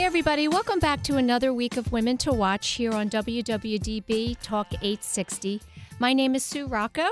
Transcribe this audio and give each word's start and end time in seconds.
Hey, 0.00 0.06
everybody, 0.06 0.48
welcome 0.48 0.78
back 0.78 1.02
to 1.02 1.18
another 1.18 1.52
week 1.52 1.76
of 1.76 1.92
Women 1.92 2.16
to 2.24 2.32
Watch 2.32 2.70
here 2.70 2.94
on 2.94 3.10
WWDB 3.10 4.34
Talk 4.42 4.72
860. 4.72 5.60
My 5.98 6.14
name 6.14 6.34
is 6.34 6.42
Sue 6.42 6.66
Rocco, 6.66 7.06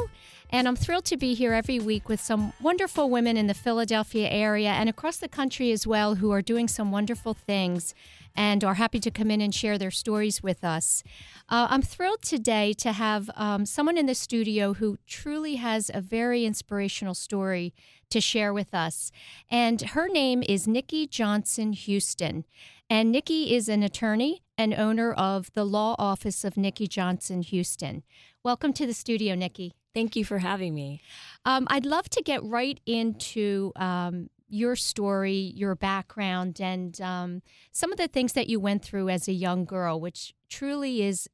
and 0.51 0.67
I'm 0.67 0.77
thrilled 0.77 1.05
to 1.07 1.17
be 1.17 1.35
here 1.35 1.53
every 1.53 1.79
week 1.79 2.09
with 2.09 2.21
some 2.21 2.53
wonderful 2.61 3.11
women 3.11 3.37
in 3.37 3.47
the 3.47 3.55
Philadelphia 3.55 4.29
area 4.29 4.71
and 4.71 4.89
across 4.89 5.19
the 5.19 5.29
country 5.29 5.71
as 5.73 5.87
well 5.87 6.17
who 6.17 6.31
are 6.31 6.43
doing 6.43 6.69
some 6.69 6.91
wonderful 6.91 7.35
things 7.35 7.95
and 8.35 8.63
are 8.63 8.75
happy 8.75 9.01
to 9.01 9.11
come 9.11 9.31
in 9.31 9.41
and 9.41 9.55
share 9.55 9.77
their 9.77 9.91
stories 9.91 10.43
with 10.43 10.65
us. 10.65 11.03
Uh, 11.49 11.67
I'm 11.69 11.83
thrilled 11.83 12.23
today 12.23 12.73
to 12.75 12.93
have 12.93 13.29
um, 13.35 13.67
someone 13.67 13.99
in 13.99 14.07
the 14.07 14.15
studio 14.15 14.75
who 14.75 14.97
truly 15.07 15.57
has 15.57 15.91
a 15.93 16.01
very 16.01 16.45
inspirational 16.45 17.15
story 17.15 17.75
to 18.11 18.21
share 18.21 18.55
with 18.55 18.73
us. 18.73 19.11
And 19.51 19.83
her 19.83 20.09
name 20.09 20.43
is 20.49 20.67
Nikki 20.69 21.07
Johnson 21.07 21.75
Huston. 21.75 22.45
And 22.89 23.13
Nikki 23.13 23.55
is 23.55 23.69
an 23.69 23.83
attorney 23.83 24.45
and 24.57 24.73
owner 24.73 25.13
of 25.13 25.53
the 25.53 25.65
law 25.65 25.95
office 25.99 26.43
of 26.43 26.57
Nikki 26.57 26.87
Johnson 26.87 27.43
Huston. 27.43 28.03
Welcome 28.49 28.73
to 28.73 28.87
the 28.87 28.95
studio, 28.95 29.35
Nikki. 29.35 29.75
Thank 29.93 30.17
you 30.17 30.25
for 30.25 30.39
having 30.39 30.75
me. 30.75 31.03
Um, 31.45 31.67
I'd 31.69 31.85
love 31.85 32.09
to 32.09 32.23
get 32.23 32.43
right 32.43 32.81
into 32.87 33.73
um, 33.77 34.31
your 34.49 34.75
story, 34.75 35.53
your 35.55 35.75
background, 35.75 36.59
and 36.59 36.99
um, 37.03 37.43
some 37.73 37.93
of 37.93 37.99
the 37.99 38.09
things 38.09 38.33
that 38.33 38.47
you 38.47 38.59
went 38.59 38.83
through 38.83 39.11
as 39.11 39.29
a 39.29 39.35
young 39.35 39.67
girl, 39.67 40.01
which 40.01 40.33
truly 40.49 41.03
is 41.03 41.29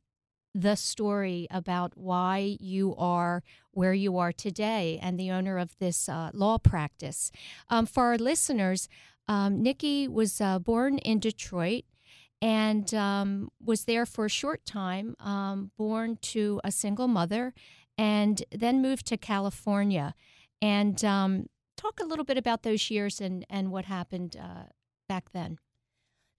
the 0.57 0.75
story 0.75 1.47
about 1.53 1.93
why 1.97 2.57
you 2.59 2.97
are 2.97 3.45
where 3.71 3.95
you 3.95 4.19
are 4.19 4.33
today 4.33 4.99
and 5.01 5.17
the 5.17 5.31
owner 5.31 5.57
of 5.57 5.79
this 5.79 6.09
uh, 6.09 6.33
law 6.35 6.59
practice. 6.59 7.31
Um, 7.71 7.87
for 7.87 8.07
our 8.07 8.19
listeners, 8.19 8.89
um, 9.29 9.63
Nikki 9.63 10.09
was 10.09 10.41
uh, 10.41 10.59
born 10.59 10.99
in 10.99 11.21
Detroit 11.21 11.85
and 12.45 12.93
um, 12.93 13.51
was 13.65 13.87
there 13.87 14.05
for 14.05 14.27
a 14.27 14.29
short 14.29 14.67
time, 14.67 15.17
um, 15.19 15.71
born 15.79 16.19
to 16.21 16.61
a 16.63 16.71
single 16.71 17.09
mother, 17.09 17.55
and 17.97 18.45
then 18.53 18.83
moved 18.83 19.07
to 19.07 19.17
California. 19.17 20.15
And 20.61 21.03
um, 21.07 21.47
talk 21.79 22.01
a 22.01 22.05
little 22.05 22.25
bit 22.25 22.37
about 22.37 22.63
those 22.63 22.91
years 22.91 23.19
and, 23.19 23.47
and 23.49 23.73
what 23.73 23.87
happened 23.87 24.37
uh, 24.39 24.65
back 25.09 25.33
then. 25.33 25.59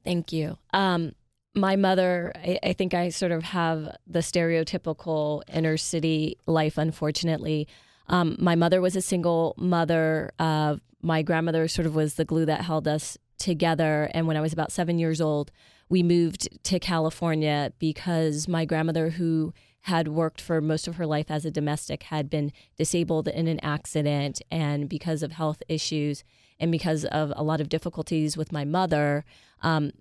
Thank 0.04 0.32
you. 0.32 0.60
Um, 0.74 1.16
my 1.56 1.76
mother, 1.76 2.32
I, 2.36 2.60
I, 2.62 2.74
think 2.74 2.94
I 2.94 3.10
sort 3.10 3.32
of 3.32 3.42
have 3.42 3.98
the 4.06 4.20
stereotypical 4.20 5.42
inner 5.52 5.76
city 5.76 6.38
life, 6.46 6.78
unfortunately. 6.78 7.68
Um, 8.10 8.36
my 8.38 8.54
mother 8.54 8.80
was 8.80 8.96
a 8.96 9.02
single 9.02 9.56
mother. 9.58 10.30
Uh, 10.38 10.76
my 11.02 11.24
grandmother 11.24 11.68
sort 11.68 11.88
of 11.88 11.96
was 11.96 12.14
the 12.14 12.26
glue 12.26 12.46
that 12.46 12.62
held 12.62 12.88
us 12.88 13.18
together. 13.40 14.12
And 14.14 14.28
when 14.28 14.38
I 14.38 14.42
was 14.42 14.54
about 14.54 14.72
seven 14.72 15.00
years 15.00 15.20
old, 15.20 15.52
we 15.90 16.01
moved 16.03 16.47
to 16.63 16.79
California 16.79 17.72
because 17.79 18.47
my 18.47 18.66
grandmother, 18.66 19.12
who 19.12 19.53
had 19.81 20.07
worked 20.07 20.41
for 20.41 20.62
most 20.62 20.88
of 20.88 20.96
her 20.96 21.06
life 21.06 21.29
as 21.29 21.46
a 21.46 21.51
domestic, 21.51 22.03
had 22.03 22.29
been 22.29 22.51
disabled 22.75 23.28
in 23.28 23.47
an 23.47 23.59
accident. 23.59 24.41
And 24.50 24.90
because 24.90 25.22
of 25.22 25.34
health 25.34 25.62
issues 25.69 26.24
and 26.59 26.72
because 26.72 27.06
of 27.06 27.31
a 27.35 27.44
lot 27.44 27.62
of 27.62 27.69
difficulties 27.69 28.35
with 28.35 28.51
my 28.51 28.66
mother, 28.66 29.24
um, 29.62 29.91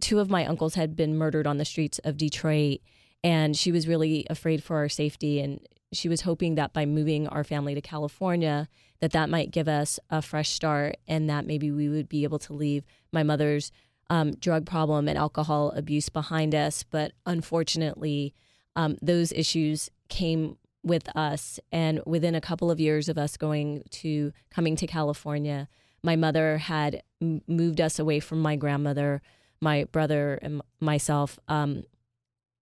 two 0.00 0.18
of 0.18 0.30
my 0.30 0.44
uncles 0.44 0.74
had 0.74 0.96
been 0.96 1.16
murdered 1.16 1.46
on 1.46 1.58
the 1.58 1.64
streets 1.64 2.00
of 2.00 2.16
Detroit. 2.16 2.80
And 3.22 3.56
she 3.56 3.70
was 3.70 3.86
really 3.86 4.26
afraid 4.28 4.64
for 4.64 4.78
our 4.78 4.88
safety. 4.88 5.40
And 5.40 5.60
she 5.92 6.08
was 6.08 6.22
hoping 6.22 6.56
that 6.56 6.72
by 6.72 6.84
moving 6.84 7.28
our 7.28 7.44
family 7.44 7.76
to 7.76 7.80
California, 7.80 8.68
that 9.00 9.12
that 9.12 9.30
might 9.30 9.52
give 9.52 9.68
us 9.68 10.00
a 10.10 10.20
fresh 10.20 10.50
start 10.50 10.96
and 11.06 11.30
that 11.30 11.46
maybe 11.46 11.70
we 11.70 11.88
would 11.88 12.08
be 12.08 12.24
able 12.24 12.38
to 12.40 12.52
leave 12.52 12.84
my 13.12 13.22
mother's 13.22 13.70
um, 14.10 14.32
drug 14.32 14.66
problem 14.66 15.08
and 15.08 15.18
alcohol 15.18 15.70
abuse 15.76 16.08
behind 16.08 16.54
us. 16.54 16.82
But 16.82 17.12
unfortunately, 17.26 18.34
um, 18.76 18.96
those 19.02 19.32
issues 19.32 19.90
came 20.08 20.56
with 20.82 21.14
us. 21.16 21.60
And 21.72 22.00
within 22.06 22.34
a 22.34 22.40
couple 22.40 22.70
of 22.70 22.80
years 22.80 23.08
of 23.08 23.18
us 23.18 23.36
going 23.36 23.84
to 23.90 24.32
coming 24.50 24.76
to 24.76 24.86
California, 24.86 25.68
my 26.02 26.16
mother 26.16 26.58
had 26.58 27.02
m- 27.20 27.42
moved 27.46 27.80
us 27.80 27.98
away 27.98 28.20
from 28.20 28.40
my 28.40 28.56
grandmother, 28.56 29.20
my 29.60 29.84
brother, 29.84 30.38
and 30.40 30.62
myself 30.80 31.38
um, 31.48 31.82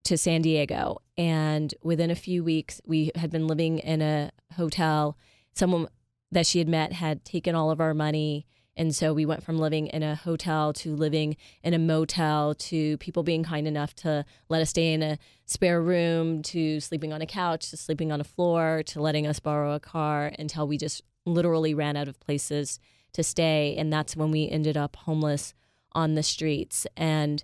to 0.05 0.17
San 0.17 0.43
Diego. 0.43 0.99
And 1.17 1.75
within 1.83 2.11
a 2.11 2.15
few 2.17 2.43
weeks, 2.43 2.81
we 2.87 3.11
had 3.15 3.31
been 3.31 3.47
living 3.47 3.79
in 3.79 4.03
a 4.03 4.31
hotel. 4.57 5.17
Someone 5.55 5.89
that 6.33 6.47
she 6.47 6.59
had 6.59 6.69
met 6.69 6.93
had 6.93 7.25
taken 7.25 7.55
all 7.55 7.71
of 7.71 7.81
our 7.81 7.95
money 7.95 8.47
and 8.77 8.95
so 8.95 9.15
we 9.15 9.25
went 9.25 9.43
from 9.43 9.59
living 9.59 9.87
in 9.89 10.03
a 10.03 10.15
hotel 10.15 10.73
to 10.75 10.95
living 10.95 11.37
in 11.63 11.75
a 11.75 11.79
motel 11.79 12.55
to 12.55 12.97
people 12.99 13.23
being 13.23 13.43
kind 13.43 13.67
enough 13.67 13.95
to 13.95 14.25
let 14.49 14.63
us 14.63 14.71
stay 14.71 14.93
in 14.93 15.03
a 15.03 15.19
spare 15.45 15.81
room 15.81 16.43
to 16.43 16.81
sleeping 16.81 17.13
on 17.13 17.23
a 17.23 17.27
couch 17.27 17.71
to 17.71 17.77
sleeping 17.77 18.13
on 18.13 18.21
a 18.21 18.25
floor 18.25 18.83
to 18.87 19.01
letting 19.01 19.27
us 19.27 19.41
borrow 19.41 19.75
a 19.75 19.81
car 19.81 20.33
until 20.39 20.67
we 20.67 20.77
just 20.77 21.03
literally 21.27 21.75
ran 21.75 21.97
out 21.97 22.09
of 22.09 22.21
places 22.21 22.79
to 23.13 23.23
stay. 23.23 23.75
And 23.77 23.93
that's 23.93 24.17
when 24.17 24.31
we 24.31 24.49
ended 24.49 24.77
up 24.77 24.97
homeless 24.97 25.55
on 25.93 26.15
the 26.15 26.23
streets. 26.23 26.87
And 26.97 27.43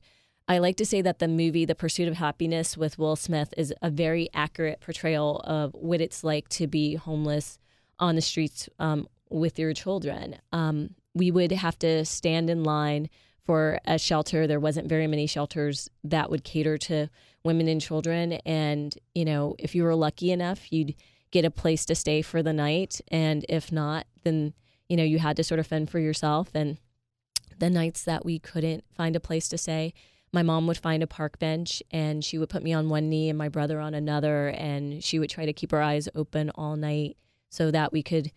I 0.48 0.58
like 0.58 0.76
to 0.76 0.86
say 0.86 1.02
that 1.02 1.18
the 1.18 1.28
movie 1.28 1.64
The 1.64 1.74
Pursuit 1.74 2.08
of 2.08 2.14
Happyness 2.14 2.76
with 2.76 2.98
Will 2.98 3.16
Smith 3.16 3.52
is 3.56 3.74
a 3.82 3.90
very 3.90 4.28
accurate 4.34 4.80
portrayal 4.80 5.40
of 5.40 5.74
what 5.74 6.00
it's 6.00 6.22
like 6.22 6.48
to 6.50 6.66
be 6.66 6.94
homeless 6.94 7.58
on 7.98 8.16
the 8.16 8.20
streets 8.20 8.68
um, 8.78 9.08
with 9.30 9.58
your 9.58 9.72
children. 9.72 10.36
Um, 10.52 10.94
we 11.14 11.30
would 11.30 11.52
have 11.52 11.78
to 11.80 12.04
stand 12.04 12.50
in 12.50 12.64
line 12.64 13.08
for 13.44 13.78
a 13.84 13.98
shelter. 13.98 14.46
There 14.46 14.60
wasn't 14.60 14.88
very 14.88 15.06
many 15.06 15.26
shelters 15.26 15.90
that 16.04 16.30
would 16.30 16.44
cater 16.44 16.78
to 16.78 17.08
women 17.44 17.68
and 17.68 17.80
children. 17.80 18.34
And, 18.46 18.96
you 19.14 19.24
know, 19.24 19.56
if 19.58 19.74
you 19.74 19.84
were 19.84 19.94
lucky 19.94 20.30
enough, 20.30 20.72
you'd 20.72 20.94
get 21.30 21.44
a 21.44 21.50
place 21.50 21.84
to 21.86 21.94
stay 21.94 22.22
for 22.22 22.42
the 22.42 22.52
night. 22.52 23.00
And 23.08 23.44
if 23.48 23.72
not, 23.72 24.06
then, 24.22 24.54
you 24.88 24.96
know, 24.96 25.02
you 25.02 25.18
had 25.18 25.36
to 25.36 25.44
sort 25.44 25.60
of 25.60 25.66
fend 25.66 25.90
for 25.90 25.98
yourself. 25.98 26.50
And 26.54 26.78
the 27.58 27.70
nights 27.70 28.02
that 28.04 28.24
we 28.24 28.38
couldn't 28.38 28.84
find 28.94 29.16
a 29.16 29.20
place 29.20 29.48
to 29.48 29.58
stay, 29.58 29.94
my 30.32 30.42
mom 30.42 30.66
would 30.66 30.78
find 30.78 31.02
a 31.02 31.06
park 31.06 31.38
bench 31.38 31.82
and 31.90 32.24
she 32.24 32.38
would 32.38 32.48
put 32.48 32.62
me 32.62 32.72
on 32.72 32.88
one 32.88 33.10
knee 33.10 33.28
and 33.28 33.36
my 33.36 33.48
brother 33.48 33.80
on 33.80 33.92
another. 33.92 34.48
And 34.48 35.02
she 35.02 35.18
would 35.18 35.30
try 35.30 35.46
to 35.46 35.52
keep 35.52 35.72
her 35.72 35.82
eyes 35.82 36.08
open 36.14 36.50
all 36.54 36.76
night 36.76 37.16
so 37.50 37.70
that 37.70 37.92
we 37.92 38.02
could 38.02 38.30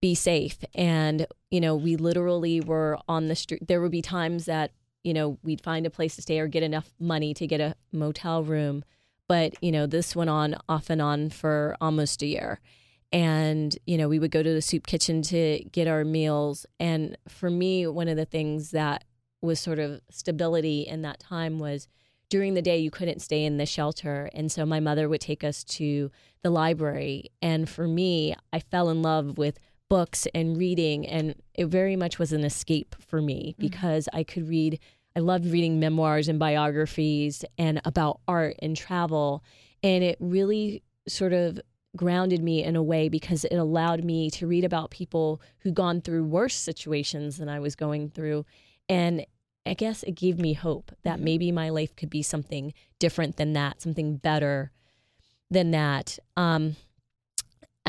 be 0.00 0.14
safe. 0.14 0.58
And, 0.74 1.26
you 1.50 1.60
know, 1.60 1.76
we 1.76 1.96
literally 1.96 2.60
were 2.60 2.98
on 3.08 3.28
the 3.28 3.36
street. 3.36 3.66
There 3.66 3.80
would 3.80 3.90
be 3.90 4.02
times 4.02 4.46
that, 4.46 4.72
you 5.04 5.12
know, 5.12 5.38
we'd 5.42 5.60
find 5.60 5.86
a 5.86 5.90
place 5.90 6.16
to 6.16 6.22
stay 6.22 6.38
or 6.38 6.48
get 6.48 6.62
enough 6.62 6.92
money 6.98 7.34
to 7.34 7.46
get 7.46 7.60
a 7.60 7.74
motel 7.92 8.42
room. 8.42 8.84
But, 9.28 9.54
you 9.62 9.70
know, 9.70 9.86
this 9.86 10.16
went 10.16 10.30
on 10.30 10.56
off 10.68 10.90
and 10.90 11.00
on 11.00 11.30
for 11.30 11.76
almost 11.80 12.22
a 12.22 12.26
year. 12.26 12.60
And, 13.12 13.76
you 13.86 13.98
know, 13.98 14.08
we 14.08 14.18
would 14.18 14.30
go 14.30 14.42
to 14.42 14.52
the 14.52 14.62
soup 14.62 14.86
kitchen 14.86 15.22
to 15.22 15.64
get 15.72 15.88
our 15.88 16.04
meals. 16.04 16.64
And 16.78 17.16
for 17.28 17.50
me, 17.50 17.86
one 17.86 18.08
of 18.08 18.16
the 18.16 18.24
things 18.24 18.70
that 18.70 19.04
was 19.42 19.58
sort 19.58 19.78
of 19.78 20.00
stability 20.10 20.82
in 20.82 21.02
that 21.02 21.20
time 21.20 21.58
was 21.58 21.88
during 22.28 22.54
the 22.54 22.62
day 22.62 22.78
you 22.78 22.90
couldn't 22.90 23.20
stay 23.20 23.44
in 23.44 23.56
the 23.56 23.66
shelter 23.66 24.30
and 24.34 24.52
so 24.52 24.64
my 24.64 24.80
mother 24.80 25.08
would 25.08 25.20
take 25.20 25.42
us 25.42 25.64
to 25.64 26.10
the 26.42 26.50
library 26.50 27.30
and 27.42 27.68
for 27.68 27.88
me 27.88 28.34
i 28.52 28.60
fell 28.60 28.88
in 28.88 29.02
love 29.02 29.36
with 29.36 29.58
books 29.90 30.26
and 30.34 30.56
reading 30.56 31.06
and 31.06 31.34
it 31.54 31.66
very 31.66 31.96
much 31.96 32.18
was 32.18 32.32
an 32.32 32.44
escape 32.44 32.94
for 33.00 33.20
me 33.20 33.50
mm-hmm. 33.50 33.60
because 33.60 34.08
i 34.14 34.22
could 34.22 34.48
read 34.48 34.78
i 35.16 35.20
loved 35.20 35.44
reading 35.44 35.78
memoirs 35.78 36.28
and 36.28 36.38
biographies 36.38 37.44
and 37.58 37.80
about 37.84 38.20
art 38.26 38.54
and 38.62 38.76
travel 38.76 39.44
and 39.82 40.02
it 40.02 40.16
really 40.20 40.82
sort 41.06 41.32
of 41.32 41.60
grounded 41.96 42.40
me 42.40 42.62
in 42.62 42.76
a 42.76 42.82
way 42.82 43.08
because 43.08 43.44
it 43.44 43.56
allowed 43.56 44.04
me 44.04 44.30
to 44.30 44.46
read 44.46 44.64
about 44.64 44.90
people 44.90 45.42
who'd 45.58 45.74
gone 45.74 46.00
through 46.00 46.24
worse 46.24 46.54
situations 46.54 47.36
than 47.36 47.48
i 47.48 47.58
was 47.58 47.74
going 47.74 48.08
through 48.08 48.46
and 48.88 49.26
I 49.66 49.74
guess 49.74 50.02
it 50.02 50.12
gave 50.12 50.38
me 50.38 50.54
hope 50.54 50.90
that 51.02 51.16
mm-hmm. 51.16 51.24
maybe 51.24 51.52
my 51.52 51.68
life 51.68 51.94
could 51.94 52.08
be 52.08 52.22
something 52.22 52.72
different 52.98 53.36
than 53.36 53.52
that, 53.52 53.82
something 53.82 54.16
better 54.16 54.72
than 55.50 55.70
that. 55.72 56.18
Um, 56.36 56.76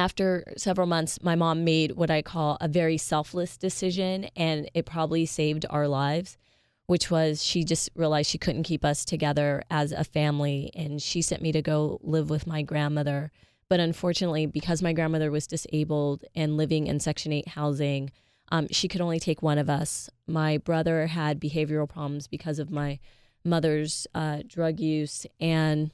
after 0.02 0.44
several 0.58 0.88
months, 0.88 1.22
my 1.22 1.36
mom 1.36 1.64
made 1.64 1.92
what 1.92 2.10
I 2.10 2.24
call 2.24 2.58
a 2.60 2.68
very 2.68 2.98
selfless 2.98 3.56
decision, 3.56 4.26
and 4.36 4.68
it 4.74 4.88
probably 4.88 5.28
saved 5.28 5.64
our 5.70 5.88
lives, 5.88 6.40
which 6.88 7.12
was 7.12 7.44
she 7.44 7.64
just 7.64 7.88
realized 7.94 8.32
she 8.32 8.40
couldn't 8.40 8.64
keep 8.64 8.84
us 8.84 9.06
together 9.06 9.62
as 9.70 9.92
a 9.92 10.04
family, 10.04 10.72
and 10.74 11.00
she 11.00 11.22
sent 11.22 11.44
me 11.44 11.52
to 11.52 11.62
go 11.62 12.00
live 12.02 12.32
with 12.32 12.48
my 12.48 12.64
grandmother. 12.64 13.32
But 13.70 13.80
unfortunately, 13.80 14.48
because 14.48 14.82
my 14.82 14.92
grandmother 14.92 15.30
was 15.30 15.46
disabled 15.46 16.26
and 16.34 16.58
living 16.58 16.88
in 16.88 17.00
Section 17.00 17.32
8 17.32 17.50
housing, 17.50 18.10
um, 18.52 18.68
she 18.72 18.88
could 18.88 19.02
only 19.02 19.20
take 19.20 19.44
one 19.44 19.60
of 19.60 19.70
us. 19.70 20.10
My 20.26 20.58
brother 20.58 21.06
had 21.08 21.40
behavioral 21.40 21.88
problems 21.88 22.26
because 22.28 22.58
of 22.58 22.72
my 22.72 22.98
mother's 23.46 24.08
uh, 24.16 24.40
drug 24.48 24.80
use, 24.80 25.28
and 25.40 25.92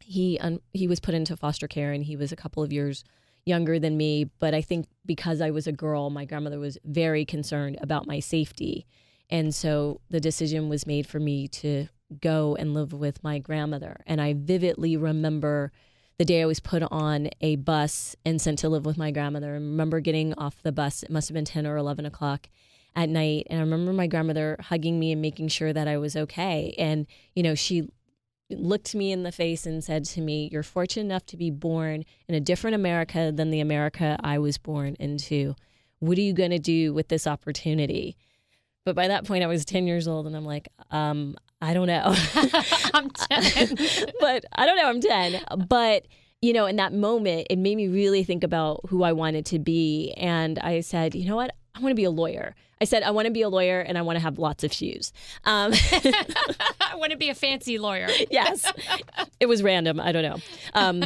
he 0.00 0.38
un- 0.38 0.60
he 0.74 0.86
was 0.86 1.00
put 1.00 1.14
into 1.14 1.34
foster 1.34 1.66
care, 1.66 1.92
and 1.92 2.04
he 2.04 2.14
was 2.14 2.30
a 2.30 2.36
couple 2.36 2.62
of 2.62 2.74
years 2.74 3.04
younger 3.44 3.78
than 3.78 3.96
me. 3.96 4.30
But 4.38 4.54
I 4.54 4.62
think 4.62 4.86
because 5.04 5.40
I 5.40 5.50
was 5.50 5.66
a 5.66 5.72
girl, 5.72 6.10
my 6.10 6.24
grandmother 6.24 6.58
was 6.58 6.78
very 6.84 7.24
concerned 7.24 7.78
about 7.80 8.06
my 8.06 8.20
safety, 8.20 8.86
and 9.30 9.54
so 9.54 10.00
the 10.10 10.20
decision 10.20 10.68
was 10.68 10.86
made 10.86 11.06
for 11.06 11.18
me 11.18 11.48
to 11.48 11.88
go 12.20 12.56
and 12.56 12.74
live 12.74 12.92
with 12.92 13.22
my 13.24 13.38
grandmother. 13.38 13.96
And 14.06 14.20
I 14.20 14.34
vividly 14.34 14.96
remember 14.96 15.72
the 16.18 16.24
day 16.24 16.42
I 16.42 16.46
was 16.46 16.60
put 16.60 16.82
on 16.82 17.30
a 17.40 17.56
bus 17.56 18.14
and 18.24 18.40
sent 18.40 18.58
to 18.60 18.68
live 18.68 18.84
with 18.84 18.98
my 18.98 19.10
grandmother. 19.10 19.48
I 19.48 19.54
remember 19.54 20.00
getting 20.00 20.34
off 20.34 20.62
the 20.62 20.72
bus, 20.72 21.02
it 21.02 21.10
must 21.10 21.28
have 21.28 21.34
been 21.34 21.44
10 21.44 21.66
or 21.66 21.76
11 21.76 22.06
o'clock 22.06 22.48
at 22.94 23.08
night. 23.08 23.46
And 23.48 23.58
I 23.58 23.62
remember 23.62 23.92
my 23.92 24.06
grandmother 24.06 24.56
hugging 24.60 25.00
me 25.00 25.12
and 25.12 25.22
making 25.22 25.48
sure 25.48 25.72
that 25.72 25.88
I 25.88 25.96
was 25.96 26.14
okay. 26.14 26.74
And, 26.78 27.06
you 27.34 27.42
know, 27.42 27.54
she 27.54 27.88
looked 28.58 28.94
me 28.94 29.12
in 29.12 29.22
the 29.22 29.32
face 29.32 29.66
and 29.66 29.82
said 29.82 30.04
to 30.06 30.20
me, 30.20 30.48
You're 30.52 30.62
fortunate 30.62 31.04
enough 31.04 31.26
to 31.26 31.36
be 31.36 31.50
born 31.50 32.04
in 32.28 32.34
a 32.34 32.40
different 32.40 32.74
America 32.74 33.32
than 33.34 33.50
the 33.50 33.60
America 33.60 34.18
I 34.22 34.38
was 34.38 34.58
born 34.58 34.96
into. 34.98 35.54
What 35.98 36.18
are 36.18 36.22
you 36.22 36.32
going 36.32 36.50
to 36.50 36.58
do 36.58 36.92
with 36.92 37.08
this 37.08 37.26
opportunity? 37.26 38.16
But 38.84 38.96
by 38.96 39.08
that 39.08 39.24
point, 39.24 39.44
I 39.44 39.46
was 39.46 39.64
10 39.64 39.86
years 39.86 40.08
old, 40.08 40.26
and 40.26 40.36
I'm 40.36 40.44
like, 40.44 40.68
um, 40.90 41.36
I 41.60 41.74
don't 41.74 41.86
know. 41.86 42.14
I'm 42.94 43.10
10. 43.10 43.76
but 44.20 44.44
I 44.52 44.66
don't 44.66 44.76
know, 44.76 44.88
I'm 44.88 45.00
10. 45.00 45.44
But, 45.68 46.06
you 46.40 46.52
know, 46.52 46.66
in 46.66 46.76
that 46.76 46.92
moment, 46.92 47.46
it 47.48 47.58
made 47.58 47.76
me 47.76 47.86
really 47.86 48.24
think 48.24 48.42
about 48.42 48.80
who 48.88 49.04
I 49.04 49.12
wanted 49.12 49.46
to 49.46 49.60
be. 49.60 50.12
And 50.16 50.58
I 50.58 50.80
said, 50.80 51.14
you 51.14 51.28
know 51.28 51.36
what? 51.36 51.54
I 51.74 51.80
want 51.80 51.90
to 51.90 51.96
be 51.96 52.04
a 52.04 52.10
lawyer. 52.10 52.54
I 52.80 52.84
said, 52.84 53.02
I 53.02 53.10
want 53.12 53.26
to 53.26 53.32
be 53.32 53.42
a 53.42 53.48
lawyer 53.48 53.80
and 53.80 53.96
I 53.96 54.02
want 54.02 54.16
to 54.16 54.22
have 54.22 54.38
lots 54.38 54.64
of 54.64 54.72
shoes. 54.72 55.12
Um, 55.44 55.72
I 55.92 56.94
want 56.96 57.12
to 57.12 57.16
be 57.16 57.28
a 57.28 57.34
fancy 57.34 57.78
lawyer. 57.78 58.08
yes. 58.30 58.70
It 59.40 59.46
was 59.46 59.62
random. 59.62 60.00
I 60.00 60.12
don't 60.12 60.22
know. 60.22 60.38
Um, 60.74 61.04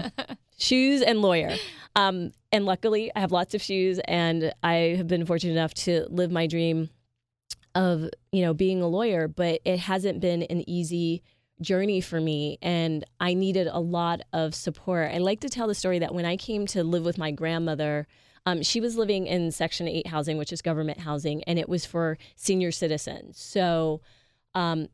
shoes 0.59 1.03
and 1.03 1.21
lawyer. 1.21 1.55
Um, 1.95 2.33
and 2.51 2.65
luckily, 2.65 3.13
I 3.15 3.21
have 3.21 3.31
lots 3.31 3.55
of 3.55 3.63
shoes 3.63 4.01
and 4.07 4.53
I 4.63 4.95
have 4.97 5.07
been 5.07 5.27
fortunate 5.27 5.53
enough 5.53 5.75
to 5.75 6.07
live 6.09 6.31
my 6.31 6.47
dream 6.47 6.89
of 7.77 8.09
you 8.33 8.41
know 8.43 8.55
being 8.55 8.81
a 8.81 8.89
lawyer 8.89 9.29
but 9.29 9.61
it 9.65 9.79
hasn't 9.79 10.19
been 10.19 10.43
an 10.45 10.69
easy 10.69 11.23
journey 11.61 12.01
for 12.01 12.21
me 12.21 12.59
and 12.63 13.05
i 13.21 13.35
needed 13.35 13.67
a 13.67 13.79
lot 13.79 14.23
of 14.33 14.55
support 14.55 15.11
i 15.13 15.19
like 15.19 15.41
to 15.41 15.49
tell 15.49 15.69
the 15.69 15.75
story 15.75 15.99
that 15.99 16.15
when 16.15 16.25
i 16.25 16.37
came 16.37 16.67
to 16.67 16.83
live 16.83 17.05
with 17.05 17.19
my 17.19 17.31
grandmother 17.31 18.07
um, 18.47 18.63
she 18.63 18.81
was 18.81 18.97
living 18.97 19.27
in 19.27 19.51
section 19.51 19.87
8 19.89 20.07
housing 20.07 20.39
which 20.39 20.53
is 20.53 20.63
government 20.63 21.01
housing 21.01 21.43
and 21.45 21.59
it 21.59 21.69
was 21.69 21.85
for 21.85 22.17
senior 22.35 22.71
citizens 22.71 23.39
so 23.39 24.01
um, 24.55 24.89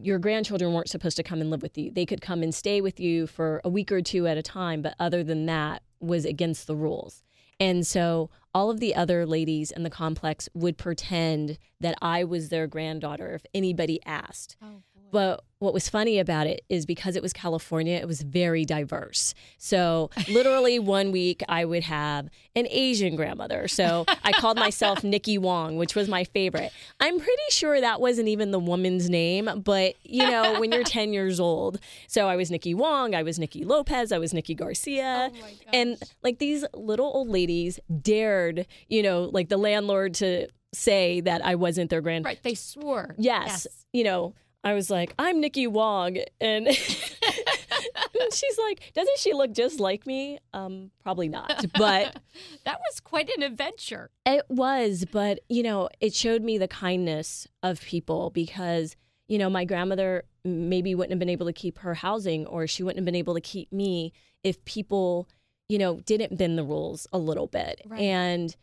your 0.00 0.18
grandchildren 0.18 0.72
weren't 0.72 0.88
supposed 0.88 1.16
to 1.16 1.22
come 1.22 1.40
and 1.40 1.50
live 1.50 1.62
with 1.62 1.78
you 1.78 1.90
they 1.90 2.06
could 2.06 2.20
come 2.20 2.42
and 2.42 2.54
stay 2.54 2.80
with 2.80 3.00
you 3.00 3.26
for 3.26 3.60
a 3.64 3.68
week 3.68 3.90
or 3.90 4.02
two 4.02 4.26
at 4.26 4.36
a 4.36 4.42
time 4.42 4.82
but 4.82 4.94
other 4.98 5.24
than 5.24 5.46
that 5.46 5.82
was 6.00 6.24
against 6.24 6.66
the 6.66 6.76
rules 6.76 7.22
and 7.60 7.86
so 7.86 8.30
all 8.54 8.70
of 8.70 8.80
the 8.80 8.94
other 8.94 9.26
ladies 9.26 9.70
in 9.70 9.82
the 9.82 9.90
complex 9.90 10.48
would 10.54 10.78
pretend 10.78 11.58
that 11.80 11.96
I 12.00 12.24
was 12.24 12.48
their 12.48 12.66
granddaughter 12.66 13.34
if 13.34 13.44
anybody 13.52 14.00
asked. 14.06 14.56
Oh. 14.62 14.82
But 15.10 15.42
what 15.58 15.74
was 15.74 15.88
funny 15.88 16.18
about 16.18 16.46
it 16.46 16.64
is 16.68 16.86
because 16.86 17.16
it 17.16 17.22
was 17.22 17.32
California, 17.32 17.96
it 17.96 18.06
was 18.06 18.22
very 18.22 18.64
diverse. 18.64 19.34
So, 19.56 20.10
literally, 20.28 20.78
one 20.78 21.10
week 21.10 21.42
I 21.48 21.64
would 21.64 21.82
have 21.84 22.28
an 22.54 22.66
Asian 22.70 23.16
grandmother. 23.16 23.66
So, 23.66 24.04
I 24.22 24.32
called 24.32 24.56
myself 24.56 25.02
Nikki 25.04 25.36
Wong, 25.36 25.76
which 25.76 25.94
was 25.94 26.08
my 26.08 26.24
favorite. 26.24 26.72
I'm 27.00 27.18
pretty 27.18 27.42
sure 27.50 27.80
that 27.80 28.00
wasn't 28.00 28.28
even 28.28 28.50
the 28.50 28.60
woman's 28.60 29.10
name, 29.10 29.62
but 29.64 29.94
you 30.04 30.28
know, 30.30 30.60
when 30.60 30.70
you're 30.70 30.84
10 30.84 31.12
years 31.12 31.40
old. 31.40 31.80
So, 32.06 32.28
I 32.28 32.36
was 32.36 32.50
Nikki 32.50 32.74
Wong, 32.74 33.14
I 33.14 33.22
was 33.22 33.38
Nikki 33.38 33.64
Lopez, 33.64 34.12
I 34.12 34.18
was 34.18 34.32
Nikki 34.32 34.54
Garcia. 34.54 35.30
Oh 35.32 35.48
and 35.72 35.96
like 36.22 36.38
these 36.38 36.64
little 36.74 37.06
old 37.06 37.28
ladies 37.28 37.80
dared, 38.00 38.66
you 38.88 39.02
know, 39.02 39.24
like 39.32 39.48
the 39.48 39.56
landlord 39.56 40.14
to 40.14 40.48
say 40.72 41.20
that 41.22 41.44
I 41.44 41.54
wasn't 41.54 41.90
their 41.90 42.00
grand. 42.00 42.24
Right. 42.24 42.42
They 42.42 42.54
swore. 42.54 43.14
Yes. 43.18 43.66
yes. 43.66 43.86
You 43.92 44.04
know, 44.04 44.34
I 44.64 44.74
was 44.74 44.90
like, 44.90 45.14
I'm 45.18 45.40
Nikki 45.40 45.66
Wong. 45.66 46.18
And 46.40 46.66
she's 48.32 48.58
like, 48.58 48.92
doesn't 48.94 49.18
she 49.18 49.32
look 49.32 49.52
just 49.52 49.80
like 49.80 50.06
me? 50.06 50.38
Um, 50.52 50.90
probably 51.02 51.28
not. 51.28 51.64
But 51.74 52.16
that 52.64 52.78
was 52.78 53.00
quite 53.00 53.30
an 53.36 53.42
adventure. 53.42 54.10
It 54.26 54.44
was. 54.48 55.04
But, 55.10 55.40
you 55.48 55.62
know, 55.62 55.88
it 56.00 56.14
showed 56.14 56.42
me 56.42 56.58
the 56.58 56.68
kindness 56.68 57.46
of 57.62 57.80
people 57.80 58.30
because, 58.30 58.96
you 59.28 59.38
know, 59.38 59.48
my 59.48 59.64
grandmother 59.64 60.24
maybe 60.44 60.94
wouldn't 60.94 61.12
have 61.12 61.18
been 61.18 61.28
able 61.28 61.46
to 61.46 61.52
keep 61.52 61.78
her 61.78 61.94
housing 61.94 62.46
or 62.46 62.66
she 62.66 62.82
wouldn't 62.82 62.98
have 62.98 63.04
been 63.04 63.14
able 63.14 63.34
to 63.34 63.40
keep 63.40 63.72
me 63.72 64.12
if 64.42 64.64
people, 64.64 65.28
you 65.68 65.78
know, 65.78 66.00
didn't 66.00 66.36
bend 66.36 66.58
the 66.58 66.64
rules 66.64 67.06
a 67.12 67.18
little 67.18 67.46
bit. 67.46 67.80
Right. 67.86 68.00
And, 68.00 68.56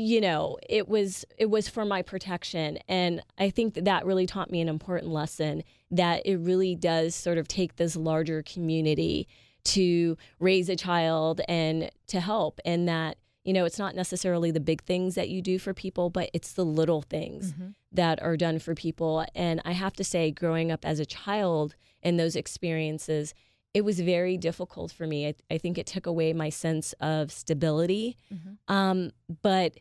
you 0.00 0.20
know 0.20 0.56
it 0.68 0.88
was 0.88 1.24
it 1.36 1.50
was 1.50 1.68
for 1.68 1.84
my 1.84 2.02
protection 2.02 2.78
and 2.88 3.22
i 3.38 3.50
think 3.50 3.74
that 3.74 3.84
that 3.84 4.06
really 4.06 4.26
taught 4.26 4.50
me 4.50 4.60
an 4.60 4.68
important 4.68 5.12
lesson 5.12 5.62
that 5.90 6.22
it 6.24 6.36
really 6.36 6.74
does 6.74 7.14
sort 7.14 7.38
of 7.38 7.46
take 7.46 7.76
this 7.76 7.96
larger 7.96 8.42
community 8.42 9.28
to 9.62 10.16
raise 10.38 10.68
a 10.68 10.76
child 10.76 11.40
and 11.48 11.90
to 12.06 12.20
help 12.20 12.60
and 12.64 12.88
that 12.88 13.18
you 13.44 13.52
know 13.52 13.64
it's 13.64 13.78
not 13.78 13.94
necessarily 13.94 14.50
the 14.50 14.60
big 14.60 14.82
things 14.82 15.14
that 15.14 15.28
you 15.28 15.42
do 15.42 15.58
for 15.58 15.74
people 15.74 16.08
but 16.08 16.30
it's 16.32 16.52
the 16.52 16.64
little 16.64 17.02
things 17.02 17.52
mm-hmm. 17.52 17.68
that 17.92 18.22
are 18.22 18.36
done 18.36 18.58
for 18.58 18.74
people 18.74 19.24
and 19.34 19.60
i 19.64 19.72
have 19.72 19.92
to 19.92 20.04
say 20.04 20.30
growing 20.30 20.72
up 20.72 20.84
as 20.84 20.98
a 20.98 21.06
child 21.06 21.76
in 22.02 22.16
those 22.16 22.36
experiences 22.36 23.34
it 23.72 23.84
was 23.84 24.00
very 24.00 24.36
difficult 24.36 24.90
for 24.90 25.06
me. 25.06 25.28
I, 25.28 25.34
I, 25.50 25.58
think 25.58 25.78
it 25.78 25.86
took 25.86 26.06
away 26.06 26.32
my 26.32 26.48
sense 26.48 26.92
of 27.00 27.30
stability. 27.30 28.16
Mm-hmm. 28.32 28.72
Um, 28.72 29.10
but 29.42 29.78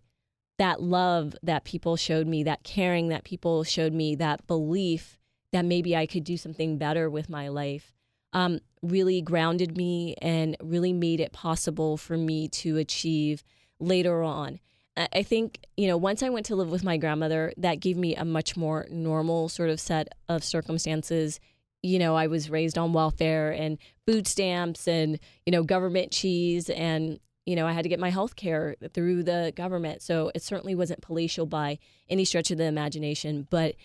that 0.59 0.81
love 0.81 1.35
that 1.41 1.63
people 1.63 1.95
showed 1.95 2.27
me, 2.27 2.43
that 2.43 2.63
caring 2.63 3.09
that 3.09 3.23
people 3.23 3.63
showed 3.63 3.93
me, 3.93 4.15
that 4.15 4.45
belief 4.45 5.17
that 5.51 5.65
maybe 5.65 5.95
I 5.95 6.05
could 6.05 6.23
do 6.23 6.37
something 6.37 6.77
better 6.77 7.09
with 7.09 7.29
my 7.29 7.47
life 7.47 7.93
um, 8.33 8.59
really 8.83 9.21
grounded 9.21 9.75
me 9.75 10.15
and 10.21 10.55
really 10.61 10.93
made 10.93 11.19
it 11.19 11.33
possible 11.33 11.97
for 11.97 12.15
me 12.15 12.47
to 12.49 12.77
achieve 12.77 13.43
later 13.79 14.21
on. 14.21 14.59
I 15.13 15.23
think, 15.23 15.65
you 15.77 15.87
know, 15.87 15.97
once 15.97 16.21
I 16.21 16.29
went 16.29 16.45
to 16.47 16.55
live 16.55 16.69
with 16.69 16.83
my 16.83 16.97
grandmother, 16.97 17.53
that 17.57 17.79
gave 17.79 17.97
me 17.97 18.15
a 18.15 18.25
much 18.25 18.57
more 18.57 18.85
normal 18.91 19.47
sort 19.47 19.69
of 19.69 19.79
set 19.79 20.09
of 20.27 20.43
circumstances 20.43 21.39
you 21.81 21.99
know, 21.99 22.15
I 22.15 22.27
was 22.27 22.49
raised 22.49 22.77
on 22.77 22.93
welfare 22.93 23.51
and 23.51 23.77
food 24.05 24.27
stamps 24.27 24.87
and, 24.87 25.19
you 25.45 25.51
know, 25.51 25.63
government 25.63 26.11
cheese. 26.11 26.69
And 26.69 27.19
you 27.45 27.55
know, 27.55 27.65
I 27.65 27.71
had 27.71 27.83
to 27.83 27.89
get 27.89 27.99
my 27.99 28.09
health 28.09 28.35
care 28.35 28.75
through 28.93 29.23
the 29.23 29.51
government. 29.55 30.01
So 30.01 30.31
it 30.35 30.43
certainly 30.43 30.75
wasn't 30.75 31.01
palatial 31.01 31.45
by 31.45 31.79
any 32.09 32.25
stretch 32.25 32.51
of 32.51 32.57
the 32.57 32.65
imagination, 32.65 33.47
but 33.49 33.75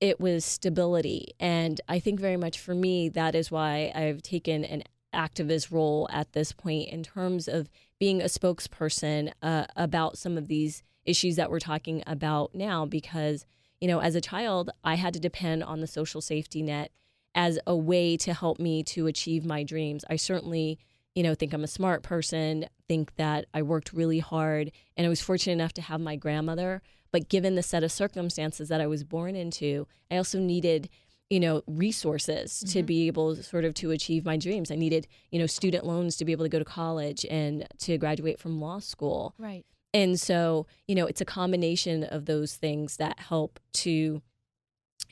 it 0.00 0.20
was 0.20 0.44
stability. 0.44 1.34
And 1.40 1.80
I 1.88 1.98
think 1.98 2.20
very 2.20 2.36
much 2.36 2.58
for 2.58 2.74
me, 2.74 3.08
that 3.10 3.34
is 3.34 3.50
why 3.50 3.90
I've 3.94 4.22
taken 4.22 4.64
an 4.64 4.84
activist 5.12 5.72
role 5.72 6.08
at 6.12 6.32
this 6.32 6.52
point 6.52 6.88
in 6.90 7.02
terms 7.02 7.48
of 7.48 7.68
being 7.98 8.20
a 8.20 8.26
spokesperson 8.26 9.32
uh, 9.42 9.64
about 9.74 10.18
some 10.18 10.38
of 10.38 10.46
these 10.46 10.82
issues 11.04 11.36
that 11.36 11.50
we're 11.50 11.58
talking 11.58 12.04
about 12.06 12.54
now. 12.54 12.84
Because, 12.84 13.44
you 13.80 13.88
know, 13.88 14.00
as 14.00 14.14
a 14.14 14.20
child, 14.20 14.70
I 14.84 14.94
had 14.94 15.14
to 15.14 15.20
depend 15.20 15.64
on 15.64 15.80
the 15.80 15.86
social 15.86 16.20
safety 16.20 16.62
net 16.62 16.92
as 17.34 17.58
a 17.66 17.76
way 17.76 18.16
to 18.18 18.34
help 18.34 18.58
me 18.60 18.82
to 18.82 19.06
achieve 19.06 19.44
my 19.44 19.62
dreams. 19.62 20.04
I 20.08 20.16
certainly 20.16 20.78
you 21.14 21.22
know, 21.22 21.34
think 21.34 21.52
I'm 21.52 21.64
a 21.64 21.68
smart 21.68 22.02
person, 22.02 22.66
think 22.86 23.16
that 23.16 23.46
I 23.52 23.62
worked 23.62 23.92
really 23.92 24.20
hard, 24.20 24.70
and 24.96 25.06
I 25.06 25.08
was 25.08 25.20
fortunate 25.20 25.54
enough 25.54 25.72
to 25.74 25.82
have 25.82 26.00
my 26.00 26.16
grandmother. 26.16 26.82
But 27.10 27.28
given 27.28 27.54
the 27.54 27.62
set 27.62 27.82
of 27.82 27.90
circumstances 27.90 28.68
that 28.68 28.80
I 28.80 28.86
was 28.86 29.02
born 29.04 29.34
into, 29.34 29.86
I 30.10 30.16
also 30.16 30.38
needed, 30.38 30.88
you 31.30 31.40
know, 31.40 31.62
resources 31.66 32.52
mm-hmm. 32.52 32.72
to 32.72 32.82
be 32.82 33.06
able 33.06 33.36
sort 33.36 33.64
of 33.64 33.74
to 33.74 33.90
achieve 33.90 34.24
my 34.24 34.36
dreams. 34.36 34.70
I 34.70 34.76
needed, 34.76 35.06
you 35.30 35.38
know, 35.38 35.46
student 35.46 35.86
loans 35.86 36.16
to 36.16 36.24
be 36.24 36.32
able 36.32 36.44
to 36.44 36.50
go 36.50 36.58
to 36.58 36.64
college 36.64 37.24
and 37.30 37.66
to 37.78 37.98
graduate 37.98 38.38
from 38.38 38.60
law 38.60 38.78
school. 38.78 39.34
Right. 39.38 39.64
And 39.94 40.20
so, 40.20 40.66
you 40.86 40.94
know, 40.94 41.06
it's 41.06 41.20
a 41.20 41.24
combination 41.24 42.04
of 42.04 42.26
those 42.26 42.54
things 42.54 42.98
that 42.98 43.18
help 43.18 43.58
to, 43.74 44.22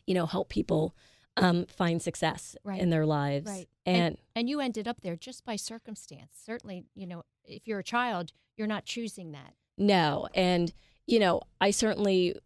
you 0.06 0.14
know, 0.14 0.26
help 0.26 0.50
people 0.50 0.94
um, 1.36 1.66
find 1.66 2.00
success 2.00 2.56
right. 2.64 2.80
in 2.80 2.90
their 2.90 3.06
lives. 3.06 3.50
Right. 3.50 3.68
And, 3.84 3.96
and, 3.96 4.18
and 4.34 4.48
you 4.48 4.60
ended 4.60 4.88
up 4.88 5.00
there 5.02 5.16
just 5.16 5.44
by 5.44 5.56
circumstance. 5.56 6.32
Certainly, 6.44 6.84
you 6.94 7.06
know, 7.06 7.22
if 7.44 7.66
you're 7.66 7.80
a 7.80 7.84
child, 7.84 8.32
you're 8.56 8.66
not 8.66 8.84
choosing 8.84 9.32
that. 9.32 9.54
No. 9.78 10.28
And, 10.34 10.72
you 11.06 11.18
know, 11.18 11.42
I 11.60 11.70
certainly 11.70 12.36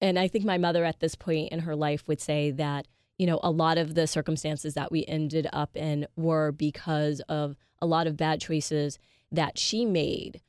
and 0.00 0.18
I 0.18 0.28
think 0.28 0.44
my 0.44 0.58
mother 0.58 0.84
at 0.84 1.00
this 1.00 1.14
point 1.14 1.52
in 1.52 1.60
her 1.60 1.74
life 1.74 2.06
would 2.06 2.20
say 2.20 2.50
that, 2.52 2.86
you 3.18 3.26
know, 3.26 3.40
a 3.42 3.50
lot 3.50 3.78
of 3.78 3.94
the 3.94 4.06
circumstances 4.06 4.74
that 4.74 4.92
we 4.92 5.04
ended 5.06 5.48
up 5.52 5.76
in 5.76 6.06
were 6.16 6.52
because 6.52 7.20
of 7.28 7.56
a 7.80 7.86
lot 7.86 8.06
of 8.06 8.16
bad 8.16 8.40
choices 8.40 8.98
that 9.32 9.58
she 9.58 9.84
made, 9.84 10.40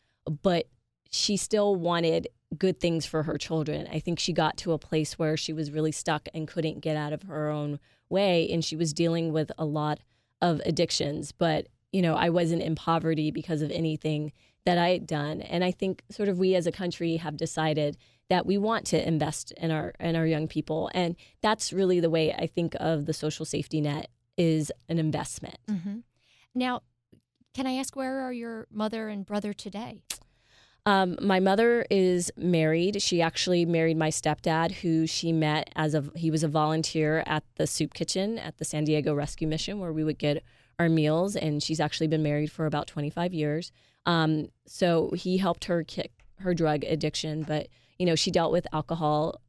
but 0.43 0.67
she 1.09 1.35
still 1.35 1.75
wanted 1.75 2.27
good 2.59 2.79
things 2.79 3.05
for 3.05 3.23
her 3.23 3.37
children. 3.37 3.87
I 3.91 3.99
think 3.99 4.19
she 4.19 4.33
got 4.33 4.57
to 4.57 4.73
a 4.73 4.77
place 4.77 5.17
where 5.17 5.37
she 5.37 5.53
was 5.53 5.71
really 5.71 5.91
stuck 5.91 6.27
and 6.33 6.47
couldn't 6.47 6.81
get 6.81 6.97
out 6.97 7.13
of 7.13 7.23
her 7.23 7.49
own 7.49 7.79
way. 8.09 8.49
And 8.51 8.63
she 8.63 8.75
was 8.75 8.93
dealing 8.93 9.31
with 9.31 9.51
a 9.57 9.65
lot 9.65 9.99
of 10.41 10.61
addictions. 10.65 11.31
But, 11.31 11.67
you 11.91 12.01
know, 12.01 12.15
I 12.15 12.29
wasn't 12.29 12.61
in 12.61 12.75
poverty 12.75 13.31
because 13.31 13.61
of 13.61 13.71
anything 13.71 14.31
that 14.65 14.77
I 14.77 14.89
had 14.89 15.07
done. 15.07 15.41
And 15.41 15.63
I 15.63 15.71
think 15.71 16.03
sort 16.09 16.29
of 16.29 16.37
we 16.37 16.55
as 16.55 16.67
a 16.67 16.71
country 16.71 17.17
have 17.17 17.37
decided 17.37 17.97
that 18.29 18.45
we 18.45 18.57
want 18.57 18.85
to 18.87 19.07
invest 19.07 19.51
in 19.53 19.71
our 19.71 19.93
in 19.99 20.15
our 20.15 20.27
young 20.27 20.47
people. 20.47 20.91
And 20.93 21.15
that's 21.41 21.73
really 21.73 21.99
the 21.99 22.09
way 22.09 22.31
I 22.31 22.45
think 22.45 22.75
of 22.79 23.05
the 23.05 23.13
social 23.13 23.45
safety 23.45 23.81
net 23.81 24.09
is 24.37 24.71
an 24.87 24.99
investment. 24.99 25.57
Mm-hmm. 25.67 25.99
Now, 26.53 26.81
can 27.53 27.67
I 27.67 27.73
ask 27.73 27.95
where 27.95 28.19
are 28.19 28.31
your 28.31 28.67
mother 28.71 29.09
and 29.09 29.25
brother 29.25 29.53
today? 29.53 30.03
Um, 30.85 31.17
my 31.21 31.39
mother 31.39 31.85
is 31.89 32.31
married. 32.37 33.01
She 33.01 33.21
actually 33.21 33.65
married 33.65 33.97
my 33.97 34.09
stepdad, 34.09 34.71
who 34.71 35.05
she 35.05 35.31
met 35.31 35.69
as 35.75 35.93
a 35.93 36.05
he 36.15 36.31
was 36.31 36.43
a 36.43 36.47
volunteer 36.47 37.23
at 37.25 37.43
the 37.55 37.67
soup 37.67 37.93
kitchen 37.93 38.39
at 38.39 38.57
the 38.57 38.65
San 38.65 38.85
Diego 38.85 39.13
Rescue 39.13 39.47
Mission, 39.47 39.79
where 39.79 39.93
we 39.93 40.03
would 40.03 40.17
get 40.17 40.43
our 40.79 40.89
meals. 40.89 41.35
And 41.35 41.61
she's 41.61 41.79
actually 41.79 42.07
been 42.07 42.23
married 42.23 42.51
for 42.51 42.65
about 42.65 42.87
25 42.87 43.33
years. 43.33 43.71
Um, 44.05 44.49
so 44.65 45.11
he 45.15 45.37
helped 45.37 45.65
her 45.65 45.83
kick 45.83 46.11
her 46.39 46.53
drug 46.53 46.83
addiction, 46.85 47.43
but 47.43 47.67
you 47.97 48.05
know 48.05 48.15
she 48.15 48.31
dealt 48.31 48.51
with 48.51 48.65
alcohol, 48.73 49.41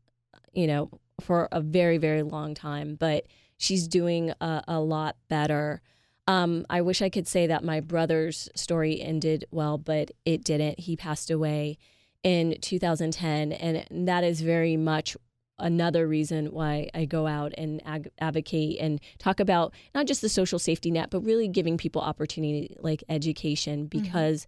you 0.53 0.67
know, 0.67 0.91
for 1.21 1.49
a 1.53 1.61
very 1.61 1.99
very 1.99 2.23
long 2.23 2.55
time. 2.55 2.97
But 2.97 3.27
she's 3.57 3.87
doing 3.87 4.33
a, 4.41 4.65
a 4.67 4.81
lot 4.81 5.17
better. 5.29 5.81
Um, 6.27 6.65
I 6.71 6.81
wish 6.81 7.03
I 7.03 7.09
could 7.09 7.27
say 7.27 7.47
that 7.47 7.65
my 7.65 7.81
brother's 7.81 8.49
story 8.55 9.01
ended 9.01 9.45
well, 9.51 9.79
but 9.79 10.11
it 10.25 10.45
didn't. 10.45 10.81
He 10.81 10.97
passed 10.97 11.31
away 11.31 11.79
in 12.23 12.57
2010, 12.61 13.53
and 13.53 14.07
that 14.07 14.25
is 14.25 14.41
very 14.41 14.77
much 14.77 15.17
another 15.59 16.07
reason 16.07 16.47
why 16.47 16.89
I 16.95 17.05
go 17.05 17.27
out 17.27 17.53
and 17.57 17.83
ag- 17.87 18.11
advocate 18.19 18.79
and 18.81 19.01
talk 19.19 19.41
about 19.41 19.75
not 19.95 20.07
just 20.07 20.23
the 20.23 20.29
social 20.29 20.59
safety 20.59 20.91
net, 20.91 21.11
but 21.11 21.21
really 21.21 21.49
giving 21.49 21.77
people 21.77 22.03
opportunity 22.03 22.77
like 22.81 23.05
education. 23.09 23.89
Mm-hmm. 23.89 24.03
Because 24.03 24.47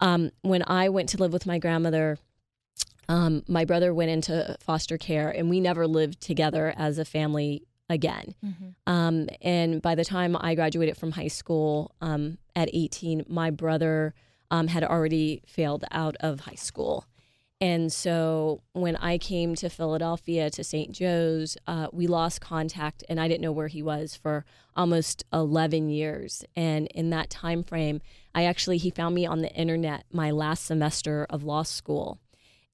mm-hmm. 0.00 0.06
um, 0.06 0.30
when 0.42 0.62
I 0.66 0.88
went 0.88 1.10
to 1.10 1.18
live 1.18 1.32
with 1.32 1.46
my 1.46 1.58
grandmother, 1.58 2.18
um, 3.08 3.42
my 3.48 3.64
brother 3.64 3.94
went 3.94 4.10
into 4.10 4.56
foster 4.60 4.98
care, 4.98 5.30
and 5.30 5.48
we 5.48 5.60
never 5.60 5.86
lived 5.86 6.20
together 6.20 6.74
as 6.76 6.98
a 6.98 7.04
family 7.04 7.62
again. 7.88 8.34
Mm-hmm. 8.44 8.68
Um, 8.86 9.28
and 9.40 9.80
by 9.80 9.94
the 9.94 10.04
time 10.04 10.36
I 10.38 10.54
graduated 10.54 10.96
from 10.96 11.12
high 11.12 11.28
school 11.28 11.92
um, 12.00 12.38
at 12.54 12.68
18, 12.72 13.24
my 13.28 13.50
brother 13.50 14.14
um, 14.50 14.68
had 14.68 14.84
already 14.84 15.42
failed 15.46 15.84
out 15.90 16.16
of 16.20 16.40
high 16.40 16.54
school. 16.54 17.06
And 17.60 17.92
so 17.92 18.62
when 18.72 18.94
I 18.96 19.18
came 19.18 19.56
to 19.56 19.68
Philadelphia 19.68 20.48
to 20.50 20.62
St. 20.62 20.92
Joe's, 20.92 21.56
uh, 21.66 21.88
we 21.92 22.06
lost 22.06 22.40
contact, 22.40 23.02
and 23.08 23.20
I 23.20 23.26
didn't 23.26 23.40
know 23.40 23.50
where 23.50 23.66
he 23.66 23.82
was 23.82 24.14
for 24.14 24.44
almost 24.76 25.24
11 25.32 25.90
years. 25.90 26.44
And 26.54 26.86
in 26.94 27.10
that 27.10 27.30
time 27.30 27.64
frame, 27.64 28.00
I 28.32 28.44
actually 28.44 28.78
he 28.78 28.90
found 28.90 29.16
me 29.16 29.26
on 29.26 29.40
the 29.40 29.52
internet 29.54 30.04
my 30.12 30.30
last 30.30 30.66
semester 30.66 31.26
of 31.28 31.42
law 31.42 31.64
school. 31.64 32.20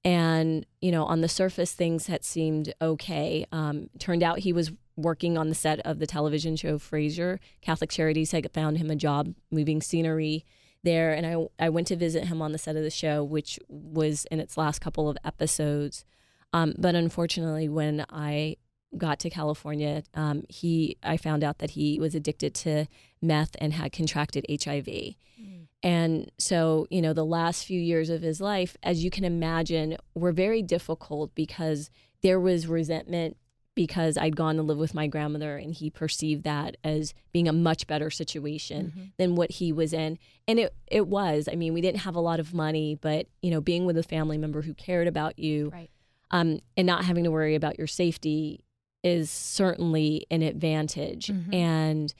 And 0.05 0.67
you 0.81 0.91
know, 0.91 1.03
on 1.05 1.21
the 1.21 1.27
surface, 1.27 1.73
things 1.73 2.05
had 2.05 2.23
seemed 2.23 2.73
okay. 2.79 3.47
Um, 3.51 3.89
turned 3.97 4.21
out 4.21 4.39
he 4.39 4.53
was 4.53 4.71
working 4.95 5.37
on 5.37 5.49
the 5.49 5.55
set 5.55 5.79
of 5.79 5.97
the 5.97 6.07
television 6.07 6.55
show 6.55 6.77
Frasier. 6.77 7.39
Catholic 7.61 7.89
Charities 7.89 8.31
had 8.31 8.49
found 8.53 8.77
him 8.77 8.91
a 8.91 8.95
job 8.95 9.33
moving 9.51 9.81
scenery 9.81 10.45
there, 10.83 11.11
and 11.11 11.25
I 11.25 11.65
I 11.65 11.69
went 11.69 11.87
to 11.87 11.95
visit 11.95 12.25
him 12.25 12.39
on 12.39 12.51
the 12.51 12.59
set 12.59 12.75
of 12.75 12.83
the 12.83 12.91
show, 12.91 13.23
which 13.23 13.59
was 13.67 14.25
in 14.29 14.39
its 14.39 14.57
last 14.57 14.79
couple 14.79 15.09
of 15.09 15.17
episodes. 15.25 16.05
Um, 16.53 16.75
but 16.77 16.93
unfortunately, 16.93 17.67
when 17.67 18.05
I 18.11 18.57
got 18.95 19.19
to 19.21 19.31
California, 19.31 20.03
um, 20.13 20.43
he 20.49 20.97
I 21.01 21.17
found 21.17 21.43
out 21.43 21.57
that 21.57 21.71
he 21.71 21.99
was 21.99 22.13
addicted 22.13 22.53
to 22.55 22.85
meth 23.23 23.55
and 23.59 23.73
had 23.73 23.91
contracted 23.91 24.45
HIV. 24.47 24.85
Mm. 24.85 25.64
And 25.85 26.31
so, 26.39 26.87
you 26.89 26.99
know, 26.99 27.13
the 27.13 27.23
last 27.23 27.63
few 27.63 27.79
years 27.79 28.09
of 28.09 28.23
his 28.23 28.41
life, 28.41 28.75
as 28.81 29.03
you 29.03 29.11
can 29.11 29.23
imagine, 29.23 29.97
were 30.15 30.31
very 30.31 30.63
difficult 30.63 31.35
because 31.35 31.91
there 32.23 32.39
was 32.39 32.65
resentment 32.65 33.37
because 33.75 34.17
I'd 34.17 34.35
gone 34.35 34.55
to 34.55 34.63
live 34.63 34.79
with 34.79 34.95
my 34.95 35.05
grandmother 35.05 35.57
and 35.57 35.75
he 35.75 35.91
perceived 35.91 36.43
that 36.43 36.77
as 36.83 37.13
being 37.33 37.47
a 37.47 37.53
much 37.53 37.85
better 37.85 38.09
situation 38.09 38.87
mm-hmm. 38.87 39.05
than 39.17 39.35
what 39.35 39.51
he 39.51 39.71
was 39.71 39.93
in. 39.93 40.17
And 40.47 40.59
it 40.59 40.73
it 40.87 41.07
was. 41.07 41.47
I 41.51 41.55
mean, 41.55 41.73
we 41.73 41.81
didn't 41.81 41.99
have 41.99 42.15
a 42.15 42.19
lot 42.19 42.39
of 42.39 42.51
money, 42.51 42.97
but 42.99 43.27
you 43.43 43.51
know, 43.51 43.61
being 43.61 43.85
with 43.85 43.97
a 43.97 44.03
family 44.03 44.39
member 44.39 44.63
who 44.63 44.73
cared 44.73 45.07
about 45.07 45.37
you 45.37 45.69
right. 45.69 45.91
um, 46.31 46.61
and 46.75 46.87
not 46.87 47.05
having 47.05 47.25
to 47.25 47.31
worry 47.31 47.53
about 47.53 47.77
your 47.77 47.87
safety 47.87 48.63
is 49.03 49.29
certainly 49.29 50.25
an 50.31 50.41
advantage. 50.41 51.27
Mm-hmm. 51.27 51.53
And 51.53 52.13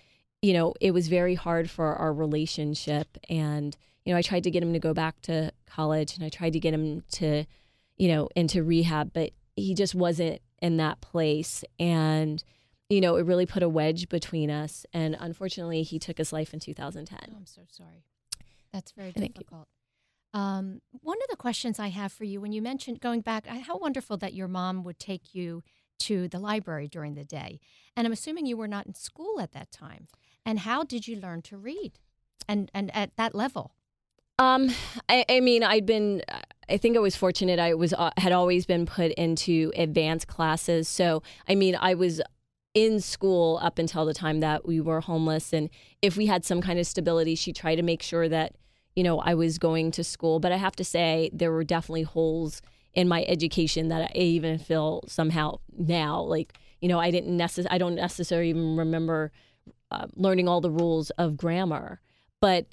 you 0.45 0.53
know, 0.53 0.73
it 0.79 0.91
was 0.91 1.07
very 1.07 1.35
hard 1.35 1.69
for 1.69 1.95
our 1.95 2.13
relationship 2.13 3.17
and 3.29 3.75
you 4.03 4.13
know, 4.13 4.19
I 4.19 4.21
tried 4.21 4.43
to 4.43 4.51
get 4.51 4.61
him 4.61 4.73
to 4.73 4.79
go 4.79 4.93
back 4.93 5.19
to 5.23 5.51
college 5.65 6.15
and 6.15 6.23
I 6.23 6.29
tried 6.29 6.53
to 6.53 6.59
get 6.59 6.73
him 6.73 7.01
to 7.13 7.45
you 7.97 8.09
know, 8.09 8.29
into 8.35 8.63
rehab, 8.63 9.11
but 9.13 9.31
he 9.55 9.73
just 9.73 9.95
wasn't 9.95 10.41
in 10.61 10.77
that 10.77 11.01
place. 11.01 11.63
And, 11.79 12.43
you 12.89 13.01
know, 13.01 13.15
it 13.15 13.25
really 13.25 13.45
put 13.45 13.63
a 13.63 13.69
wedge 13.69 14.09
between 14.09 14.51
us. 14.51 14.85
And 14.93 15.15
unfortunately, 15.19 15.83
he 15.83 15.99
took 15.99 16.17
his 16.17 16.33
life 16.33 16.53
in 16.53 16.59
2010. 16.59 17.19
Oh, 17.21 17.37
I'm 17.37 17.45
so 17.45 17.61
sorry. 17.69 18.03
That's 18.73 18.91
very 18.91 19.11
difficult. 19.11 19.67
Um, 20.33 20.81
one 21.01 21.17
of 21.23 21.29
the 21.29 21.37
questions 21.37 21.79
I 21.79 21.87
have 21.87 22.11
for 22.11 22.25
you, 22.25 22.41
when 22.41 22.51
you 22.51 22.61
mentioned 22.61 22.99
going 22.99 23.21
back, 23.21 23.47
how 23.47 23.77
wonderful 23.77 24.17
that 24.17 24.33
your 24.33 24.49
mom 24.49 24.83
would 24.83 24.99
take 24.99 25.33
you 25.33 25.63
to 25.99 26.27
the 26.27 26.39
library 26.39 26.89
during 26.89 27.15
the 27.15 27.23
day. 27.23 27.61
And 27.95 28.05
I'm 28.05 28.11
assuming 28.11 28.45
you 28.45 28.57
were 28.57 28.67
not 28.67 28.85
in 28.85 28.93
school 28.93 29.39
at 29.39 29.53
that 29.53 29.71
time. 29.71 30.07
And 30.45 30.59
how 30.59 30.83
did 30.83 31.07
you 31.07 31.15
learn 31.15 31.41
to 31.43 31.57
read? 31.57 31.93
And 32.47 32.69
and 32.73 32.95
at 32.95 33.15
that 33.17 33.33
level? 33.33 33.71
Um, 34.37 34.69
I, 35.07 35.25
I 35.29 35.39
mean, 35.39 35.63
I'd 35.63 35.85
been 35.85 36.21
I 36.69 36.77
think 36.77 36.97
I 36.97 36.99
was 36.99 37.15
fortunate. 37.15 37.59
I 37.59 37.73
was 37.73 37.93
uh, 37.93 38.11
had 38.17 38.31
always 38.31 38.65
been 38.65 38.85
put 38.85 39.11
into 39.13 39.71
advanced 39.75 40.27
classes. 40.27 40.87
So, 40.87 41.23
I 41.47 41.55
mean, 41.55 41.75
I 41.79 41.93
was 41.93 42.21
in 42.73 42.99
school 42.99 43.59
up 43.63 43.79
until 43.79 44.05
the 44.05 44.13
time 44.13 44.41
that 44.41 44.67
we 44.67 44.81
were 44.81 44.99
homeless 44.99 45.53
and 45.53 45.69
if 46.01 46.17
we 46.17 46.25
had 46.25 46.43
some 46.43 46.61
kind 46.61 46.77
of 46.77 46.85
stability, 46.85 47.33
she 47.33 47.53
tried 47.53 47.75
to 47.75 47.81
make 47.81 48.03
sure 48.03 48.27
that, 48.27 48.53
you 48.95 49.03
know, 49.03 49.19
I 49.19 49.33
was 49.33 49.57
going 49.57 49.91
to 49.91 50.03
school, 50.03 50.41
but 50.41 50.51
I 50.51 50.57
have 50.57 50.75
to 50.75 50.83
say 50.83 51.29
there 51.31 51.53
were 51.53 51.63
definitely 51.63 52.03
holes 52.03 52.61
in 52.93 53.07
my 53.07 53.23
education 53.29 53.87
that 53.87 54.11
I 54.13 54.17
even 54.17 54.59
feel 54.59 55.05
somehow 55.07 55.59
now 55.77 56.21
like, 56.21 56.57
you 56.81 56.89
know, 56.89 56.99
I 56.99 57.11
didn't 57.11 57.37
necess- 57.37 57.67
I 57.71 57.77
don't 57.77 57.95
necessarily 57.95 58.49
even 58.49 58.75
remember 58.75 59.31
uh, 59.95 60.07
learning 60.15 60.47
all 60.47 60.61
the 60.61 60.71
rules 60.71 61.09
of 61.11 61.37
grammar, 61.37 61.99
but 62.41 62.65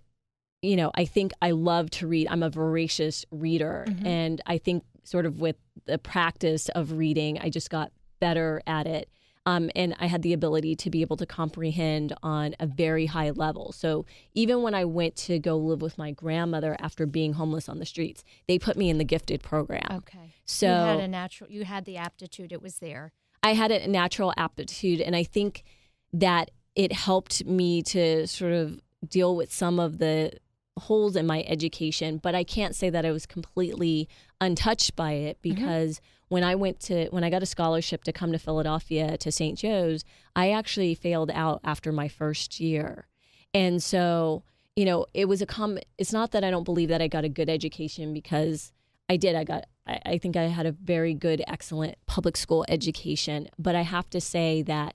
you 0.64 0.76
know, 0.76 0.92
I 0.94 1.04
think 1.06 1.32
I 1.42 1.50
love 1.50 1.90
to 1.90 2.06
read. 2.06 2.28
I'm 2.30 2.42
a 2.44 2.48
voracious 2.50 3.24
reader. 3.32 3.84
Mhm. 3.88 4.06
And 4.06 4.40
I 4.46 4.58
think, 4.58 4.84
sort 5.02 5.26
of, 5.26 5.40
with 5.40 5.56
the 5.86 5.98
practice 5.98 6.68
of 6.68 6.92
reading, 6.92 7.36
I 7.40 7.50
just 7.50 7.68
got 7.68 7.90
better 8.20 8.62
at 8.64 8.86
it. 8.86 9.08
Um, 9.44 9.70
and 9.74 9.96
I 9.98 10.06
had 10.06 10.22
the 10.22 10.32
ability 10.32 10.76
to 10.76 10.88
be 10.88 11.00
able 11.00 11.16
to 11.16 11.26
comprehend 11.26 12.12
on 12.22 12.54
a 12.60 12.66
very 12.68 13.06
high 13.06 13.30
level. 13.30 13.72
So 13.72 14.06
even 14.34 14.62
when 14.62 14.72
I 14.72 14.84
went 14.84 15.16
to 15.26 15.40
go 15.40 15.56
live 15.56 15.82
with 15.82 15.98
my 15.98 16.12
grandmother 16.12 16.76
after 16.78 17.06
being 17.06 17.32
homeless 17.32 17.68
on 17.68 17.80
the 17.80 17.86
streets, 17.86 18.22
they 18.46 18.56
put 18.56 18.76
me 18.76 18.88
in 18.88 18.98
the 18.98 19.04
gifted 19.04 19.42
program. 19.42 19.88
Okay. 19.90 20.34
So 20.44 20.68
you 20.68 20.72
had 20.72 21.00
a 21.00 21.08
natural. 21.08 21.50
You 21.50 21.64
had 21.64 21.86
the 21.86 21.96
aptitude. 21.96 22.52
It 22.52 22.62
was 22.62 22.78
there. 22.78 23.12
I 23.42 23.54
had 23.54 23.72
a 23.72 23.88
natural 23.88 24.32
aptitude, 24.36 25.00
and 25.00 25.16
I 25.16 25.24
think 25.24 25.64
that 26.12 26.52
it 26.74 26.92
helped 26.92 27.44
me 27.44 27.82
to 27.82 28.26
sort 28.26 28.52
of 28.52 28.80
deal 29.06 29.36
with 29.36 29.52
some 29.52 29.78
of 29.78 29.98
the 29.98 30.32
holes 30.78 31.16
in 31.16 31.26
my 31.26 31.44
education. 31.46 32.18
But 32.18 32.34
I 32.34 32.44
can't 32.44 32.74
say 32.74 32.90
that 32.90 33.04
I 33.04 33.10
was 33.10 33.26
completely 33.26 34.08
untouched 34.40 34.96
by 34.96 35.12
it 35.12 35.38
mm-hmm. 35.42 35.54
because 35.54 36.00
when 36.28 36.44
I 36.44 36.54
went 36.54 36.80
to 36.80 37.08
when 37.10 37.24
I 37.24 37.30
got 37.30 37.42
a 37.42 37.46
scholarship 37.46 38.04
to 38.04 38.12
come 38.12 38.32
to 38.32 38.38
Philadelphia 38.38 39.18
to 39.18 39.30
St. 39.30 39.58
Joe's, 39.58 40.02
I 40.34 40.50
actually 40.50 40.94
failed 40.94 41.30
out 41.30 41.60
after 41.62 41.92
my 41.92 42.08
first 42.08 42.58
year, 42.58 43.06
and 43.52 43.82
so 43.82 44.42
you 44.74 44.86
know 44.86 45.06
it 45.12 45.26
was 45.26 45.42
a 45.42 45.46
com. 45.46 45.78
It's 45.98 46.12
not 46.12 46.30
that 46.32 46.42
I 46.42 46.50
don't 46.50 46.64
believe 46.64 46.88
that 46.88 47.02
I 47.02 47.08
got 47.08 47.24
a 47.24 47.28
good 47.28 47.50
education 47.50 48.14
because 48.14 48.72
I 49.10 49.18
did. 49.18 49.36
I 49.36 49.44
got. 49.44 49.66
I, 49.86 50.00
I 50.06 50.18
think 50.18 50.36
I 50.36 50.44
had 50.44 50.64
a 50.64 50.72
very 50.72 51.12
good, 51.12 51.42
excellent 51.46 51.96
public 52.06 52.38
school 52.38 52.64
education. 52.66 53.50
But 53.58 53.74
I 53.74 53.82
have 53.82 54.08
to 54.10 54.20
say 54.20 54.62
that 54.62 54.94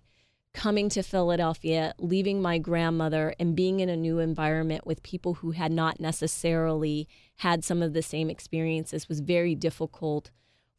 coming 0.57 0.89
to 0.89 1.03
Philadelphia, 1.03 1.93
leaving 1.99 2.41
my 2.41 2.57
grandmother, 2.57 3.35
and 3.39 3.55
being 3.55 3.79
in 3.79 3.89
a 3.89 3.95
new 3.95 4.17
environment 4.17 4.87
with 4.87 5.03
people 5.03 5.35
who 5.35 5.51
had 5.51 5.71
not 5.71 5.99
necessarily 5.99 7.07
had 7.37 7.63
some 7.63 7.83
of 7.83 7.93
the 7.93 8.01
same 8.01 8.27
experiences 8.27 9.07
was 9.07 9.19
very 9.19 9.53
difficult 9.53 10.31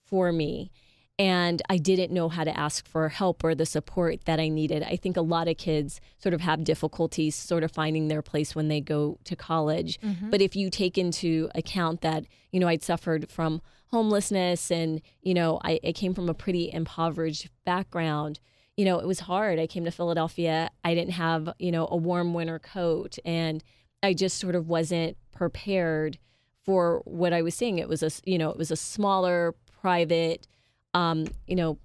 for 0.05 0.33
me. 0.33 0.73
And 1.17 1.63
I 1.71 1.79
didn't 1.79 2.13
know 2.13 2.29
how 2.29 2.43
to 2.43 2.57
ask 2.59 2.87
for 2.87 3.09
help 3.09 3.45
or 3.45 3.55
the 3.55 3.65
support 3.67 4.25
that 4.25 4.41
I 4.41 4.49
needed. 4.49 4.83
I 4.83 4.97
think 4.97 5.17
a 5.17 5.21
lot 5.21 5.47
of 5.47 5.57
kids 5.57 6.01
sort 6.19 6.35
of 6.35 6.41
have 6.41 6.65
difficulties 6.65 7.37
sort 7.37 7.63
of 7.63 7.71
finding 7.71 8.09
their 8.09 8.23
place 8.23 8.57
when 8.57 8.67
they 8.67 8.81
go 8.81 9.19
to 9.25 9.37
college. 9.37 10.01
Mm-hmm. 10.01 10.31
But 10.31 10.43
if 10.43 10.57
you 10.57 10.71
take 10.71 10.99
into 10.99 11.51
account 11.55 12.01
that, 12.01 12.25
you 12.51 12.59
know, 12.59 12.69
I'd 12.69 12.83
suffered 12.83 13.31
from 13.31 13.63
homelessness 13.93 14.73
and, 14.73 15.01
you 15.23 15.35
know, 15.35 15.61
I, 15.63 15.79
I 15.85 15.93
came 15.93 16.15
from 16.15 16.29
a 16.29 16.35
pretty 16.35 16.73
impoverished 16.73 17.49
background, 17.65 18.41
you 18.79 18.85
know, 18.85 19.01
it 19.01 19.09
was 19.09 19.19
hard. 19.19 19.59
I 19.59 19.67
came 19.67 19.85
to 19.87 19.91
Philadelphia. 19.91 20.71
I 20.85 20.95
didn't 20.95 21.15
have, 21.15 21.51
you 21.59 21.73
know, 21.73 21.89
a 21.91 21.97
warm 21.97 22.33
winter 22.33 22.61
coat 22.61 23.19
and 23.25 23.63
I 24.05 24.15
just 24.15 24.39
sort 24.39 24.55
of 24.55 24.69
wasn't 24.69 25.17
prepared 25.33 26.17
for 26.65 27.03
what 27.05 27.33
I 27.33 27.43
was 27.43 27.57
seeing. 27.57 27.81
It 27.81 27.89
was 27.89 28.05
a, 28.05 28.11
you 28.25 28.39
know, 28.39 28.51
it 28.51 28.57
was 28.57 28.71
a 28.71 28.77
smaller 28.77 29.57
private, 29.83 30.47
um, 30.95 31.27
you 31.49 31.57
know, 31.57 31.79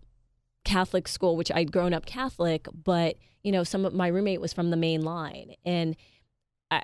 Catholic 0.65 1.07
school, 1.07 1.35
which 1.35 1.51
I'd 1.51 1.71
grown 1.71 1.95
up 1.95 2.05
Catholic, 2.05 2.67
but 2.71 3.15
you 3.41 3.51
know, 3.51 3.63
some 3.63 3.85
of 3.85 3.93
my 3.95 4.07
roommate 4.07 4.39
was 4.39 4.53
from 4.53 4.69
the 4.69 4.77
main 4.77 5.01
line, 5.01 5.55
and 5.65 5.97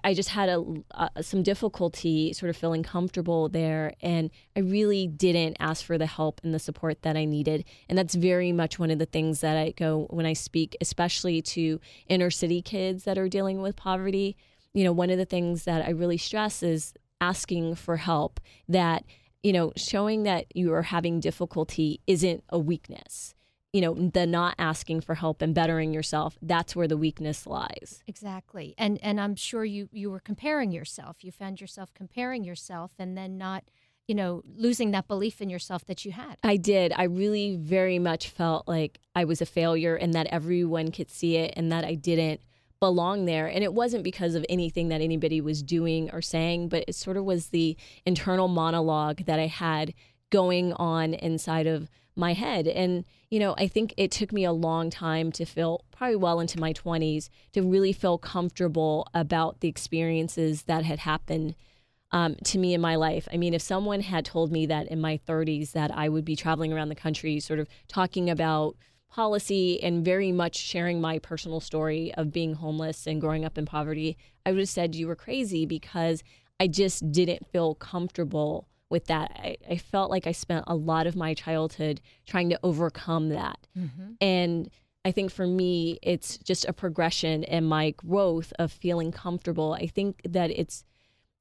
I, 0.04 0.14
just 0.14 0.30
had 0.30 0.50
a 0.50 1.24
some 1.24 1.44
difficulty 1.44 2.34
sort 2.34 2.50
of 2.50 2.58
feeling 2.58 2.84
comfortable 2.84 3.50
there, 3.50 3.94
and 4.02 4.30
I 4.56 4.60
really 4.60 5.08
didn't 5.08 5.58
ask 5.60 5.84
for 5.84 5.98
the 5.98 6.06
help 6.06 6.42
and 6.44 6.54
the 6.54 6.60
support 6.60 7.02
that 7.04 7.16
I 7.16 7.26
needed, 7.26 7.66
and 7.88 7.98
that's 7.98 8.16
very 8.16 8.52
much 8.52 8.80
one 8.80 8.92
of 8.92 9.00
the 9.00 9.06
things 9.06 9.42
that 9.42 9.58
I 9.58 9.72
go 9.72 10.08
when 10.10 10.26
I 10.26 10.34
speak, 10.34 10.76
especially 10.82 11.42
to 11.44 11.80
inner 12.08 12.30
city 12.30 12.62
kids 12.62 13.04
that 13.04 13.18
are 13.18 13.30
dealing 13.30 13.62
with 13.62 13.76
poverty. 13.76 14.38
You 14.74 14.84
know, 14.84 14.92
one 14.92 15.10
of 15.10 15.18
the 15.18 15.26
things 15.26 15.64
that 15.64 15.86
I 15.86 15.90
really 15.92 16.18
stress 16.18 16.62
is 16.62 16.94
asking 17.22 17.76
for 17.76 17.98
help. 17.98 18.40
That 18.68 19.04
you 19.44 19.54
know, 19.54 19.72
showing 19.78 20.24
that 20.24 20.46
you 20.56 20.74
are 20.74 20.84
having 20.84 21.20
difficulty 21.20 22.02
isn't 22.08 22.44
a 22.50 22.60
weakness. 22.60 23.34
You 23.72 23.82
know, 23.82 23.94
the 23.94 24.26
not 24.26 24.56
asking 24.58 25.02
for 25.02 25.16
help 25.16 25.42
and 25.44 25.54
bettering 25.54 25.94
yourself, 25.94 26.38
that's 26.42 26.76
where 26.76 26.88
the 26.88 26.98
weakness 26.98 27.46
lies. 27.46 28.04
Exactly. 28.08 28.74
And 28.78 29.00
and 29.04 29.22
I'm 29.22 29.36
sure 29.36 29.64
you 29.64 29.90
you 29.92 30.10
were 30.10 30.20
comparing 30.20 30.72
yourself. 30.72 31.24
You 31.24 31.32
found 31.32 31.62
yourself 31.62 31.94
comparing 31.94 32.44
yourself 32.44 32.94
and 32.98 33.16
then 33.16 33.38
not, 33.38 33.64
you 34.08 34.16
know, 34.16 34.42
losing 34.58 34.90
that 34.92 35.08
belief 35.08 35.40
in 35.40 35.52
yourself 35.52 35.86
that 35.86 36.04
you 36.04 36.12
had. 36.12 36.38
I 36.44 36.58
did. 36.58 36.94
I 36.96 37.04
really 37.04 37.58
very 37.58 38.00
much 38.00 38.30
felt 38.30 38.68
like 38.68 39.00
I 39.14 39.26
was 39.26 39.40
a 39.40 39.46
failure 39.46 39.96
and 39.96 40.14
that 40.14 40.26
everyone 40.28 40.92
could 40.92 41.12
see 41.12 41.36
it 41.36 41.54
and 41.56 41.72
that 41.72 41.86
I 41.86 41.94
didn't 41.94 42.42
belong 42.80 43.26
there. 43.26 43.48
And 43.48 43.64
it 43.64 43.74
wasn't 43.74 44.04
because 44.04 44.36
of 44.36 44.46
anything 44.50 44.88
that 44.90 45.02
anybody 45.02 45.42
was 45.42 45.62
doing 45.62 46.10
or 46.12 46.22
saying, 46.22 46.70
but 46.70 46.86
it 46.88 46.96
sort 46.96 47.18
of 47.18 47.26
was 47.26 47.48
the 47.48 47.78
internal 48.06 48.48
monologue 48.48 49.26
that 49.26 49.40
I 49.40 49.48
had 49.48 49.94
going 50.30 50.74
on 50.74 51.14
inside 51.14 51.68
of 51.68 51.90
my 52.16 52.34
head. 52.34 52.68
And, 52.68 53.06
you 53.30 53.40
know, 53.40 53.56
I 53.58 53.68
think 53.68 53.94
it 53.98 54.12
took 54.12 54.32
me 54.32 54.44
a 54.44 54.52
long 54.52 54.90
time 54.90 55.32
to 55.34 55.46
feel, 55.46 55.84
probably 55.92 56.16
well 56.16 56.40
into 56.40 56.60
my 56.60 56.74
20s, 56.74 57.30
to 57.54 57.62
really 57.62 57.94
feel 57.94 58.18
comfortable 58.18 59.08
about 59.14 59.60
the 59.62 59.68
experiences 59.68 60.64
that 60.64 60.84
had 60.84 61.00
happened 61.00 61.56
um, 62.12 62.36
to 62.44 62.58
me 62.58 62.74
in 62.74 62.82
my 62.82 62.96
life. 62.96 63.28
I 63.32 63.38
mean, 63.38 63.54
if 63.54 63.62
someone 63.62 64.02
had 64.02 64.26
told 64.26 64.52
me 64.52 64.66
that 64.66 64.88
in 64.88 65.00
my 65.00 65.20
30s 65.28 65.72
that 65.74 65.96
I 65.96 66.10
would 66.10 66.26
be 66.26 66.36
traveling 66.36 66.74
around 66.74 66.90
the 66.90 66.96
country, 66.96 67.40
sort 67.40 67.60
of 67.60 67.68
talking 67.88 68.30
about 68.30 68.76
policy 69.10 69.82
and 69.82 70.06
very 70.06 70.32
much 70.32 70.56
sharing 70.56 71.02
my 71.02 71.20
personal 71.20 71.60
story 71.60 72.14
of 72.16 72.32
being 72.32 72.54
homeless 72.54 73.08
and 73.08 73.22
growing 73.22 73.46
up 73.46 73.58
in 73.58 73.66
poverty, 73.66 74.18
I 74.46 74.52
would 74.52 74.60
have 74.60 74.70
said 74.70 74.96
you 74.96 75.08
were 75.08 75.16
crazy 75.16 75.66
because 75.66 76.24
I 76.60 76.68
just 76.68 77.12
didn't 77.12 77.48
feel 77.52 77.76
comfortable 77.76 78.68
with 78.90 79.06
that. 79.06 79.32
I, 79.36 79.58
I 79.70 79.78
felt 79.78 80.10
like 80.10 80.28
I 80.28 80.32
spent 80.32 80.66
a 80.68 80.76
lot 80.76 81.08
of 81.08 81.16
my 81.16 81.34
childhood 81.34 82.02
trying 82.26 82.50
to 82.50 82.60
overcome 82.64 83.30
that. 83.30 83.68
Mm-hmm. 83.78 84.14
And 84.22 84.70
I 85.06 85.12
think 85.12 85.32
for 85.32 85.48
me, 85.48 86.00
it's 86.02 86.38
just 86.38 86.66
a 86.66 86.74
progression 86.74 87.44
in 87.44 87.64
my 87.66 87.92
growth 87.92 88.52
of 88.60 88.72
feeling 88.72 89.12
comfortable. 89.12 89.74
I 89.74 89.88
think 89.88 90.22
that 90.28 90.52
it's 90.52 90.84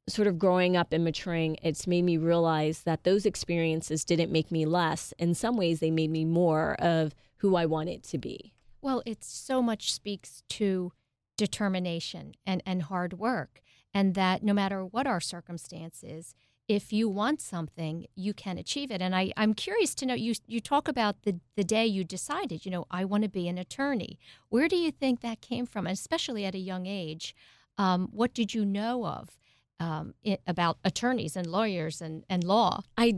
sort 0.09 0.29
of 0.29 0.39
growing 0.39 0.77
up 0.77 0.93
and 0.93 1.05
maturing, 1.05 1.57
it's 1.63 1.87
made 1.87 2.03
me 2.03 2.17
realize 2.17 2.83
that 2.85 3.05
those 3.05 3.27
experiences 3.27 4.05
didn't 4.05 4.33
make 4.33 4.51
me 4.51 4.65
less. 4.65 5.13
In 5.19 5.35
some 5.35 5.57
ways, 5.57 5.81
they 5.81 5.91
made 5.91 6.11
me 6.11 6.25
more 6.25 6.75
of 6.81 7.15
who 7.37 7.57
I 7.57 7.67
wanted 7.67 8.03
to 8.05 8.19
be. 8.19 8.55
Well, 8.81 9.03
it 9.05 9.23
so 9.23 9.61
much 9.61 9.93
speaks 9.93 10.43
to 10.51 10.93
determination 11.37 12.35
and, 12.47 12.63
and 12.65 12.85
hard 12.85 13.19
work, 13.19 13.61
and 13.93 14.15
that 14.15 14.43
no 14.43 14.53
matter 14.53 14.85
what 14.85 15.07
our 15.07 15.21
circumstances, 15.21 16.35
if 16.69 16.93
you 16.93 17.09
want 17.09 17.41
something, 17.41 18.07
you 18.15 18.35
can 18.35 18.59
achieve 18.59 18.91
it. 18.91 19.01
And 19.01 19.17
I, 19.17 19.33
I'm 19.39 19.55
curious 19.55 19.95
to 19.97 20.07
know 20.07 20.15
you 20.15 20.35
you 20.47 20.61
talk 20.61 20.87
about 20.87 21.23
the, 21.23 21.41
the 21.57 21.65
day 21.65 21.87
you 21.87 22.05
decided, 22.05 22.65
you 22.67 22.71
know, 22.71 22.85
I 22.91 23.05
want 23.07 23.23
to 23.23 23.29
be 23.31 23.49
an 23.49 23.57
attorney. 23.59 24.19
Where 24.51 24.69
do 24.69 24.77
you 24.77 24.91
think 24.91 25.21
that 25.23 25.41
came 25.41 25.65
from? 25.67 25.87
And 25.87 25.95
especially 25.95 26.45
at 26.45 26.55
a 26.55 26.59
young 26.59 26.87
age, 26.87 27.35
um, 27.79 28.09
what 28.13 28.35
did 28.35 28.53
you 28.55 28.65
know 28.67 29.07
of 29.07 29.39
um, 29.81 30.13
it, 30.23 30.41
about 30.47 30.77
attorneys 30.85 31.37
and 31.37 31.47
lawyers 31.47 32.03
and, 32.03 32.25
and 32.29 32.45
law? 32.45 32.83
I 32.99 33.15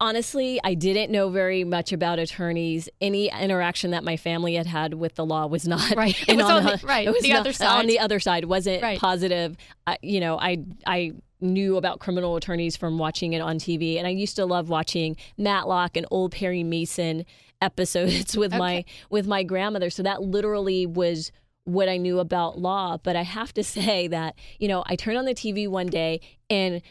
honestly, 0.00 0.60
I 0.62 0.74
didn't 0.74 1.10
know 1.10 1.30
very 1.30 1.64
much 1.64 1.92
about 1.92 2.18
attorneys. 2.18 2.88
Any 3.00 3.28
interaction 3.30 3.90
that 3.92 4.04
my 4.04 4.16
family 4.16 4.54
had 4.54 4.66
had 4.66 4.94
with 4.94 5.14
the 5.14 5.24
law 5.24 5.46
was 5.46 5.66
not 5.66 5.94
Right. 5.96 6.16
It 6.28 6.36
was 6.36 6.44
on 6.44 6.64
the- 6.64 6.80
right, 6.84 7.06
It 7.06 7.12
was 7.12 7.22
the 7.22 7.30
not- 7.30 7.40
other 7.40 7.52
side. 7.52 7.78
On 7.78 7.86
the 7.86 7.98
other 7.98 8.20
side, 8.20 8.44
wasn't 8.44 8.82
Right. 8.82 8.98
positive. 9.00 9.56
I, 9.86 9.98
you 10.02 10.20
know, 10.20 10.38
I 10.38 10.58
I 10.86 11.12
knew 11.44 11.76
about 11.76 12.00
criminal 12.00 12.34
attorneys 12.36 12.76
from 12.76 12.98
watching 12.98 13.32
it 13.32 13.40
on 13.40 13.58
TV, 13.58 13.98
and 13.98 14.06
I 14.06 14.10
used 14.10 14.36
to 14.36 14.46
love 14.46 14.68
watching 14.68 15.16
Matlock 15.38 15.96
and 15.96 16.06
old 16.10 16.32
Perry 16.32 16.64
Mason 16.64 17.24
episodes 17.60 18.36
with 18.36 18.52
my 18.52 18.84
with 19.10 19.26
my 19.26 19.42
grandmother. 19.42 19.90
So 19.90 20.02
that 20.02 20.22
literally 20.22 20.86
was 20.86 21.30
what 21.64 21.88
I 21.88 21.96
knew 21.96 22.18
about 22.18 22.58
law. 22.58 22.98
But 23.02 23.16
I 23.16 23.22
have 23.22 23.52
to 23.54 23.64
say 23.76 24.06
that, 24.08 24.36
you 24.58 24.68
know, 24.68 24.84
I 24.86 24.96
turned 24.96 25.18
on 25.18 25.24
the 25.24 25.34
TV 25.34 25.68
one 25.68 25.86
day 25.86 26.20
and 26.48 26.82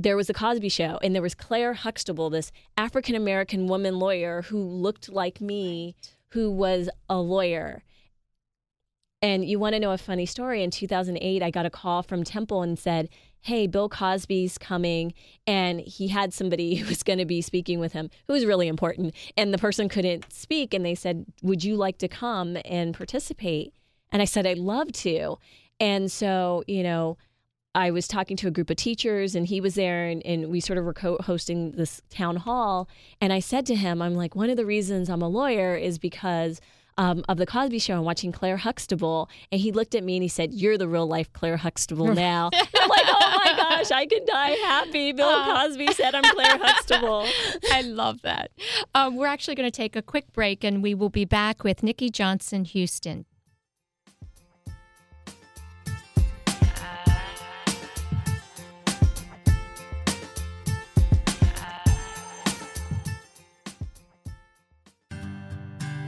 there 0.00 0.16
was 0.16 0.28
the 0.28 0.34
Cosby 0.34 0.68
show 0.68 0.98
and 1.02 1.14
there 1.14 1.22
was 1.22 1.34
Claire 1.34 1.74
Huxtable, 1.74 2.30
this 2.30 2.52
African 2.76 3.14
American 3.14 3.66
woman 3.66 3.98
lawyer 3.98 4.42
who 4.42 4.62
looked 4.62 5.08
like 5.08 5.40
me, 5.40 5.96
who 6.28 6.50
was 6.50 6.88
a 7.08 7.18
lawyer. 7.18 7.82
And 9.20 9.44
you 9.44 9.58
want 9.58 9.74
to 9.74 9.80
know 9.80 9.90
a 9.90 9.98
funny 9.98 10.26
story? 10.26 10.62
In 10.62 10.70
2008, 10.70 11.42
I 11.42 11.50
got 11.50 11.66
a 11.66 11.70
call 11.70 12.04
from 12.04 12.22
Temple 12.22 12.62
and 12.62 12.78
said, 12.78 13.08
Hey, 13.40 13.66
Bill 13.66 13.88
Cosby's 13.88 14.58
coming. 14.58 15.14
And 15.46 15.80
he 15.80 16.08
had 16.08 16.32
somebody 16.32 16.74
who 16.76 16.88
was 16.88 17.02
going 17.02 17.18
to 17.18 17.24
be 17.24 17.40
speaking 17.40 17.80
with 17.80 17.92
him 17.92 18.10
who 18.26 18.32
was 18.32 18.44
really 18.44 18.68
important. 18.68 19.14
And 19.36 19.52
the 19.52 19.58
person 19.58 19.88
couldn't 19.88 20.32
speak. 20.32 20.74
And 20.74 20.84
they 20.84 20.94
said, 20.94 21.26
Would 21.42 21.64
you 21.64 21.76
like 21.76 21.98
to 21.98 22.08
come 22.08 22.56
and 22.64 22.94
participate? 22.94 23.72
And 24.10 24.22
I 24.22 24.24
said, 24.24 24.46
I'd 24.46 24.58
love 24.58 24.92
to. 24.92 25.36
And 25.80 26.10
so, 26.10 26.64
you 26.66 26.82
know, 26.82 27.18
I 27.74 27.90
was 27.90 28.08
talking 28.08 28.36
to 28.38 28.48
a 28.48 28.50
group 28.50 28.70
of 28.70 28.76
teachers 28.76 29.34
and 29.34 29.46
he 29.46 29.60
was 29.60 29.74
there 29.74 30.06
and, 30.06 30.24
and 30.24 30.48
we 30.48 30.58
sort 30.60 30.78
of 30.78 30.84
were 30.84 30.94
co 30.94 31.18
hosting 31.20 31.72
this 31.72 32.00
town 32.10 32.36
hall. 32.36 32.88
And 33.20 33.32
I 33.32 33.40
said 33.40 33.66
to 33.66 33.74
him, 33.74 34.02
I'm 34.02 34.14
like, 34.14 34.34
one 34.34 34.50
of 34.50 34.56
the 34.56 34.66
reasons 34.66 35.08
I'm 35.08 35.22
a 35.22 35.28
lawyer 35.28 35.76
is 35.76 35.98
because 35.98 36.60
um, 36.98 37.24
of 37.28 37.38
the 37.38 37.46
Cosby 37.46 37.78
Show 37.78 37.94
and 37.94 38.04
watching 38.04 38.32
Claire 38.32 38.58
Huxtable. 38.58 39.30
And 39.50 39.60
he 39.60 39.72
looked 39.72 39.94
at 39.94 40.04
me 40.04 40.16
and 40.16 40.22
he 40.22 40.28
said, 40.28 40.52
You're 40.52 40.76
the 40.76 40.88
real 40.88 41.06
life 41.06 41.32
Claire 41.32 41.56
Huxtable 41.56 42.08
now. 42.14 42.50
I'm 42.52 42.88
like, 42.88 43.06
Oh 43.06 43.40
my 43.44 43.54
gosh, 43.56 43.90
I 43.90 44.04
could 44.04 44.26
die 44.26 44.50
happy. 44.50 45.12
Bill 45.12 45.28
uh, 45.28 45.66
Cosby 45.66 45.92
said 45.94 46.14
I'm 46.14 46.24
Claire 46.34 46.58
Huxtable. 46.58 47.26
I 47.72 47.82
love 47.82 48.20
that. 48.22 48.50
Um, 48.94 49.16
we're 49.16 49.26
actually 49.26 49.54
going 49.54 49.70
to 49.70 49.76
take 49.76 49.96
a 49.96 50.02
quick 50.02 50.32
break 50.32 50.64
and 50.64 50.82
we 50.82 50.94
will 50.94 51.08
be 51.08 51.24
back 51.24 51.64
with 51.64 51.82
Nikki 51.82 52.10
Johnson 52.10 52.66
Huston. 52.66 53.24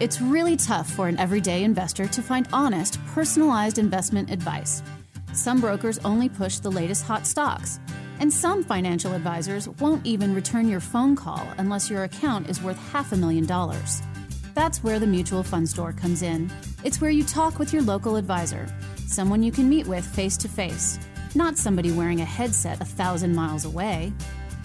It's 0.01 0.23
really 0.23 0.57
tough 0.57 0.91
for 0.91 1.09
an 1.09 1.19
everyday 1.19 1.63
investor 1.63 2.07
to 2.09 2.23
find 2.23 2.49
honest, 2.55 2.99
personalized 3.09 3.77
investment 3.77 4.31
advice. 4.31 4.83
Some 5.35 5.61
brokers 5.61 5.99
only 6.07 6.31
push 6.31 6.59
the 6.59 6.71
latest 6.71 7.05
hot 7.05 7.27
stocks, 7.27 7.79
and 8.19 8.33
some 8.33 8.65
financial 8.65 9.13
advisors 9.13 9.69
won't 9.69 10.07
even 10.07 10.35
return 10.35 10.71
your 10.71 10.81
phone 10.81 11.15
call 11.17 11.47
unless 11.59 11.91
your 11.91 12.05
account 12.05 12.49
is 12.49 12.63
worth 12.63 12.79
half 12.91 13.13
a 13.13 13.17
million 13.17 13.45
dollars. 13.45 14.01
That's 14.55 14.83
where 14.83 14.99
the 14.99 15.07
Mutual 15.07 15.43
Fund 15.43 15.69
Store 15.69 15.93
comes 15.93 16.23
in. 16.23 16.51
It's 16.83 17.03
where 17.03 17.11
you 17.11 17.23
talk 17.23 17.59
with 17.59 17.71
your 17.71 17.83
local 17.83 18.17
advisor, 18.17 18.75
someone 19.07 19.43
you 19.43 19.53
can 19.53 19.69
meet 19.69 19.87
with 19.87 20.07
face 20.07 20.39
to 20.39 20.49
face, 20.49 20.99
not 21.35 21.59
somebody 21.59 21.93
wearing 21.93 22.23
a 22.23 22.25
headset 22.25 22.81
a 22.81 22.87
thousand 22.87 23.35
miles 23.35 23.67
away. 23.67 24.15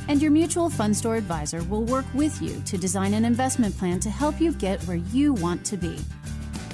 And 0.07 0.21
your 0.21 0.31
mutual 0.31 0.69
fund 0.69 0.95
store 0.95 1.15
advisor 1.15 1.63
will 1.63 1.83
work 1.83 2.05
with 2.13 2.41
you 2.41 2.61
to 2.65 2.77
design 2.77 3.13
an 3.13 3.25
investment 3.25 3.77
plan 3.77 3.99
to 4.01 4.09
help 4.09 4.39
you 4.39 4.53
get 4.53 4.83
where 4.83 4.97
you 4.97 5.33
want 5.33 5.65
to 5.65 5.77
be. 5.77 5.97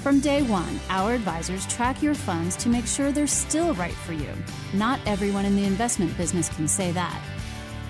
From 0.02 0.20
day 0.20 0.42
one, 0.42 0.80
our 0.88 1.12
advisors 1.14 1.66
track 1.66 2.02
your 2.02 2.14
funds 2.14 2.56
to 2.56 2.68
make 2.68 2.86
sure 2.86 3.12
they're 3.12 3.26
still 3.26 3.72
right 3.74 3.94
for 3.94 4.12
you. 4.12 4.30
Not 4.74 4.98
everyone 5.06 5.44
in 5.44 5.54
the 5.54 5.64
investment 5.64 6.16
business 6.16 6.48
can 6.48 6.66
say 6.66 6.90
that. 6.92 7.22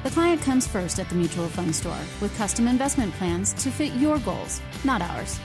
The 0.03 0.11
client 0.11 0.43
comes 0.43 0.67
first 0.67 0.99
at 0.99 1.09
the 1.09 1.15
mutual 1.15 1.49
fund 1.49 1.75
store 1.75 2.05
with 2.21 2.37
custom 2.37 2.69
investment 2.69 3.15
plans 3.15 3.53
to 3.55 3.71
fit 3.71 3.93
your 3.95 4.19
goals, 4.19 4.61
not 4.85 5.01
ours. 5.01 5.41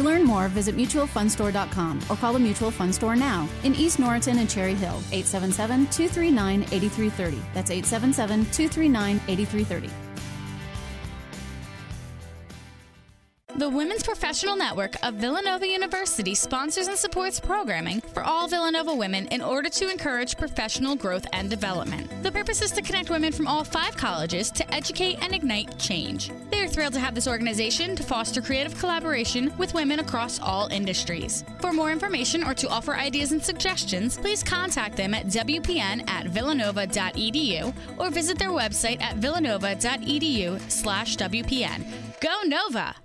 To 0.00 0.06
learn 0.06 0.24
more, 0.24 0.48
visit 0.48 0.78
mutualfundstore.com 0.78 2.00
or 2.08 2.16
call 2.16 2.32
the 2.32 2.38
Mutual 2.38 2.70
Fund 2.70 2.94
Store 2.94 3.14
now 3.14 3.46
in 3.64 3.74
East 3.74 3.98
Norriton 3.98 4.38
and 4.38 4.48
Cherry 4.48 4.72
Hill, 4.72 4.96
877 5.12 5.88
239 5.88 6.62
8330. 6.62 7.36
That's 7.52 7.70
877 7.70 8.46
239 8.46 9.20
8330. 9.28 10.09
The 13.60 13.68
Women's 13.68 14.02
Professional 14.02 14.56
Network 14.56 14.96
of 15.02 15.16
Villanova 15.16 15.68
University 15.68 16.34
sponsors 16.34 16.88
and 16.88 16.96
supports 16.96 17.38
programming 17.38 18.00
for 18.00 18.22
all 18.22 18.48
Villanova 18.48 18.94
women 18.94 19.26
in 19.26 19.42
order 19.42 19.68
to 19.68 19.90
encourage 19.90 20.38
professional 20.38 20.96
growth 20.96 21.26
and 21.34 21.50
development. 21.50 22.08
The 22.22 22.32
purpose 22.32 22.62
is 22.62 22.70
to 22.70 22.80
connect 22.80 23.10
women 23.10 23.32
from 23.32 23.46
all 23.46 23.62
five 23.62 23.98
colleges 23.98 24.50
to 24.52 24.74
educate 24.74 25.18
and 25.20 25.34
ignite 25.34 25.78
change. 25.78 26.30
They 26.50 26.62
are 26.62 26.68
thrilled 26.68 26.94
to 26.94 27.00
have 27.00 27.14
this 27.14 27.28
organization 27.28 27.94
to 27.96 28.02
foster 28.02 28.40
creative 28.40 28.78
collaboration 28.78 29.52
with 29.58 29.74
women 29.74 30.00
across 30.00 30.40
all 30.40 30.68
industries. 30.68 31.44
For 31.60 31.70
more 31.70 31.92
information 31.92 32.42
or 32.42 32.54
to 32.54 32.68
offer 32.70 32.94
ideas 32.94 33.32
and 33.32 33.44
suggestions, 33.44 34.16
please 34.16 34.42
contact 34.42 34.96
them 34.96 35.12
at 35.12 35.26
wpn 35.26 36.08
at 36.08 36.28
villanova.edu 36.28 37.74
or 37.98 38.08
visit 38.08 38.38
their 38.38 38.52
website 38.52 39.02
at 39.02 39.16
villanova.edu 39.16 40.70
slash 40.70 41.18
WPN. 41.18 41.84
Go 42.22 42.40
Nova! 42.46 42.96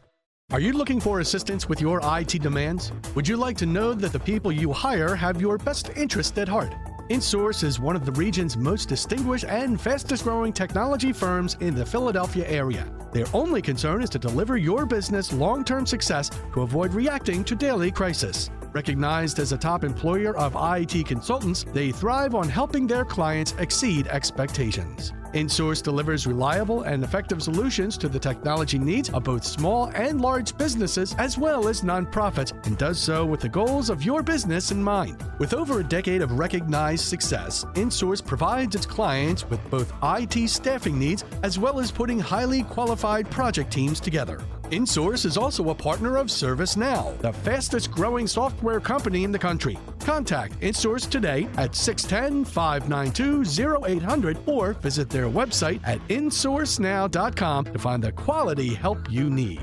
Are 0.52 0.60
you 0.62 0.72
looking 0.74 1.02
for 1.02 1.22
assistance 1.22 1.68
with 1.68 1.82
your 1.82 2.00
IT 2.04 2.42
demands? 2.42 2.92
Would 3.16 3.28
you 3.28 3.36
like 3.36 3.58
to 3.58 3.66
know 3.66 3.94
that 3.94 4.14
the 4.14 4.20
people 4.20 4.52
you 4.52 4.72
hire 4.72 5.16
have 5.16 5.42
your 5.42 5.58
best 5.58 5.90
interest 5.98 6.38
at 6.38 6.48
heart? 6.48 6.74
InSource 7.10 7.64
is 7.64 7.80
one 7.80 7.96
of 7.96 8.06
the 8.06 8.12
region's 8.12 8.56
most 8.56 8.88
distinguished 8.88 9.46
and 9.46 9.82
fastest 9.82 10.24
growing 10.24 10.54
technology 10.54 11.12
firms 11.12 11.58
in 11.62 11.74
the 11.74 11.86
Philadelphia 11.86 12.48
area. 12.48 12.88
Their 13.12 13.26
only 13.34 13.62
concern 13.62 14.04
is 14.04 14.10
to 14.12 14.20
deliver 14.20 14.56
your 14.56 14.86
business 14.86 15.34
long 15.34 15.66
term 15.66 15.86
success 15.86 16.30
to 16.54 16.62
avoid 16.62 16.94
reacting 16.94 17.44
to 17.44 17.56
daily 17.56 17.92
crisis. 17.92 18.52
Recognized 18.72 19.40
as 19.40 19.52
a 19.52 19.58
top 19.58 19.84
employer 19.84 20.38
of 20.38 20.56
IT 20.58 21.08
consultants, 21.08 21.66
they 21.74 21.92
thrive 21.92 22.36
on 22.36 22.48
helping 22.48 22.86
their 22.86 23.04
clients 23.04 23.56
exceed 23.58 24.08
expectations. 24.08 25.12
InSource 25.36 25.84
delivers 25.84 26.26
reliable 26.26 26.84
and 26.84 27.04
effective 27.04 27.44
solutions 27.44 27.98
to 27.98 28.08
the 28.08 28.18
technology 28.18 28.80
needs 28.80 29.10
of 29.10 29.26
both 29.26 29.44
small 29.44 29.92
and 29.94 30.22
large 30.22 30.58
businesses 30.58 31.14
as 31.20 31.38
well 31.38 31.68
as 31.68 31.82
nonprofits 31.82 32.54
and 32.66 32.78
does 32.78 32.98
so 32.98 33.26
with 33.26 33.42
the 33.42 33.50
goals 33.50 33.90
of 33.90 34.06
your 34.06 34.24
business 34.24 34.72
in 34.72 34.82
mind. 34.82 35.22
With 35.38 35.54
over 35.54 35.82
a 35.82 35.84
decade 35.84 36.22
of 36.22 36.40
recognized 36.40 37.04
success, 37.04 37.66
InSource 37.74 38.26
provides 38.26 38.76
its 38.76 38.86
clients 38.86 39.44
with 39.50 39.60
both 39.70 39.92
IT 40.04 40.48
staffing 40.48 40.98
needs 40.98 41.26
as 41.44 41.60
well 41.60 41.82
as 41.82 41.92
putting 41.92 42.18
highly 42.18 42.64
qualified 42.64 43.30
project 43.30 43.74
teams 43.74 44.00
together. 44.00 44.40
InSource 44.72 45.26
is 45.26 45.36
also 45.36 45.70
a 45.70 45.76
partner 45.76 46.16
of 46.16 46.28
ServiceNow, 46.28 47.20
the 47.20 47.34
fastest 47.34 47.92
growing 47.92 48.26
software 48.26 48.80
company 48.80 49.26
in 49.26 49.34
the 49.34 49.40
country. 49.40 49.78
Contact 50.06 50.60
InSource 50.60 51.10
today 51.10 51.48
at 51.58 51.76
610 51.76 52.46
592 52.46 53.84
0800 53.84 54.38
or 54.46 54.74
visit 54.74 55.10
their 55.10 55.26
website 55.26 55.82
at 55.84 56.00
insourcenow.com 56.10 57.66
to 57.66 57.80
find 57.80 58.04
the 58.04 58.12
quality 58.12 58.76
help 58.76 59.12
you 59.12 59.32
need. 59.32 59.62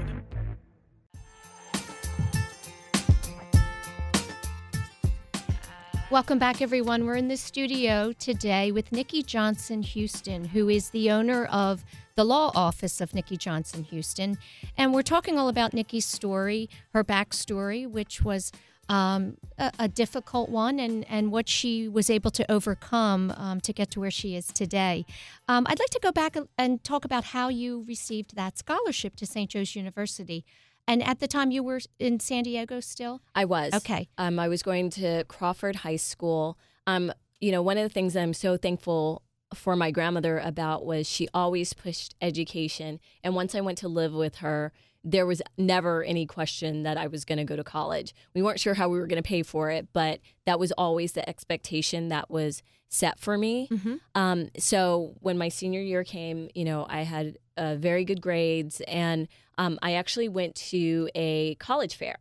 Welcome 6.10 6.40
back, 6.40 6.60
everyone. 6.60 7.06
We're 7.06 7.16
in 7.16 7.28
the 7.28 7.36
studio 7.36 8.12
today 8.12 8.72
with 8.72 8.90
Nikki 8.90 9.22
Johnson 9.22 9.82
Huston, 9.82 10.44
who 10.44 10.68
is 10.68 10.90
the 10.90 11.10
owner 11.12 11.46
of 11.46 11.84
the 12.16 12.24
law 12.24 12.50
office 12.54 13.00
of 13.00 13.14
Nikki 13.14 13.36
Johnson 13.36 13.86
Huston. 13.90 14.36
And 14.76 14.92
we're 14.92 15.02
talking 15.02 15.38
all 15.38 15.48
about 15.48 15.72
Nikki's 15.72 16.04
story, 16.04 16.68
her 16.92 17.02
backstory, 17.04 17.88
which 17.88 18.22
was 18.22 18.52
um, 18.92 19.38
a, 19.56 19.72
a, 19.78 19.88
difficult 19.88 20.50
one, 20.50 20.78
and, 20.78 21.06
and 21.08 21.32
what 21.32 21.48
she 21.48 21.88
was 21.88 22.10
able 22.10 22.30
to 22.32 22.50
overcome 22.52 23.32
um, 23.38 23.58
to 23.62 23.72
get 23.72 23.90
to 23.92 24.00
where 24.00 24.10
she 24.10 24.36
is 24.36 24.48
today. 24.48 25.06
Um, 25.48 25.66
I'd 25.66 25.78
like 25.78 25.88
to 25.90 26.00
go 26.00 26.12
back 26.12 26.36
and 26.58 26.84
talk 26.84 27.06
about 27.06 27.24
how 27.24 27.48
you 27.48 27.86
received 27.88 28.36
that 28.36 28.58
scholarship 28.58 29.16
to 29.16 29.26
St. 29.26 29.48
Joe's 29.48 29.74
University. 29.74 30.44
And 30.86 31.02
at 31.02 31.20
the 31.20 31.26
time, 31.26 31.50
you 31.50 31.62
were 31.62 31.80
in 31.98 32.20
San 32.20 32.42
Diego 32.42 32.80
still? 32.80 33.22
I 33.34 33.46
was. 33.46 33.72
Okay. 33.72 34.08
Um, 34.18 34.38
I 34.38 34.48
was 34.48 34.62
going 34.62 34.90
to 34.90 35.24
Crawford 35.24 35.76
High 35.76 35.96
School. 35.96 36.58
Um, 36.86 37.14
you 37.40 37.50
know, 37.50 37.62
one 37.62 37.78
of 37.78 37.84
the 37.84 37.88
things 37.88 38.14
I'm 38.14 38.34
so 38.34 38.58
thankful 38.58 39.22
for 39.54 39.74
my 39.74 39.90
grandmother 39.90 40.38
about 40.38 40.84
was 40.84 41.08
she 41.08 41.28
always 41.32 41.72
pushed 41.72 42.14
education. 42.20 43.00
And 43.24 43.34
once 43.34 43.54
I 43.54 43.62
went 43.62 43.78
to 43.78 43.88
live 43.88 44.12
with 44.12 44.36
her, 44.36 44.70
there 45.04 45.26
was 45.26 45.42
never 45.58 46.04
any 46.04 46.26
question 46.26 46.84
that 46.84 46.96
I 46.96 47.08
was 47.08 47.24
going 47.24 47.38
to 47.38 47.44
go 47.44 47.56
to 47.56 47.64
college. 47.64 48.14
We 48.34 48.42
weren't 48.42 48.60
sure 48.60 48.74
how 48.74 48.88
we 48.88 48.98
were 48.98 49.06
going 49.06 49.22
to 49.22 49.28
pay 49.28 49.42
for 49.42 49.70
it, 49.70 49.88
but 49.92 50.20
that 50.46 50.60
was 50.60 50.72
always 50.72 51.12
the 51.12 51.28
expectation 51.28 52.08
that 52.08 52.30
was 52.30 52.62
set 52.88 53.18
for 53.18 53.36
me. 53.38 53.68
Mm-hmm. 53.70 53.94
Um, 54.14 54.50
so 54.58 55.14
when 55.20 55.38
my 55.38 55.48
senior 55.48 55.80
year 55.80 56.04
came, 56.04 56.50
you 56.54 56.64
know, 56.64 56.86
I 56.88 57.02
had 57.02 57.38
uh, 57.56 57.74
very 57.76 58.04
good 58.04 58.20
grades, 58.20 58.80
and 58.86 59.28
um, 59.58 59.78
I 59.82 59.94
actually 59.94 60.28
went 60.28 60.54
to 60.56 61.08
a 61.14 61.54
college 61.56 61.96
fair. 61.96 62.16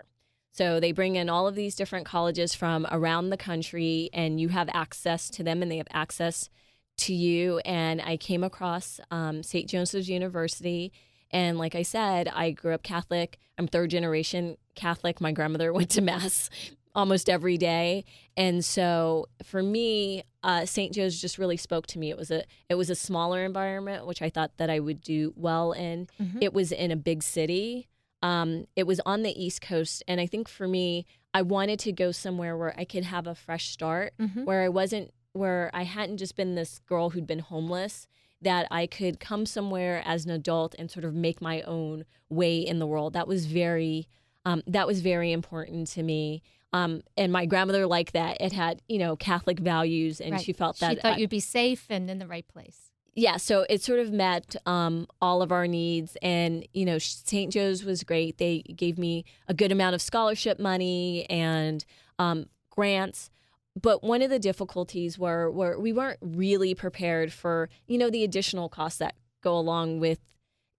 So 0.54 0.80
they 0.80 0.92
bring 0.92 1.16
in 1.16 1.30
all 1.30 1.48
of 1.48 1.56
these 1.56 1.76
different 1.76 2.06
colleges 2.06 2.54
from 2.54 2.88
around 2.90 3.30
the 3.30 3.38
country, 3.38 4.10
and 4.14 4.40
you 4.40 4.50
have 4.50 4.70
access 4.74 5.30
to 5.32 5.44
them, 5.44 5.62
and 5.62 5.72
they 5.72 5.78
have 5.78 5.88
access 5.92 6.50
to 6.98 7.14
you. 7.14 7.60
And 7.60 8.02
I 8.02 8.18
came 8.18 8.44
across 8.44 9.00
um, 9.12 9.44
St. 9.44 9.70
Joseph's 9.70 10.10
University. 10.10 10.92
And 11.32 11.58
like 11.58 11.76
I 11.76 11.84
said, 11.84 12.28
I 12.28 12.52
grew 12.52 12.74
up 12.74 12.84
Catholic. 12.84 13.40
I'm 13.58 13.68
third 13.68 13.90
generation 13.90 14.58
Catholic. 14.76 15.22
My 15.22 15.32
grandmother 15.32 15.72
went 15.74 15.90
to 15.92 16.02
Mass 16.02 16.50
almost 16.94 17.30
every 17.30 17.58
day. 17.58 18.04
And 18.36 18.64
so 18.64 19.28
for 19.44 19.64
me, 19.64 20.24
uh, 20.44 20.66
St. 20.66 20.94
Joe's 20.94 21.20
just 21.20 21.38
really 21.38 21.58
spoke 21.58 21.88
to 21.88 22.00
me. 22.00 22.10
It 22.10 22.18
was 22.18 22.32
a 22.32 22.44
it 22.70 22.76
was 22.76 22.90
a 22.90 22.96
smaller 22.96 23.46
environment, 23.46 24.06
which 24.06 24.22
I 24.22 24.30
thought 24.30 24.52
that 24.58 24.70
I 24.70 24.80
would 24.80 25.02
do 25.02 25.34
well 25.36 25.72
in. 25.72 26.08
Mm-hmm. 26.22 26.40
It 26.42 26.54
was 26.54 26.72
in 26.72 26.92
a 26.92 26.96
big 26.96 27.24
city. 27.24 27.88
Um, 28.22 28.68
it 28.76 28.86
was 28.86 29.00
on 29.06 29.24
the 29.24 29.32
East 29.32 29.62
Coast, 29.62 30.04
and 30.08 30.22
I 30.22 30.28
think 30.28 30.48
for 30.48 30.68
me, 30.68 31.08
I 31.34 31.42
wanted 31.42 31.80
to 31.80 31.92
go 31.92 32.12
somewhere 32.12 32.56
where 32.56 32.78
I 32.78 32.86
could 32.86 33.04
have 33.04 33.26
a 33.26 33.34
fresh 33.34 33.70
start, 33.70 34.14
mm-hmm. 34.20 34.44
where 34.44 34.62
I 34.62 34.70
wasn't 34.70 35.12
where 35.34 35.72
I 35.74 35.84
hadn't 35.84 36.18
just 36.18 36.36
been 36.36 36.56
this 36.56 36.80
girl 36.80 37.12
who'd 37.12 37.26
been 37.26 37.40
homeless, 37.40 38.08
that 38.42 38.68
I 38.72 38.88
could 38.88 39.20
come 39.20 39.46
somewhere 39.46 40.02
as 40.06 40.26
an 40.26 40.32
adult 40.32 40.76
and 40.80 40.90
sort 40.90 41.06
of 41.06 41.14
make 41.14 41.42
my 41.42 41.62
own 41.62 42.06
way 42.30 42.60
in 42.60 42.80
the 42.80 42.88
world. 42.88 43.14
That 43.14 43.28
was 43.28 43.46
very 43.46 44.08
um, 44.46 44.64
that 44.68 44.88
was 44.88 45.02
very 45.02 45.32
important 45.32 45.88
to 45.90 46.04
me. 46.04 46.42
Um, 46.74 47.04
and 47.18 47.32
my 47.32 47.46
grandmother 47.46 47.86
liked 47.86 48.14
that. 48.14 48.38
It 48.40 48.54
had, 48.54 48.82
you 48.88 48.98
know, 48.98 49.16
Catholic 49.16 49.60
values, 49.60 50.22
and 50.22 50.32
right. 50.32 50.42
she 50.42 50.54
felt 50.54 50.80
that 50.80 50.92
she 50.92 50.96
thought 51.02 51.18
I, 51.18 51.18
you'd 51.18 51.30
be 51.30 51.42
safe 51.42 51.86
and 51.90 52.10
in 52.10 52.18
the 52.18 52.28
right 52.28 52.48
place. 52.48 52.92
Yeah, 53.14 53.38
so 53.38 53.66
it 53.70 53.84
sort 53.84 54.00
of 54.00 54.14
met 54.14 54.56
um, 54.66 55.06
all 55.22 55.42
of 55.42 55.52
our 55.52 55.68
needs, 55.68 56.16
and 56.22 56.66
you 56.74 56.86
know, 56.86 56.98
St. 56.98 57.52
Joe's 57.52 57.84
was 57.84 58.04
great. 58.04 58.38
They 58.38 58.62
gave 58.62 58.98
me 58.98 59.26
a 59.50 59.54
good 59.54 59.72
amount 59.72 59.96
of 59.96 60.02
scholarship 60.02 60.60
money 60.60 61.30
and 61.30 61.84
um, 62.20 62.48
grants 62.70 63.30
but 63.80 64.04
one 64.04 64.22
of 64.22 64.30
the 64.30 64.40
difficulties 64.40 65.18
were 65.18 65.50
were 65.50 65.80
we 65.80 65.94
weren't 65.94 66.20
really 66.22 66.74
prepared 66.74 67.32
for 67.32 67.70
you 67.88 67.98
know 67.98 68.10
the 68.10 68.24
additional 68.24 68.70
costs 68.70 69.00
that 69.00 69.16
go 69.42 69.58
along 69.58 70.00
with 70.00 70.20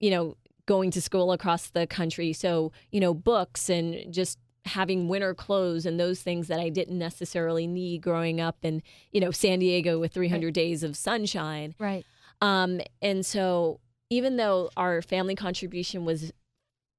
you 0.01 0.11
know 0.11 0.37
going 0.67 0.91
to 0.93 1.01
school 1.01 1.33
across 1.33 1.69
the 1.69 1.87
country. 1.87 2.33
So 2.33 2.73
you 2.91 3.01
know 3.01 3.15
books 3.15 3.71
and 3.71 4.13
just 4.13 4.39
having 4.65 5.09
winter 5.09 5.35
clothes 5.35 5.87
and 5.87 5.99
those 5.99 6.23
things 6.23 6.47
that 6.47 6.61
I 6.61 6.69
didn't 6.69 6.99
necessarily 6.99 7.67
need 7.67 8.03
growing 8.03 8.41
up 8.41 8.59
in 8.63 8.83
you 9.11 9.21
know 9.21 9.31
San 9.31 9.59
Diego 9.61 9.99
with 9.99 10.13
300 10.13 10.47
right. 10.47 10.55
days 10.55 10.83
of 10.83 10.97
sunshine. 10.97 11.75
Right. 11.79 12.05
Um 12.41 12.81
and 13.01 13.25
so 13.25 13.81
even 14.11 14.37
though 14.37 14.71
our 14.77 15.01
family 15.01 15.35
contribution 15.35 16.05
was 16.05 16.33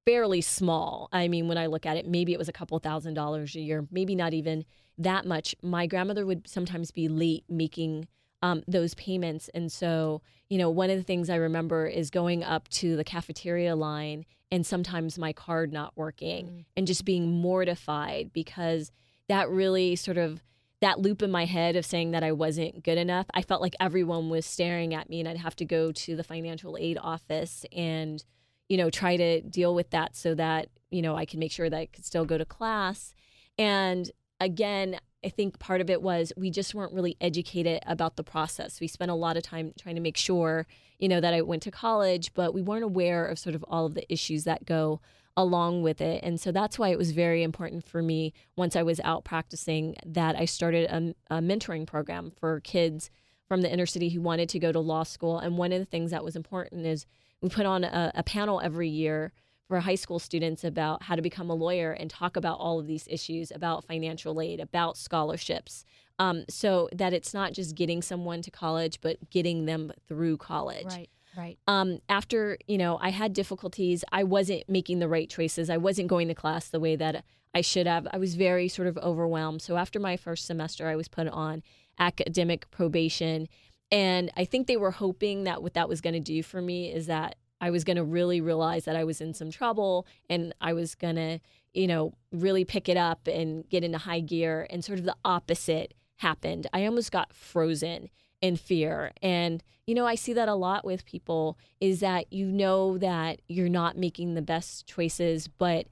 fairly 0.04 0.40
small. 0.40 1.08
I 1.12 1.28
mean, 1.28 1.48
when 1.48 1.58
I 1.58 1.66
look 1.66 1.86
at 1.86 1.96
it, 1.96 2.06
maybe 2.06 2.32
it 2.32 2.38
was 2.38 2.48
a 2.48 2.52
couple 2.52 2.78
thousand 2.78 3.14
dollars 3.14 3.54
a 3.54 3.60
year, 3.60 3.86
maybe 3.90 4.14
not 4.14 4.34
even 4.34 4.64
that 4.98 5.24
much. 5.26 5.54
My 5.62 5.86
grandmother 5.86 6.26
would 6.26 6.48
sometimes 6.48 6.90
be 6.90 7.08
late 7.08 7.44
making 7.48 8.08
um, 8.42 8.62
those 8.68 8.94
payments. 8.94 9.48
And 9.54 9.72
so, 9.72 10.20
you 10.50 10.58
know, 10.58 10.68
one 10.68 10.90
of 10.90 10.98
the 10.98 11.02
things 11.02 11.30
I 11.30 11.36
remember 11.36 11.86
is 11.86 12.10
going 12.10 12.44
up 12.44 12.68
to 12.68 12.96
the 12.96 13.04
cafeteria 13.04 13.74
line 13.74 14.26
and 14.50 14.66
sometimes 14.66 15.18
my 15.18 15.32
card 15.32 15.72
not 15.72 15.96
working 15.96 16.46
mm. 16.46 16.64
and 16.76 16.86
just 16.86 17.04
being 17.04 17.30
mortified 17.30 18.32
because 18.32 18.92
that 19.28 19.48
really 19.48 19.96
sort 19.96 20.18
of 20.18 20.42
that 20.82 20.98
loop 20.98 21.22
in 21.22 21.30
my 21.30 21.46
head 21.46 21.76
of 21.76 21.86
saying 21.86 22.10
that 22.10 22.22
I 22.22 22.32
wasn't 22.32 22.84
good 22.84 22.98
enough. 22.98 23.26
I 23.32 23.40
felt 23.40 23.62
like 23.62 23.74
everyone 23.80 24.28
was 24.28 24.44
staring 24.44 24.92
at 24.92 25.08
me 25.08 25.20
and 25.20 25.28
I'd 25.28 25.38
have 25.38 25.56
to 25.56 25.64
go 25.64 25.92
to 25.92 26.14
the 26.14 26.22
financial 26.22 26.76
aid 26.78 26.98
office 27.00 27.64
and 27.72 28.22
you 28.68 28.76
know, 28.76 28.90
try 28.90 29.16
to 29.16 29.40
deal 29.42 29.74
with 29.74 29.90
that 29.90 30.16
so 30.16 30.34
that, 30.34 30.68
you 30.90 31.02
know, 31.02 31.16
I 31.16 31.24
can 31.24 31.40
make 31.40 31.52
sure 31.52 31.68
that 31.68 31.76
I 31.76 31.86
could 31.86 32.04
still 32.04 32.24
go 32.24 32.38
to 32.38 32.44
class. 32.44 33.14
And 33.58 34.10
again, 34.40 34.98
I 35.24 35.28
think 35.28 35.58
part 35.58 35.80
of 35.80 35.88
it 35.88 36.02
was 36.02 36.32
we 36.36 36.50
just 36.50 36.74
weren't 36.74 36.92
really 36.92 37.16
educated 37.20 37.82
about 37.86 38.16
the 38.16 38.24
process. 38.24 38.80
We 38.80 38.88
spent 38.88 39.10
a 39.10 39.14
lot 39.14 39.36
of 39.36 39.42
time 39.42 39.72
trying 39.78 39.94
to 39.94 40.00
make 40.00 40.16
sure, 40.16 40.66
you 40.98 41.08
know, 41.08 41.20
that 41.20 41.32
I 41.32 41.40
went 41.40 41.62
to 41.62 41.70
college, 41.70 42.34
but 42.34 42.52
we 42.52 42.62
weren't 42.62 42.84
aware 42.84 43.26
of 43.26 43.38
sort 43.38 43.54
of 43.54 43.64
all 43.68 43.86
of 43.86 43.94
the 43.94 44.10
issues 44.12 44.44
that 44.44 44.66
go 44.66 45.00
along 45.36 45.82
with 45.82 46.00
it. 46.00 46.22
And 46.22 46.40
so 46.40 46.52
that's 46.52 46.78
why 46.78 46.90
it 46.90 46.98
was 46.98 47.10
very 47.10 47.42
important 47.42 47.84
for 47.84 48.02
me 48.02 48.32
once 48.56 48.76
I 48.76 48.82
was 48.82 49.00
out 49.02 49.24
practicing 49.24 49.96
that 50.06 50.36
I 50.36 50.44
started 50.44 50.90
a, 50.90 51.36
a 51.36 51.40
mentoring 51.40 51.86
program 51.86 52.30
for 52.38 52.60
kids 52.60 53.10
from 53.48 53.62
the 53.62 53.72
inner 53.72 53.86
city 53.86 54.10
who 54.10 54.20
wanted 54.20 54.48
to 54.50 54.58
go 54.58 54.72
to 54.72 54.78
law 54.78 55.02
school. 55.02 55.38
And 55.38 55.58
one 55.58 55.72
of 55.72 55.80
the 55.80 55.84
things 55.84 56.12
that 56.12 56.24
was 56.24 56.36
important 56.36 56.86
is 56.86 57.06
we 57.44 57.50
put 57.50 57.66
on 57.66 57.84
a, 57.84 58.10
a 58.14 58.22
panel 58.22 58.58
every 58.64 58.88
year 58.88 59.30
for 59.68 59.78
high 59.80 59.94
school 59.94 60.18
students 60.18 60.64
about 60.64 61.02
how 61.02 61.14
to 61.14 61.20
become 61.20 61.50
a 61.50 61.54
lawyer 61.54 61.92
and 61.92 62.08
talk 62.08 62.38
about 62.38 62.58
all 62.58 62.80
of 62.80 62.86
these 62.86 63.06
issues 63.10 63.52
about 63.54 63.84
financial 63.84 64.40
aid, 64.40 64.60
about 64.60 64.96
scholarships, 64.96 65.84
um, 66.18 66.44
so 66.48 66.88
that 66.92 67.12
it's 67.12 67.34
not 67.34 67.52
just 67.52 67.74
getting 67.74 68.00
someone 68.00 68.40
to 68.40 68.50
college, 68.50 68.98
but 69.02 69.18
getting 69.28 69.66
them 69.66 69.92
through 70.08 70.38
college. 70.38 70.86
Right. 70.86 71.10
Right. 71.36 71.58
Um, 71.66 71.98
after 72.08 72.56
you 72.68 72.78
know, 72.78 72.96
I 73.02 73.10
had 73.10 73.32
difficulties. 73.32 74.04
I 74.12 74.22
wasn't 74.22 74.68
making 74.68 75.00
the 75.00 75.08
right 75.08 75.28
choices. 75.28 75.68
I 75.68 75.76
wasn't 75.76 76.06
going 76.06 76.28
to 76.28 76.34
class 76.34 76.68
the 76.68 76.78
way 76.78 76.94
that 76.94 77.24
I 77.52 77.60
should 77.60 77.88
have. 77.88 78.06
I 78.12 78.18
was 78.18 78.36
very 78.36 78.68
sort 78.68 78.86
of 78.86 78.96
overwhelmed. 78.98 79.60
So 79.60 79.76
after 79.76 79.98
my 79.98 80.16
first 80.16 80.46
semester, 80.46 80.86
I 80.86 80.94
was 80.94 81.08
put 81.08 81.26
on 81.26 81.64
academic 81.98 82.70
probation, 82.70 83.48
and 83.94 84.32
I 84.36 84.44
think 84.44 84.66
they 84.66 84.76
were 84.76 84.90
hoping 84.90 85.44
that 85.44 85.62
what 85.62 85.74
that 85.74 85.88
was 85.88 86.00
going 86.00 86.14
to 86.14 86.20
do 86.20 86.42
for 86.42 86.60
me 86.60 86.92
is 86.92 87.06
that 87.06 87.36
I 87.60 87.70
was 87.70 87.84
going 87.84 87.96
to 87.96 88.02
really 88.02 88.40
realize 88.40 88.86
that 88.86 88.96
I 88.96 89.04
was 89.04 89.20
in 89.20 89.34
some 89.34 89.52
trouble 89.52 90.08
and 90.28 90.52
I 90.60 90.72
was 90.72 90.96
going 90.96 91.14
to, 91.14 91.38
you 91.74 91.86
know, 91.86 92.12
really 92.32 92.64
pick 92.64 92.88
it 92.88 92.96
up 92.96 93.28
and 93.28 93.68
get 93.68 93.84
into 93.84 93.98
high 93.98 94.18
gear. 94.18 94.66
And 94.68 94.84
sort 94.84 94.98
of 94.98 95.04
the 95.04 95.14
opposite 95.24 95.94
happened. 96.16 96.66
I 96.72 96.86
almost 96.86 97.12
got 97.12 97.32
frozen 97.32 98.10
in 98.40 98.56
fear. 98.56 99.12
And, 99.22 99.62
you 99.86 99.94
know, 99.94 100.08
I 100.08 100.16
see 100.16 100.32
that 100.32 100.48
a 100.48 100.56
lot 100.56 100.84
with 100.84 101.06
people 101.06 101.56
is 101.80 102.00
that 102.00 102.32
you 102.32 102.46
know 102.46 102.98
that 102.98 103.42
you're 103.46 103.68
not 103.68 103.96
making 103.96 104.34
the 104.34 104.42
best 104.42 104.88
choices, 104.88 105.46
but 105.46 105.86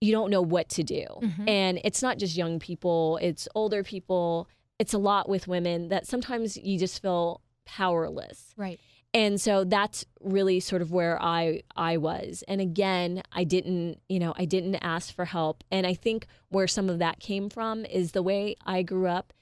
you 0.00 0.10
don't 0.10 0.30
know 0.30 0.40
what 0.40 0.70
to 0.70 0.82
do. 0.82 1.04
Mm-hmm. 1.22 1.48
And 1.50 1.80
it's 1.84 2.02
not 2.02 2.16
just 2.16 2.34
young 2.34 2.58
people, 2.58 3.18
it's 3.20 3.46
older 3.54 3.82
people 3.82 4.48
it's 4.78 4.94
a 4.94 4.98
lot 4.98 5.28
with 5.28 5.48
women 5.48 5.88
that 5.88 6.06
sometimes 6.06 6.56
you 6.56 6.78
just 6.78 7.00
feel 7.00 7.40
powerless. 7.64 8.54
Right. 8.56 8.78
And 9.14 9.40
so 9.40 9.64
that's 9.64 10.04
really 10.20 10.60
sort 10.60 10.82
of 10.82 10.92
where 10.92 11.20
I 11.22 11.62
I 11.74 11.96
was. 11.96 12.44
And 12.48 12.60
again, 12.60 13.22
I 13.32 13.44
didn't, 13.44 14.00
you 14.08 14.18
know, 14.18 14.34
I 14.36 14.44
didn't 14.44 14.74
ask 14.76 15.14
for 15.14 15.24
help. 15.24 15.64
And 15.70 15.86
I 15.86 15.94
think 15.94 16.26
where 16.50 16.68
some 16.68 16.90
of 16.90 16.98
that 16.98 17.18
came 17.18 17.48
from 17.48 17.86
is 17.86 18.12
the 18.12 18.22
way 18.22 18.56
I 18.66 18.82
grew 18.82 19.06
up 19.06 19.32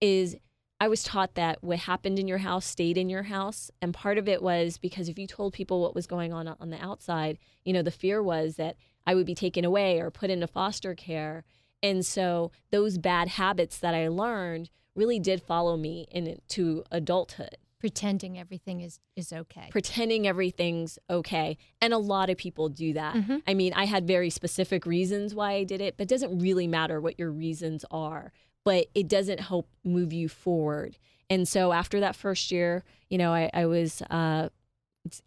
is 0.00 0.36
I 0.80 0.88
was 0.88 1.04
taught 1.04 1.34
that 1.34 1.62
what 1.62 1.80
happened 1.80 2.18
in 2.18 2.26
your 2.26 2.38
house 2.38 2.64
stayed 2.64 2.96
in 2.96 3.10
your 3.10 3.24
house. 3.24 3.70
And 3.82 3.92
part 3.92 4.18
of 4.18 4.26
it 4.26 4.42
was 4.42 4.78
because 4.78 5.08
if 5.08 5.18
you 5.18 5.26
told 5.26 5.52
people 5.52 5.82
what 5.82 5.94
was 5.94 6.06
going 6.06 6.32
on 6.32 6.48
on 6.48 6.70
the 6.70 6.82
outside, 6.82 7.38
you 7.64 7.72
know, 7.72 7.82
the 7.82 7.90
fear 7.90 8.22
was 8.22 8.56
that 8.56 8.76
I 9.06 9.14
would 9.14 9.26
be 9.26 9.34
taken 9.34 9.64
away 9.64 10.00
or 10.00 10.10
put 10.10 10.30
into 10.30 10.46
foster 10.46 10.94
care. 10.94 11.44
And 11.82 12.04
so 12.04 12.50
those 12.70 12.98
bad 12.98 13.28
habits 13.28 13.78
that 13.78 13.94
I 13.94 14.08
learned 14.08 14.70
really 14.94 15.18
did 15.18 15.42
follow 15.42 15.76
me 15.76 16.06
into 16.10 16.84
adulthood. 16.90 17.56
Pretending 17.78 18.38
everything 18.38 18.82
is, 18.82 19.00
is 19.16 19.32
okay. 19.32 19.68
Pretending 19.70 20.26
everything's 20.26 20.98
okay. 21.08 21.56
And 21.80 21.94
a 21.94 21.98
lot 21.98 22.28
of 22.28 22.36
people 22.36 22.68
do 22.68 22.92
that. 22.92 23.14
Mm-hmm. 23.14 23.38
I 23.46 23.54
mean, 23.54 23.72
I 23.74 23.86
had 23.86 24.06
very 24.06 24.28
specific 24.28 24.84
reasons 24.84 25.34
why 25.34 25.52
I 25.52 25.64
did 25.64 25.80
it, 25.80 25.96
but 25.96 26.02
it 26.02 26.08
doesn't 26.10 26.38
really 26.38 26.66
matter 26.66 27.00
what 27.00 27.18
your 27.18 27.30
reasons 27.30 27.86
are, 27.90 28.32
but 28.64 28.88
it 28.94 29.08
doesn't 29.08 29.40
help 29.40 29.66
move 29.82 30.12
you 30.12 30.28
forward. 30.28 30.98
And 31.30 31.48
so 31.48 31.72
after 31.72 32.00
that 32.00 32.14
first 32.14 32.50
year, 32.50 32.84
you 33.08 33.16
know, 33.16 33.32
I, 33.32 33.48
I 33.54 33.64
was 33.64 34.02
uh, 34.10 34.50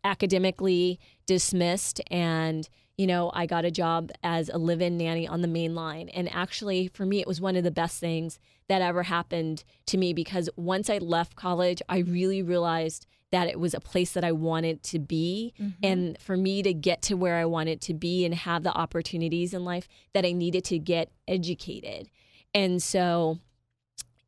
academically 0.03 0.99
dismissed 1.25 2.01
and 2.11 2.69
you 2.97 3.07
know, 3.07 3.31
I 3.33 3.45
got 3.45 3.65
a 3.65 3.71
job 3.71 4.11
as 4.23 4.49
a 4.49 4.57
live 4.57 4.81
in 4.81 4.97
nanny 4.97 5.27
on 5.27 5.41
the 5.41 5.47
main 5.47 5.73
line. 5.73 6.09
And 6.09 6.31
actually, 6.33 6.87
for 6.87 7.05
me, 7.05 7.19
it 7.19 7.27
was 7.27 7.41
one 7.41 7.55
of 7.55 7.63
the 7.63 7.71
best 7.71 7.99
things 7.99 8.39
that 8.67 8.81
ever 8.81 9.03
happened 9.03 9.63
to 9.87 9.97
me 9.97 10.13
because 10.13 10.49
once 10.55 10.89
I 10.89 10.99
left 10.99 11.35
college, 11.35 11.81
I 11.89 11.99
really 11.99 12.43
realized 12.43 13.07
that 13.31 13.47
it 13.47 13.59
was 13.59 13.73
a 13.73 13.79
place 13.79 14.11
that 14.11 14.23
I 14.23 14.31
wanted 14.31 14.83
to 14.83 14.99
be. 14.99 15.53
Mm-hmm. 15.59 15.85
And 15.85 16.17
for 16.19 16.37
me 16.37 16.61
to 16.61 16.71
get 16.71 17.01
to 17.03 17.15
where 17.15 17.37
I 17.37 17.45
wanted 17.45 17.81
to 17.81 17.95
be 17.95 18.25
and 18.25 18.35
have 18.35 18.61
the 18.61 18.71
opportunities 18.71 19.55
in 19.55 19.65
life, 19.65 19.87
that 20.13 20.23
I 20.23 20.33
needed 20.33 20.63
to 20.65 20.77
get 20.77 21.11
educated. 21.27 22.11
And 22.53 22.81
so, 22.81 23.39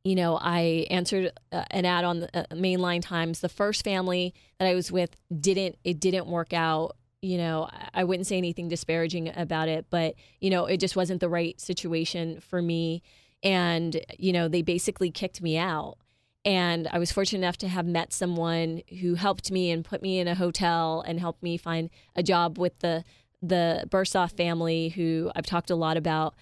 you 0.03 0.15
know, 0.15 0.39
I 0.41 0.87
answered 0.89 1.31
uh, 1.51 1.65
an 1.69 1.85
ad 1.85 2.03
on 2.03 2.21
the 2.21 2.35
uh, 2.35 2.45
mainline 2.55 3.03
times. 3.03 3.41
The 3.41 3.49
first 3.49 3.83
family 3.83 4.33
that 4.57 4.67
I 4.67 4.73
was 4.73 4.91
with 4.91 5.15
didn't, 5.39 5.77
it 5.83 5.99
didn't 5.99 6.25
work 6.25 6.51
out 6.51 6.97
you 7.25 7.37
know, 7.37 7.69
I 7.93 8.03
wouldn't 8.03 8.27
say 8.27 8.37
anything 8.37 8.67
disparaging 8.67 9.31
about 9.35 9.67
it, 9.67 9.87
but, 9.89 10.15
you 10.39 10.49
know, 10.49 10.65
it 10.65 10.77
just 10.77 10.95
wasn't 10.95 11.19
the 11.19 11.29
right 11.29 11.59
situation 11.59 12.39
for 12.39 12.61
me. 12.61 13.01
And, 13.43 13.99
you 14.17 14.31
know, 14.31 14.47
they 14.47 14.61
basically 14.61 15.11
kicked 15.11 15.41
me 15.41 15.57
out. 15.57 15.97
And 16.45 16.87
I 16.91 16.99
was 16.99 17.11
fortunate 17.11 17.39
enough 17.39 17.57
to 17.57 17.67
have 17.67 17.87
met 17.87 18.13
someone 18.13 18.83
who 19.01 19.15
helped 19.15 19.51
me 19.51 19.71
and 19.71 19.83
put 19.83 20.03
me 20.03 20.19
in 20.19 20.27
a 20.27 20.35
hotel 20.35 21.03
and 21.07 21.19
helped 21.19 21.41
me 21.41 21.57
find 21.57 21.89
a 22.15 22.21
job 22.21 22.57
with 22.57 22.79
the 22.79 23.03
the 23.41 23.83
Bursoff 23.89 24.31
family, 24.35 24.89
who 24.89 25.31
I've 25.35 25.45
talked 25.45 25.69
a 25.69 25.75
lot 25.75 25.97
about 25.97 26.35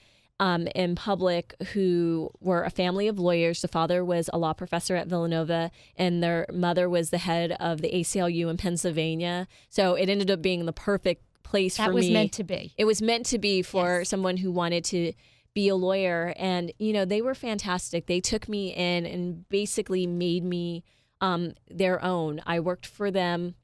um, 0.44 0.68
in 0.76 0.94
public 0.94 1.56
who 1.72 2.30
were 2.42 2.66
a 2.66 2.70
family 2.70 3.08
of 3.08 3.18
lawyers. 3.18 3.62
The 3.62 3.70
father 3.70 4.04
was 4.04 4.30
a 4.34 4.38
law 4.38 4.52
professor 4.52 4.94
at 4.98 5.08
Villanova, 5.08 5.72
and 5.96 6.22
their 6.22 6.46
mother 6.52 6.90
was 6.90 7.12
the 7.12 7.18
head 7.20 7.56
of 7.62 7.80
the 7.80 7.90
ACLU 7.90 8.50
in 8.50 8.58
Pennsylvania. 8.58 9.48
So 9.70 9.96
it 9.96 10.10
ended 10.10 10.30
up 10.30 10.42
being 10.42 10.66
the 10.66 10.74
perfect 10.74 11.24
place 11.44 11.78
that 11.78 11.86
for 11.86 11.94
me. 11.94 12.02
That 12.02 12.08
was 12.08 12.14
meant 12.14 12.34
to 12.34 12.44
be. 12.44 12.74
It 12.78 12.84
was 12.84 13.02
meant 13.02 13.26
to 13.28 13.40
be 13.40 13.62
for 13.62 14.00
yes. 14.00 14.10
someone 14.10 14.36
who 14.36 14.52
wanted 14.52 14.84
to 14.86 15.14
be 15.54 15.70
a 15.70 15.76
lawyer. 15.76 16.34
And, 16.36 16.74
you 16.78 16.92
know, 16.92 17.06
they 17.06 17.22
were 17.22 17.36
fantastic. 17.36 18.08
They 18.08 18.20
took 18.20 18.50
me 18.50 18.74
in 18.74 19.06
and 19.06 19.48
basically 19.48 20.06
made 20.06 20.44
me 20.44 20.84
um, 21.22 21.54
their 21.72 22.04
own. 22.04 22.42
I 22.46 22.60
worked 22.60 22.86
for 22.86 23.10
them 23.10 23.56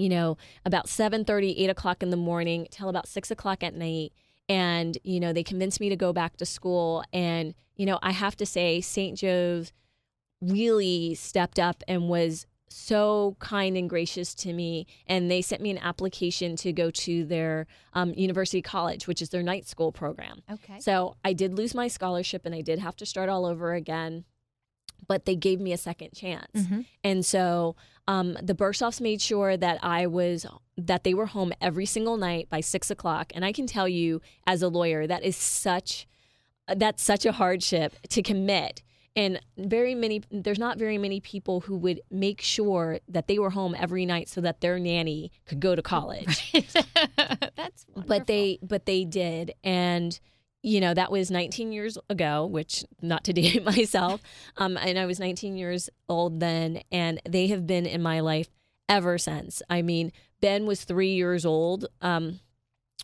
you 0.00 0.08
know, 0.08 0.36
about 0.64 0.88
7 0.88 1.24
30, 1.24 1.58
8 1.58 1.70
o'clock 1.70 2.04
in 2.04 2.10
the 2.10 2.16
morning 2.16 2.68
till 2.70 2.88
about 2.88 3.08
6 3.08 3.32
o'clock 3.32 3.64
at 3.64 3.74
night 3.74 4.12
and 4.48 4.98
you 5.04 5.20
know 5.20 5.32
they 5.32 5.42
convinced 5.42 5.80
me 5.80 5.88
to 5.88 5.96
go 5.96 6.12
back 6.12 6.36
to 6.36 6.46
school 6.46 7.04
and 7.12 7.54
you 7.76 7.86
know 7.86 7.98
i 8.02 8.10
have 8.10 8.36
to 8.36 8.46
say 8.46 8.80
st 8.80 9.18
joe's 9.18 9.72
really 10.40 11.14
stepped 11.14 11.58
up 11.58 11.82
and 11.88 12.08
was 12.08 12.46
so 12.70 13.34
kind 13.38 13.76
and 13.78 13.88
gracious 13.88 14.34
to 14.34 14.52
me 14.52 14.86
and 15.06 15.30
they 15.30 15.40
sent 15.40 15.62
me 15.62 15.70
an 15.70 15.78
application 15.78 16.54
to 16.54 16.70
go 16.70 16.90
to 16.90 17.24
their 17.24 17.66
um, 17.94 18.12
university 18.14 18.60
college 18.60 19.06
which 19.06 19.22
is 19.22 19.30
their 19.30 19.42
night 19.42 19.66
school 19.66 19.90
program 19.90 20.42
okay 20.52 20.78
so 20.78 21.16
i 21.24 21.32
did 21.32 21.54
lose 21.54 21.74
my 21.74 21.88
scholarship 21.88 22.44
and 22.44 22.54
i 22.54 22.60
did 22.60 22.78
have 22.78 22.94
to 22.94 23.06
start 23.06 23.28
all 23.28 23.46
over 23.46 23.72
again 23.72 24.24
but 25.08 25.24
they 25.24 25.34
gave 25.34 25.60
me 25.60 25.72
a 25.72 25.78
second 25.78 26.12
chance. 26.12 26.52
Mm-hmm. 26.54 26.82
And 27.02 27.24
so 27.24 27.76
um, 28.08 28.36
the 28.42 28.54
Bursoffs 28.54 29.00
made 29.00 29.20
sure 29.20 29.56
that 29.56 29.78
I 29.84 30.06
was 30.06 30.46
that 30.76 31.04
they 31.04 31.14
were 31.14 31.26
home 31.26 31.52
every 31.60 31.86
single 31.86 32.16
night 32.16 32.48
by 32.48 32.60
six 32.60 32.90
o'clock. 32.90 33.30
And 33.34 33.44
I 33.44 33.52
can 33.52 33.66
tell 33.66 33.86
you, 33.86 34.20
as 34.46 34.62
a 34.62 34.68
lawyer, 34.68 35.06
that 35.06 35.22
is 35.22 35.36
such 35.36 36.08
that's 36.76 37.02
such 37.02 37.24
a 37.24 37.32
hardship 37.32 37.94
to 38.10 38.22
commit 38.22 38.82
and 39.18 39.40
very 39.56 39.94
many 39.96 40.22
there's 40.30 40.60
not 40.60 40.78
very 40.78 40.96
many 40.96 41.20
people 41.20 41.60
who 41.60 41.76
would 41.76 42.00
make 42.10 42.40
sure 42.40 43.00
that 43.08 43.26
they 43.26 43.38
were 43.38 43.50
home 43.50 43.74
every 43.78 44.06
night 44.06 44.28
so 44.28 44.40
that 44.40 44.60
their 44.60 44.78
nanny 44.78 45.32
could 45.44 45.58
go 45.58 45.74
to 45.74 45.82
college. 45.82 46.52
That's 46.52 47.84
wonderful. 47.88 48.04
but 48.06 48.26
they 48.28 48.58
but 48.62 48.86
they 48.86 49.04
did 49.04 49.54
and 49.64 50.18
you 50.62 50.80
know 50.80 50.92
that 50.92 51.10
was 51.10 51.30
19 51.30 51.72
years 51.72 51.96
ago 52.10 52.44
which 52.44 52.84
not 53.00 53.24
to 53.24 53.32
date 53.34 53.64
myself 53.64 54.20
um 54.56 54.76
and 54.76 54.98
i 54.98 55.06
was 55.06 55.20
19 55.20 55.56
years 55.56 55.88
old 56.08 56.40
then 56.40 56.80
and 56.90 57.20
they 57.28 57.46
have 57.48 57.66
been 57.66 57.86
in 57.86 58.02
my 58.02 58.20
life 58.20 58.48
ever 58.88 59.18
since. 59.18 59.62
I 59.68 59.82
mean 59.82 60.12
ben 60.40 60.66
was 60.66 60.84
three 60.84 61.14
years 61.14 61.44
old 61.44 61.86
um 62.00 62.40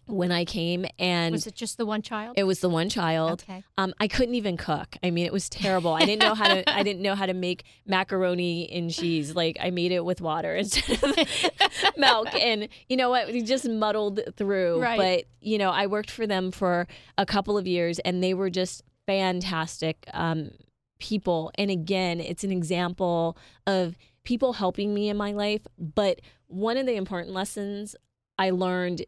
when 0.06 0.30
i 0.32 0.44
came 0.44 0.84
and 0.98 1.32
was 1.32 1.46
it 1.46 1.54
just 1.54 1.78
the 1.78 1.86
one 1.86 2.02
child? 2.02 2.34
it 2.36 2.44
was 2.44 2.60
the 2.60 2.68
one 2.68 2.88
child 2.88 3.42
Okay. 3.48 3.62
um, 3.78 3.92
I 3.98 4.08
couldn't 4.08 4.34
even 4.34 4.56
cook. 4.56 4.96
I 5.02 5.10
mean, 5.10 5.24
it 5.26 5.32
was 5.32 5.48
terrible. 5.48 5.92
I 5.92 6.00
didn't 6.04 6.20
know 6.22 6.34
how 6.34 6.48
to. 6.48 6.70
I 6.70 6.82
didn't 6.82 7.02
know 7.02 7.14
how 7.14 7.26
to 7.26 7.34
make 7.34 7.64
macaroni 7.86 8.70
and 8.70 8.90
cheese. 8.90 9.34
Like 9.34 9.56
I 9.60 9.70
made 9.70 9.92
it 9.92 10.04
with 10.04 10.20
water 10.20 10.54
instead 10.62 11.02
of 11.02 11.16
milk, 11.96 12.34
and 12.34 12.68
you 12.88 12.96
know 12.96 13.10
what? 13.10 13.28
We 13.28 13.42
just 13.42 13.68
muddled 13.68 14.20
through. 14.36 14.80
Right. 14.80 14.98
But 14.98 15.24
you 15.40 15.58
know, 15.58 15.70
I 15.70 15.86
worked 15.86 16.10
for 16.10 16.26
them 16.26 16.50
for 16.50 16.86
a 17.18 17.26
couple 17.26 17.56
of 17.58 17.66
years, 17.66 17.98
and 18.00 18.22
they 18.22 18.34
were 18.34 18.50
just 18.50 18.82
fantastic 19.06 20.06
um, 20.12 20.50
people. 20.98 21.50
And 21.56 21.70
again, 21.70 22.20
it's 22.20 22.44
an 22.44 22.52
example 22.52 23.36
of 23.66 23.96
people 24.24 24.54
helping 24.54 24.94
me 24.94 25.08
in 25.08 25.16
my 25.16 25.32
life. 25.32 25.66
But 25.78 26.20
one 26.46 26.76
of 26.76 26.86
the 26.86 26.94
important 26.94 27.32
lessons 27.34 27.96
I 28.38 28.50
learned 28.50 29.04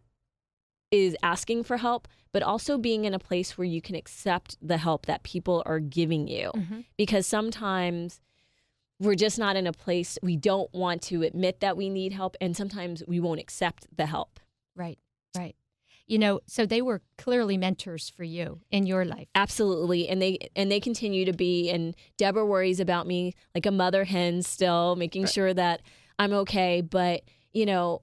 is 0.91 1.17
asking 1.23 1.65
for 1.65 1.79
help, 1.79 2.09
but 2.33 2.43
also 2.43 2.79
being 2.79 3.05
in 3.05 3.15
a 3.15 3.19
place 3.19 3.57
where 3.59 3.65
you 3.67 3.81
can 3.81 3.95
accept 3.95 4.57
the 4.61 4.79
help 4.79 5.07
that 5.07 5.23
people 5.23 5.63
are 5.67 5.81
giving 5.81 6.29
you. 6.29 6.51
Mhm. 6.55 6.85
Because 6.97 7.27
sometimes 7.27 8.21
we're 9.01 9.15
just 9.15 9.39
not 9.39 9.57
in 9.57 9.67
a 9.67 9.73
place 9.73 10.19
we 10.23 10.37
don't 10.37 10.73
want 10.73 11.03
to 11.03 11.23
admit 11.23 11.61
that 11.61 11.77
we 11.77 11.91
need 11.91 12.13
help, 12.13 12.37
and 12.41 12.57
sometimes 12.57 13.03
we 13.07 13.21
won't 13.21 13.41
accept 13.41 13.87
the 13.95 14.07
help. 14.07 14.41
Right. 14.75 14.99
Right. 15.37 15.57
You 16.07 16.19
know, 16.19 16.41
so 16.47 16.65
they 16.67 16.81
were 16.81 17.03
clearly 17.19 17.57
mentors 17.57 18.09
for 18.09 18.23
you 18.23 18.61
in 18.71 18.87
your 18.87 19.05
life. 19.05 19.29
Absolutely, 19.35 20.09
and 20.09 20.23
they 20.23 20.39
and 20.55 20.71
they 20.71 20.79
continue 20.79 21.25
to 21.25 21.33
be. 21.33 21.69
And 21.69 21.97
Deborah 22.17 22.47
worries 22.47 22.79
about 22.79 23.09
me 23.09 23.35
like 23.57 23.67
a 23.67 23.73
mother 23.73 24.05
hen 24.05 24.43
still, 24.43 24.95
making 24.95 25.27
sure 25.27 25.53
that 25.53 25.83
I'm 26.19 26.33
okay. 26.33 26.81
But 26.81 27.25
you 27.53 27.67
know, 27.67 28.03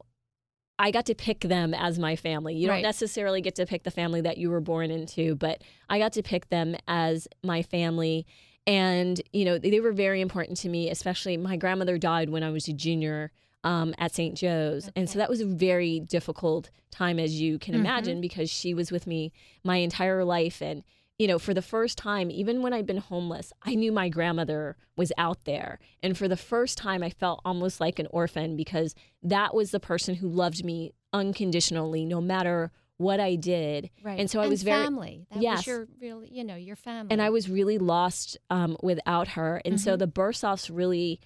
I 0.79 0.91
got 0.91 1.05
to 1.05 1.15
pick 1.15 1.41
them 1.41 1.73
as 1.73 1.99
my 1.99 2.15
family. 2.15 2.55
You 2.55 2.69
Right. 2.69 2.75
don't 2.77 2.83
necessarily 2.83 3.41
get 3.41 3.55
to 3.55 3.65
pick 3.65 3.83
the 3.83 3.91
family 3.91 4.21
that 4.21 4.37
you 4.37 4.49
were 4.49 4.61
born 4.61 4.91
into, 4.91 5.35
but 5.35 5.61
I 5.89 5.99
got 5.99 6.13
to 6.13 6.23
pick 6.23 6.49
them 6.49 6.75
as 6.87 7.27
my 7.43 7.61
family. 7.61 8.25
And 8.65 9.21
you 9.31 9.45
know, 9.45 9.57
they 9.57 9.79
were 9.79 9.91
very 9.91 10.21
important 10.21 10.57
to 10.59 10.69
me. 10.69 10.89
Especially 10.89 11.37
my 11.37 11.57
grandmother 11.57 11.97
died 11.97 12.29
when 12.29 12.43
I 12.43 12.49
was 12.49 12.67
a 12.67 12.73
junior. 12.73 13.31
Um, 13.65 13.95
at 13.97 14.13
St. 14.13 14.35
Joe's. 14.35 14.89
And 14.93 15.09
so 15.09 15.17
that 15.19 15.29
was 15.29 15.39
a 15.39 15.45
very 15.45 16.01
difficult 16.01 16.69
time, 16.91 17.17
as 17.17 17.39
you 17.39 17.57
can 17.57 17.75
Mhm. 17.75 17.79
imagine, 17.79 18.19
because 18.19 18.49
she 18.49 18.73
was 18.73 18.91
with 18.91 19.07
me 19.07 19.31
my 19.63 19.77
entire 19.77 20.25
life. 20.25 20.61
And 20.61 20.83
you 21.19 21.27
know, 21.27 21.37
for 21.39 21.53
the 21.53 21.61
first 21.61 21.97
time, 21.97 22.31
even 22.31 22.61
when 22.61 22.73
I'd 22.73 22.87
been 22.87 22.97
homeless, 22.97 23.53
I 23.61 23.75
knew 23.75 23.91
my 23.91 24.09
grandmother 24.09 24.75
was 24.97 25.11
out 25.17 25.45
there. 25.45 25.79
And 26.01 26.17
for 26.17 26.27
the 26.27 26.35
first 26.37 26.77
time, 26.77 27.03
I 27.03 27.11
felt 27.11 27.39
almost 27.45 27.79
like 27.79 27.99
an 27.99 28.07
orphan 28.09 28.55
because 28.57 28.95
that 29.21 29.53
was 29.53 29.71
the 29.71 29.79
person 29.79 30.15
who 30.15 30.27
loved 30.27 30.65
me 30.65 30.91
unconditionally, 31.13 32.03
no 32.05 32.19
matter 32.19 32.71
what 32.97 33.19
I 33.19 33.35
did. 33.35 33.89
Right. 34.03 34.19
And 34.19 34.29
so 34.29 34.39
I 34.39 34.47
was 34.47 34.63
very, 34.63 34.83
family. 34.85 35.27
That 35.31 35.41
Yes. 35.41 35.57
was 35.59 35.67
your 35.67 35.87
real, 36.01 36.23
you 36.23 36.43
know, 36.43 36.55
your 36.55 36.75
family. 36.75 37.11
and 37.11 37.21
I 37.21 37.29
was 37.29 37.49
really 37.49 37.77
lost 37.77 38.37
um, 38.49 38.75
without 38.81 39.29
her. 39.29 39.61
And 39.65 39.79
so 39.79 39.95
Mhm. 39.95 39.99
the 39.99 40.07
Bursoffs 40.07 40.69
really 40.73 41.19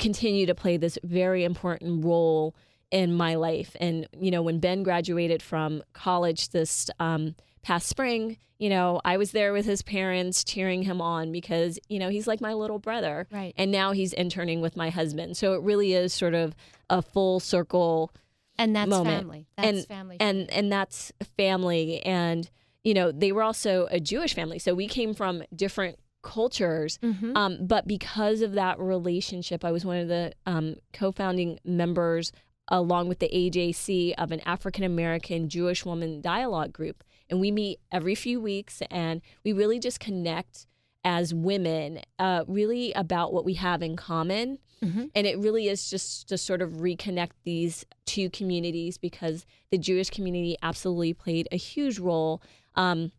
continue 0.00 0.46
to 0.46 0.54
play 0.54 0.76
this 0.76 0.98
very 1.02 1.44
important 1.44 2.04
role 2.04 2.54
in 2.90 3.12
my 3.14 3.34
life. 3.34 3.76
And, 3.80 4.06
you 4.18 4.30
know, 4.30 4.42
when 4.42 4.58
Ben 4.60 4.82
graduated 4.82 5.42
from 5.42 5.82
college 5.92 6.50
this 6.50 6.88
um, 7.00 7.34
past 7.66 7.88
spring, 7.88 8.36
you 8.58 8.68
know, 8.70 9.00
I 9.04 9.16
was 9.16 9.32
there 9.32 9.52
with 9.52 9.66
his 9.66 9.82
parents 9.82 10.44
cheering 10.44 10.82
him 10.82 11.00
on 11.00 11.32
because, 11.32 11.78
you 11.88 11.98
know, 11.98 12.08
he's 12.08 12.26
like 12.26 12.40
my 12.40 12.54
little 12.54 12.78
brother. 12.78 13.26
Right. 13.30 13.52
And 13.56 13.70
now 13.70 13.92
he's 13.92 14.12
interning 14.12 14.60
with 14.60 14.76
my 14.76 14.88
husband. 14.90 15.36
So 15.36 15.52
it 15.54 15.62
really 15.62 15.92
is 15.92 16.12
sort 16.14 16.34
of 16.34 16.54
a 16.88 17.02
full 17.02 17.40
circle 17.40 18.12
and 18.58 18.74
that's 18.74 18.88
moment. 18.88 19.20
family. 19.22 19.46
That's 19.56 19.68
and 19.68 19.86
family. 19.86 20.16
and 20.20 20.50
and 20.50 20.72
that's 20.72 21.12
family 21.36 22.00
and 22.06 22.48
you 22.84 22.94
know 22.94 23.10
they 23.12 23.32
were 23.32 23.42
also 23.42 23.86
a 23.90 23.98
jewish 24.00 24.32
family 24.32 24.58
so 24.60 24.72
we 24.72 24.86
came 24.86 25.12
from 25.12 25.42
different 25.54 25.98
cultures 26.22 26.98
Mhm. 27.02 27.36
um, 27.36 27.66
but 27.66 27.86
because 27.86 28.40
of 28.42 28.52
that 28.52 28.78
relationship 28.78 29.64
i 29.64 29.70
was 29.72 29.84
one 29.84 29.98
of 29.98 30.08
the 30.08 30.32
um, 30.46 30.76
co-founding 30.92 31.58
members 31.64 32.32
along 32.68 33.08
with 33.08 33.18
the 33.18 33.28
ajc 33.28 34.14
of 34.16 34.32
an 34.32 34.40
african 34.46 34.84
american 34.84 35.48
jewish 35.48 35.84
woman 35.84 36.20
dialogue 36.20 36.72
group 36.72 37.04
and 37.30 37.40
we 37.40 37.50
meet 37.50 37.78
every 37.92 38.14
few 38.14 38.40
weeks 38.40 38.82
and 38.90 39.20
we 39.44 39.52
really 39.52 39.78
just 39.78 40.00
connect 40.00 40.66
as 41.04 41.32
women 41.32 42.00
uh, 42.18 42.44
really 42.48 42.92
about 42.94 43.32
what 43.32 43.44
we 43.44 43.54
have 43.54 43.82
in 43.82 43.96
common 43.96 44.58
Mhm. 44.82 45.10
and 45.14 45.26
it 45.26 45.38
really 45.38 45.68
is 45.68 45.88
just 45.88 46.28
to 46.28 46.36
sort 46.36 46.60
of 46.60 46.72
reconnect 46.72 47.30
these 47.44 47.86
two 48.04 48.28
communities 48.28 48.98
because 48.98 49.46
the 49.70 49.78
Jewish 49.78 50.10
community 50.10 50.56
absolutely 50.62 51.14
played 51.14 51.48
a 51.50 51.56
huge 51.56 51.98
role 51.98 52.42
um, 52.74 53.10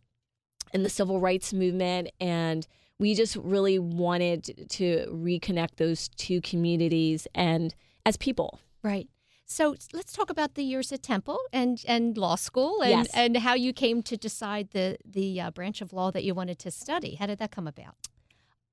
in 0.71 0.83
the 0.83 0.89
civil 0.89 1.19
rights 1.19 1.53
movement. 1.53 2.09
And 2.19 2.67
we 2.99 3.15
just 3.15 3.35
really 3.37 3.79
wanted 3.79 4.67
to 4.69 5.07
reconnect 5.11 5.77
those 5.77 6.09
two 6.09 6.41
communities 6.41 7.27
and 7.33 7.73
as 8.05 8.17
people. 8.17 8.59
right. 8.83 9.07
So 9.49 9.75
let's 9.93 10.11
talk 10.11 10.29
about 10.29 10.55
the 10.55 10.63
years 10.63 10.91
at 10.91 11.01
Temple 11.01 11.39
and, 11.53 11.81
and 11.87 12.17
law 12.17 12.35
school 12.35 12.81
and, 12.81 12.91
Yes. 13.05 13.07
and 13.13 13.37
how 13.37 13.53
you 13.53 13.71
came 13.71 14.03
to 14.03 14.17
decide 14.17 14.71
the, 14.71 14.97
the 15.05 15.39
uh, 15.39 15.51
branch 15.51 15.81
of 15.81 15.93
law 15.93 16.11
that 16.11 16.25
you 16.25 16.33
wanted 16.35 16.59
to 16.59 16.69
study. 16.71 17.15
How 17.15 17.27
did 17.27 17.39
that 17.39 17.49
come 17.51 17.65
about? 17.65 17.95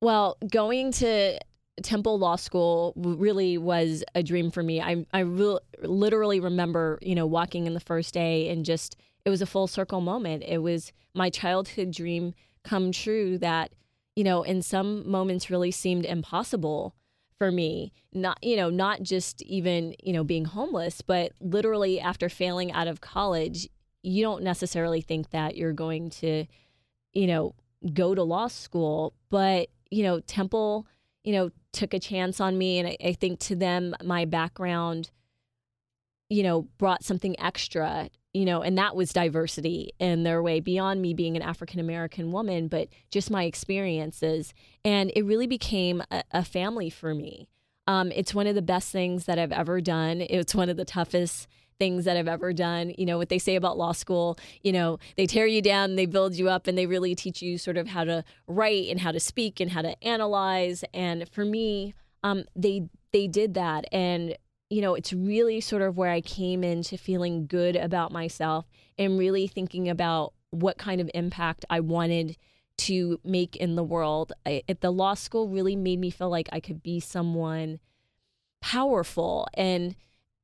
Well, 0.01 0.37
going 0.51 0.91
to 0.93 1.39
Temple 1.83 2.19
Law 2.19 2.37
School 2.37 2.93
really 2.97 3.57
was 3.57 4.03
a 4.17 4.23
dream 4.23 4.51
for 4.51 4.63
me. 4.63 4.81
I 4.81 5.07
I 5.13 5.21
re- 5.21 5.59
literally 5.83 6.41
remember, 6.41 6.99
you 7.03 7.15
know, 7.15 7.27
walking 7.27 7.67
in 7.67 7.75
the 7.75 7.81
first 7.81 8.13
day 8.13 8.49
and 8.49 8.65
just 8.65 8.97
it 9.25 9.31
was 9.31 9.41
a 9.43 9.47
full 9.47 9.67
circle 9.67 10.01
moment. 10.01 10.43
It 10.47 10.59
was 10.59 10.93
my 11.15 11.31
childhood 11.31 11.91
dream 11.93 12.35
come 12.65 12.93
true 12.93 13.39
that, 13.39 13.73
you 14.17 14.25
know, 14.25 14.43
in 14.43 14.61
some 14.61 15.09
moments 15.09 15.51
really 15.51 15.71
seemed 15.71 16.05
impossible 16.05 16.95
for 17.39 17.51
me. 17.51 17.93
Not, 18.13 18.39
you 18.43 18.57
know, 18.57 18.71
not 18.71 19.03
just 19.03 19.43
even, 19.43 19.95
you 20.03 20.13
know, 20.13 20.25
being 20.25 20.45
homeless, 20.45 21.03
but 21.03 21.33
literally 21.41 22.01
after 22.01 22.29
failing 22.29 22.73
out 22.73 22.89
of 22.89 23.01
college, 23.01 23.69
you 24.03 24.23
don't 24.23 24.43
necessarily 24.43 25.01
think 25.01 25.31
that 25.31 25.57
you're 25.57 25.73
going 25.73 26.11
to, 26.11 26.45
you 27.13 27.27
know, 27.27 27.55
go 27.93 28.15
to 28.15 28.23
law 28.23 28.49
school, 28.49 29.15
but 29.31 29.69
you 29.91 30.03
know, 30.03 30.21
Temple, 30.21 30.87
you 31.23 31.33
know, 31.33 31.51
took 31.73 31.95
a 31.95 32.01
chance 32.01 32.41
on 32.41 32.59
me, 32.59 32.79
and 32.79 32.89
I, 32.89 32.97
I 33.05 33.13
think 33.13 33.39
to 33.41 33.57
them, 33.57 33.95
my 34.03 34.25
background, 34.25 35.11
you 36.29 36.43
know, 36.43 36.63
brought 36.79 37.05
something 37.05 37.39
extra, 37.39 38.09
you 38.35 38.45
know, 38.45 38.63
and 38.63 38.77
that 38.77 38.97
was 38.97 39.13
diversity 39.13 39.93
in 40.01 40.25
their 40.25 40.43
way 40.43 40.59
beyond 40.59 41.01
me 41.01 41.15
being 41.15 41.37
an 41.37 41.43
African 41.43 41.79
American 41.79 42.33
woman, 42.33 42.67
but 42.69 42.89
just 43.11 43.31
my 43.31 43.45
experiences, 43.45 44.53
and 44.85 45.13
it 45.15 45.25
really 45.25 45.47
became 45.47 46.03
a, 46.11 46.25
a 46.33 46.45
family 46.45 46.91
for 46.91 47.15
me. 47.15 47.49
Um, 47.87 48.11
it's 48.13 48.35
one 48.35 48.47
of 48.47 48.55
the 48.55 48.63
best 48.63 48.91
things 48.91 49.27
that 49.27 49.39
I've 49.39 49.53
ever 49.53 49.81
done. 49.81 50.21
It's 50.21 50.55
one 50.55 50.69
of 50.69 50.77
the 50.77 50.85
toughest 50.85 51.47
things 51.79 52.05
that 52.07 52.17
I've 52.17 52.29
ever 52.29 52.53
done. 52.53 52.95
You 52.97 53.07
know, 53.07 53.19
what 53.19 53.29
they 53.29 53.39
say 53.39 53.57
about 53.57 53.79
law 53.79 53.93
school, 53.93 54.39
you 54.63 54.73
know, 54.73 54.99
they 55.17 55.27
tear 55.27 55.47
you 55.47 55.63
down, 55.63 55.97
they 55.97 56.07
build 56.07 56.35
you 56.35 56.49
up, 56.49 56.67
and 56.67 56.77
they 56.77 56.87
really 56.87 57.15
teach 57.15 57.41
you 57.41 57.57
sort 57.57 57.77
of 57.77 57.89
how 57.89 58.05
to 58.05 58.25
write 58.49 58.89
and 58.89 59.01
how 59.01 59.13
to 59.13 59.21
speak 59.21 59.61
and 59.61 59.71
how 59.71 59.83
to 59.83 60.03
analyze. 60.05 60.83
And 60.93 61.29
for 61.29 61.45
me, 61.45 61.95
um, 62.25 62.45
they 62.57 62.89
they 63.13 63.29
did 63.29 63.55
that. 63.55 63.85
And, 63.93 64.37
you 64.75 64.83
know, 64.83 64.97
it's 64.97 65.13
really 65.13 65.61
sort 65.61 65.83
of 65.83 65.97
where 65.97 66.11
I 66.11 66.21
came 66.21 66.65
into 66.65 66.99
feeling 66.99 67.47
good 67.47 67.77
about 67.77 68.11
myself 68.11 68.67
and 68.99 69.17
really 69.17 69.47
thinking 69.47 69.89
about 69.89 70.33
what 70.51 70.79
kind 70.79 71.01
of 71.01 71.09
impact 71.15 71.65
I 71.71 71.79
wanted 71.79 72.37
to 72.79 73.21
make 73.23 73.55
in 73.55 73.77
the 73.77 73.85
world. 73.85 74.33
I, 74.45 74.65
at 74.69 74.81
the 74.81 74.91
law 74.91 75.15
school 75.15 75.49
really 75.49 75.77
made 75.77 76.01
me 76.01 76.11
feel 76.11 76.29
like 76.29 76.49
I 76.51 76.59
could 76.59 76.83
be 76.83 76.99
someone 76.99 77.79
powerful 78.63 79.47
and 79.55 79.95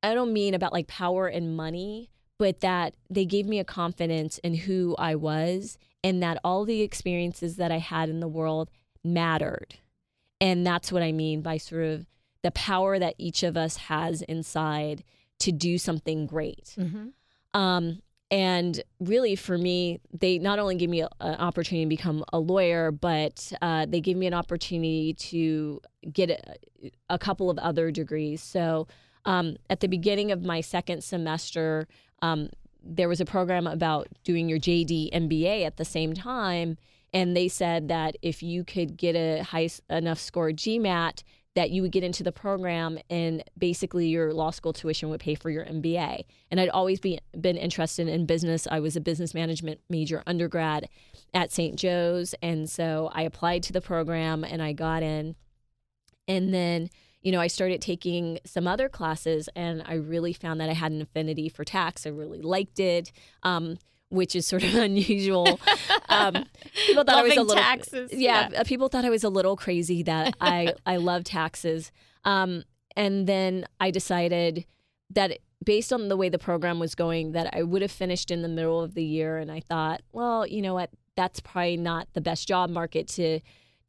I 0.01 0.13
don't 0.13 0.31
mean 0.31 0.53
about 0.53 0.71
like 0.71 0.87
power 0.87 1.27
and 1.27 1.57
money, 1.57 2.09
but 2.39 2.61
that 2.61 2.95
they 3.09 3.25
gave 3.25 3.45
me 3.45 3.59
a 3.59 3.65
confidence 3.65 4.37
in 4.37 4.55
who 4.55 4.95
I 4.97 5.15
was 5.15 5.77
and 6.05 6.23
that 6.23 6.39
all 6.41 6.63
the 6.63 6.83
experiences 6.83 7.57
that 7.57 7.69
I 7.69 7.79
had 7.79 8.07
in 8.07 8.21
the 8.21 8.29
world 8.29 8.71
mattered. 9.03 9.75
And 10.39 10.65
that's 10.65 10.89
what 10.89 11.03
I 11.03 11.11
mean 11.11 11.41
by 11.41 11.57
sort 11.57 11.83
of 11.83 12.05
the 12.43 12.51
power 12.51 12.99
that 12.99 13.15
each 13.17 13.43
of 13.43 13.55
us 13.57 13.77
has 13.77 14.21
inside 14.23 15.03
to 15.39 15.51
do 15.51 15.77
something 15.77 16.25
great. 16.25 16.75
Mm-hmm. 16.77 17.59
Um, 17.59 18.01
and 18.29 18.81
really, 19.01 19.35
for 19.35 19.57
me, 19.57 19.99
they 20.17 20.39
not 20.39 20.57
only 20.57 20.75
gave 20.75 20.89
me 20.89 21.01
an 21.01 21.09
opportunity 21.19 21.83
to 21.83 21.89
become 21.89 22.23
a 22.31 22.39
lawyer, 22.39 22.89
but 22.89 23.51
uh, 23.61 23.85
they 23.85 23.99
gave 23.99 24.15
me 24.15 24.25
an 24.25 24.33
opportunity 24.33 25.13
to 25.15 25.81
get 26.13 26.29
a, 26.29 26.91
a 27.09 27.19
couple 27.19 27.49
of 27.49 27.57
other 27.57 27.91
degrees. 27.91 28.41
So, 28.41 28.87
um, 29.25 29.57
at 29.69 29.81
the 29.81 29.87
beginning 29.87 30.31
of 30.31 30.43
my 30.43 30.61
second 30.61 31.03
semester, 31.03 31.87
um, 32.21 32.49
there 32.81 33.09
was 33.09 33.19
a 33.19 33.25
program 33.25 33.67
about 33.67 34.07
doing 34.23 34.47
your 34.47 34.59
JD 34.59 35.11
MBA 35.11 35.65
at 35.65 35.75
the 35.75 35.85
same 35.85 36.13
time. 36.13 36.77
And 37.13 37.35
they 37.35 37.49
said 37.49 37.89
that 37.89 38.15
if 38.21 38.41
you 38.41 38.63
could 38.63 38.95
get 38.95 39.15
a 39.15 39.43
high 39.43 39.69
enough 39.89 40.19
score 40.19 40.51
GMAT, 40.51 41.23
that 41.55 41.69
you 41.69 41.81
would 41.81 41.91
get 41.91 42.03
into 42.03 42.23
the 42.23 42.31
program 42.31 42.97
and 43.09 43.43
basically 43.57 44.07
your 44.07 44.33
law 44.33 44.51
school 44.51 44.71
tuition 44.71 45.09
would 45.09 45.19
pay 45.19 45.35
for 45.35 45.49
your 45.49 45.65
MBA. 45.65 46.23
And 46.49 46.59
I'd 46.59 46.69
always 46.69 46.99
be, 46.99 47.19
been 47.39 47.57
interested 47.57 48.07
in 48.07 48.25
business. 48.25 48.67
I 48.71 48.79
was 48.79 48.95
a 48.95 49.01
business 49.01 49.33
management 49.33 49.81
major 49.89 50.23
undergrad 50.25 50.87
at 51.33 51.51
St. 51.51 51.75
Joe's. 51.75 52.33
And 52.41 52.69
so 52.69 53.11
I 53.13 53.23
applied 53.23 53.63
to 53.63 53.73
the 53.73 53.81
program 53.81 54.45
and 54.45 54.61
I 54.61 54.71
got 54.71 55.03
in. 55.03 55.35
And 56.25 56.53
then, 56.53 56.89
you 57.21 57.33
know, 57.33 57.41
I 57.41 57.47
started 57.47 57.81
taking 57.81 58.39
some 58.45 58.65
other 58.65 58.87
classes 58.87 59.49
and 59.53 59.83
I 59.85 59.95
really 59.95 60.31
found 60.31 60.61
that 60.61 60.69
I 60.69 60.73
had 60.73 60.93
an 60.93 61.01
affinity 61.01 61.49
for 61.49 61.65
tax. 61.65 62.05
I 62.05 62.09
really 62.09 62.41
liked 62.41 62.79
it. 62.79 63.11
Um, 63.43 63.77
which 64.11 64.35
is 64.35 64.45
sort 64.45 64.63
of 64.63 64.75
unusual. 64.89 65.59
Um, 66.09 66.45
people 66.87 67.03
thought 67.03 67.17
I 67.17 67.23
was 67.23 67.37
a 67.37 67.41
little 67.41 67.55
taxes. 67.55 68.11
Yeah, 68.13 68.49
yeah, 68.51 68.63
people 68.63 68.89
thought 68.89 69.05
I 69.05 69.09
was 69.09 69.23
a 69.23 69.29
little 69.29 69.55
crazy 69.55 70.03
that 70.03 70.35
I 70.41 70.73
I 70.85 70.97
love 70.97 71.23
taxes. 71.23 71.91
Um, 72.23 72.63
and 72.95 73.25
then 73.25 73.65
I 73.79 73.91
decided 73.91 74.65
that 75.11 75.39
based 75.63 75.93
on 75.93 76.09
the 76.09 76.17
way 76.17 76.29
the 76.29 76.39
program 76.39 76.79
was 76.79 76.95
going, 76.95 77.33
that 77.33 77.53
I 77.55 77.63
would 77.63 77.81
have 77.81 77.91
finished 77.91 78.31
in 78.31 78.41
the 78.41 78.47
middle 78.47 78.81
of 78.81 78.93
the 78.93 79.03
year. 79.03 79.37
And 79.37 79.51
I 79.51 79.59
thought, 79.61 80.01
well, 80.11 80.45
you 80.45 80.61
know 80.61 80.73
what, 80.73 80.89
that's 81.15 81.39
probably 81.39 81.77
not 81.77 82.07
the 82.13 82.21
best 82.21 82.47
job 82.47 82.69
market 82.69 83.07
to 83.09 83.39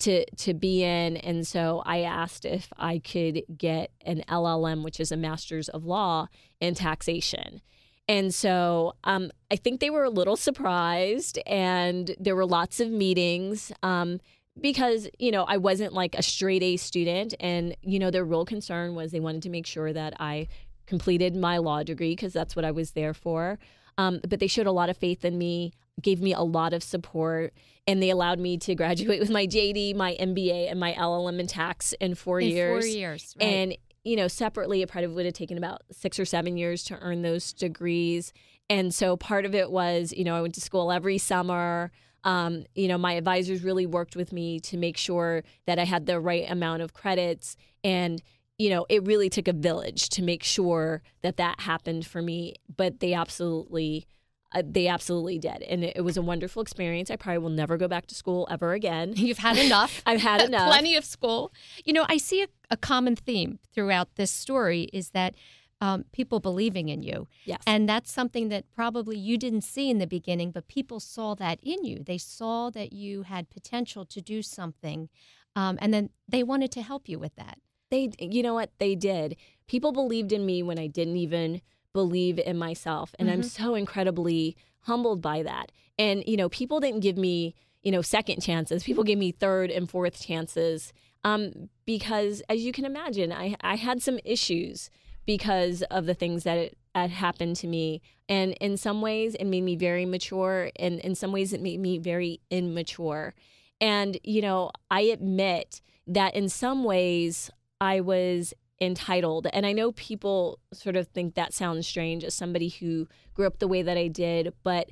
to 0.00 0.24
to 0.36 0.54
be 0.54 0.82
in. 0.82 1.16
And 1.18 1.46
so 1.46 1.82
I 1.86 2.00
asked 2.00 2.44
if 2.44 2.68
I 2.76 2.98
could 2.98 3.42
get 3.56 3.92
an 4.04 4.22
LLM, 4.28 4.82
which 4.82 5.00
is 5.00 5.12
a 5.12 5.16
Master's 5.16 5.68
of 5.68 5.84
Law 5.84 6.28
in 6.60 6.74
taxation. 6.74 7.62
And 8.08 8.34
so 8.34 8.94
um, 9.04 9.30
I 9.50 9.56
think 9.56 9.80
they 9.80 9.90
were 9.90 10.04
a 10.04 10.10
little 10.10 10.36
surprised, 10.36 11.38
and 11.46 12.14
there 12.18 12.34
were 12.34 12.46
lots 12.46 12.80
of 12.80 12.90
meetings 12.90 13.72
um, 13.82 14.20
because, 14.60 15.08
you 15.18 15.30
know, 15.30 15.44
I 15.44 15.56
wasn't 15.56 15.92
like 15.92 16.14
a 16.14 16.22
straight 16.22 16.62
A 16.62 16.76
student. 16.76 17.34
And, 17.40 17.76
you 17.82 17.98
know, 17.98 18.10
their 18.10 18.24
real 18.24 18.44
concern 18.44 18.94
was 18.94 19.12
they 19.12 19.20
wanted 19.20 19.42
to 19.42 19.50
make 19.50 19.66
sure 19.66 19.92
that 19.92 20.14
I 20.20 20.48
completed 20.86 21.34
my 21.36 21.58
law 21.58 21.82
degree 21.82 22.12
because 22.12 22.32
that's 22.32 22.56
what 22.56 22.64
I 22.64 22.70
was 22.70 22.90
there 22.90 23.14
for. 23.14 23.58
Um, 23.98 24.20
but 24.28 24.40
they 24.40 24.46
showed 24.46 24.66
a 24.66 24.72
lot 24.72 24.90
of 24.90 24.96
faith 24.96 25.24
in 25.24 25.38
me, 25.38 25.72
gave 26.00 26.20
me 26.20 26.32
a 26.34 26.40
lot 26.42 26.72
of 26.72 26.82
support, 26.82 27.54
and 27.86 28.02
they 28.02 28.10
allowed 28.10 28.38
me 28.38 28.56
to 28.58 28.74
graduate 28.74 29.20
with 29.20 29.30
my 29.30 29.46
JD, 29.46 29.94
my 29.94 30.16
MBA, 30.18 30.70
and 30.70 30.80
my 30.80 30.92
LLM 30.92 31.38
in 31.38 31.46
tax 31.46 31.94
in 32.00 32.14
four 32.14 32.40
in 32.40 32.50
years. 32.50 32.84
Four 32.84 32.88
years, 32.88 33.34
right. 33.40 33.46
And 33.46 33.76
you 34.04 34.16
know, 34.16 34.28
separately, 34.28 34.82
it 34.82 34.88
probably 34.88 35.08
would 35.08 35.26
have 35.26 35.34
taken 35.34 35.56
about 35.56 35.82
six 35.90 36.18
or 36.18 36.24
seven 36.24 36.56
years 36.56 36.82
to 36.84 36.98
earn 37.00 37.22
those 37.22 37.52
degrees. 37.52 38.32
And 38.68 38.92
so 38.92 39.16
part 39.16 39.44
of 39.44 39.54
it 39.54 39.70
was, 39.70 40.12
you 40.12 40.24
know, 40.24 40.36
I 40.36 40.42
went 40.42 40.54
to 40.54 40.60
school 40.60 40.90
every 40.90 41.18
summer. 41.18 41.92
Um, 42.24 42.64
you 42.74 42.88
know, 42.88 42.98
my 42.98 43.14
advisors 43.14 43.62
really 43.62 43.86
worked 43.86 44.16
with 44.16 44.32
me 44.32 44.60
to 44.60 44.76
make 44.76 44.96
sure 44.96 45.42
that 45.66 45.78
I 45.78 45.84
had 45.84 46.06
the 46.06 46.20
right 46.20 46.50
amount 46.50 46.82
of 46.82 46.94
credits. 46.94 47.56
And, 47.84 48.22
you 48.58 48.70
know, 48.70 48.86
it 48.88 49.04
really 49.06 49.28
took 49.28 49.48
a 49.48 49.52
village 49.52 50.08
to 50.10 50.22
make 50.22 50.42
sure 50.42 51.02
that 51.22 51.36
that 51.36 51.60
happened 51.60 52.06
for 52.06 52.22
me. 52.22 52.56
But 52.76 53.00
they 53.00 53.14
absolutely 53.14 54.06
uh, 54.54 54.62
they 54.64 54.86
absolutely 54.86 55.38
did. 55.38 55.62
And 55.62 55.84
it, 55.84 55.96
it, 55.96 56.00
was 56.02 56.16
a 56.16 56.22
wonderful 56.22 56.62
experience. 56.62 57.10
I 57.10 57.16
probably 57.16 57.38
will 57.38 57.50
never 57.50 57.76
go 57.76 57.88
back 57.88 58.06
to 58.06 58.14
school 58.14 58.46
ever 58.50 58.72
again. 58.72 59.14
You've 59.16 59.38
had 59.38 59.56
enough. 59.56 60.02
I've 60.06 60.20
had 60.20 60.42
enough. 60.48 60.68
Plenty 60.68 60.96
of 60.96 61.04
school. 61.04 61.52
You 61.84 61.92
know, 61.92 62.04
I 62.08 62.16
see 62.18 62.42
a, 62.42 62.46
a 62.72 62.76
common 62.76 63.14
theme 63.14 63.58
throughout 63.74 64.16
this 64.16 64.30
story 64.30 64.88
is 64.94 65.10
that 65.10 65.34
um, 65.82 66.04
people 66.12 66.40
believing 66.40 66.88
in 66.88 67.02
you. 67.02 67.28
Yes. 67.44 67.60
And 67.66 67.86
that's 67.88 68.10
something 68.10 68.48
that 68.48 68.64
probably 68.74 69.18
you 69.18 69.36
didn't 69.36 69.60
see 69.60 69.90
in 69.90 69.98
the 69.98 70.06
beginning, 70.06 70.52
but 70.52 70.68
people 70.68 70.98
saw 70.98 71.34
that 71.34 71.58
in 71.62 71.84
you. 71.84 72.02
They 72.02 72.18
saw 72.18 72.70
that 72.70 72.92
you 72.92 73.24
had 73.24 73.50
potential 73.50 74.06
to 74.06 74.22
do 74.22 74.42
something. 74.42 75.10
Um, 75.54 75.78
and 75.82 75.92
then 75.92 76.10
they 76.26 76.42
wanted 76.42 76.72
to 76.72 76.82
help 76.82 77.08
you 77.08 77.18
with 77.18 77.34
that. 77.34 77.58
They, 77.90 78.10
you 78.18 78.42
know 78.42 78.54
what? 78.54 78.70
They 78.78 78.94
did. 78.94 79.36
People 79.66 79.92
believed 79.92 80.32
in 80.32 80.46
me 80.46 80.62
when 80.62 80.78
I 80.78 80.86
didn't 80.86 81.16
even 81.16 81.60
believe 81.92 82.38
in 82.38 82.56
myself. 82.56 83.14
And 83.18 83.28
mm-hmm. 83.28 83.38
I'm 83.38 83.42
so 83.42 83.74
incredibly 83.74 84.56
humbled 84.82 85.20
by 85.20 85.42
that. 85.42 85.72
And, 85.98 86.24
you 86.26 86.38
know, 86.38 86.48
people 86.48 86.80
didn't 86.80 87.00
give 87.00 87.18
me, 87.18 87.54
you 87.82 87.92
know, 87.92 88.00
second 88.00 88.40
chances. 88.40 88.84
People 88.84 89.04
gave 89.04 89.18
me 89.18 89.32
third 89.32 89.70
and 89.70 89.90
fourth 89.90 90.22
chances. 90.22 90.92
Um, 91.24 91.68
because 91.84 92.42
as 92.48 92.62
you 92.62 92.72
can 92.72 92.84
imagine, 92.84 93.32
I, 93.32 93.56
I 93.60 93.76
had 93.76 94.02
some 94.02 94.18
issues 94.24 94.90
because 95.24 95.82
of 95.82 96.06
the 96.06 96.14
things 96.14 96.44
that 96.44 96.58
it, 96.58 96.78
had 96.94 97.10
happened 97.10 97.56
to 97.56 97.66
me. 97.66 98.02
And 98.28 98.52
in 98.60 98.76
some 98.76 99.00
ways, 99.00 99.34
it 99.36 99.46
made 99.46 99.62
me 99.62 99.76
very 99.76 100.04
mature. 100.04 100.70
And 100.76 100.98
in 101.00 101.14
some 101.14 101.32
ways, 101.32 101.52
it 101.52 101.62
made 101.62 101.80
me 101.80 101.98
very 101.98 102.40
immature. 102.50 103.34
And, 103.80 104.18
you 104.22 104.42
know, 104.42 104.72
I 104.90 105.02
admit 105.02 105.80
that 106.06 106.34
in 106.34 106.48
some 106.48 106.84
ways, 106.84 107.50
I 107.80 108.00
was 108.00 108.52
entitled. 108.80 109.46
And 109.52 109.64
I 109.64 109.72
know 109.72 109.92
people 109.92 110.58
sort 110.72 110.96
of 110.96 111.08
think 111.08 111.34
that 111.34 111.54
sounds 111.54 111.86
strange 111.86 112.24
as 112.24 112.34
somebody 112.34 112.68
who 112.68 113.08
grew 113.32 113.46
up 113.46 113.58
the 113.58 113.68
way 113.68 113.82
that 113.82 113.96
I 113.96 114.08
did, 114.08 114.52
but 114.62 114.90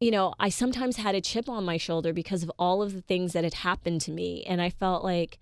you 0.00 0.10
know, 0.10 0.32
I 0.40 0.48
sometimes 0.48 0.96
had 0.96 1.14
a 1.14 1.20
chip 1.20 1.46
on 1.46 1.64
my 1.64 1.76
shoulder 1.76 2.14
because 2.14 2.42
of 2.42 2.50
all 2.58 2.82
of 2.82 2.94
the 2.94 3.02
things 3.02 3.34
that 3.34 3.44
had 3.44 3.52
happened 3.52 4.00
to 4.02 4.10
me. 4.10 4.42
And 4.44 4.62
I 4.62 4.70
felt 4.70 5.04
like, 5.04 5.38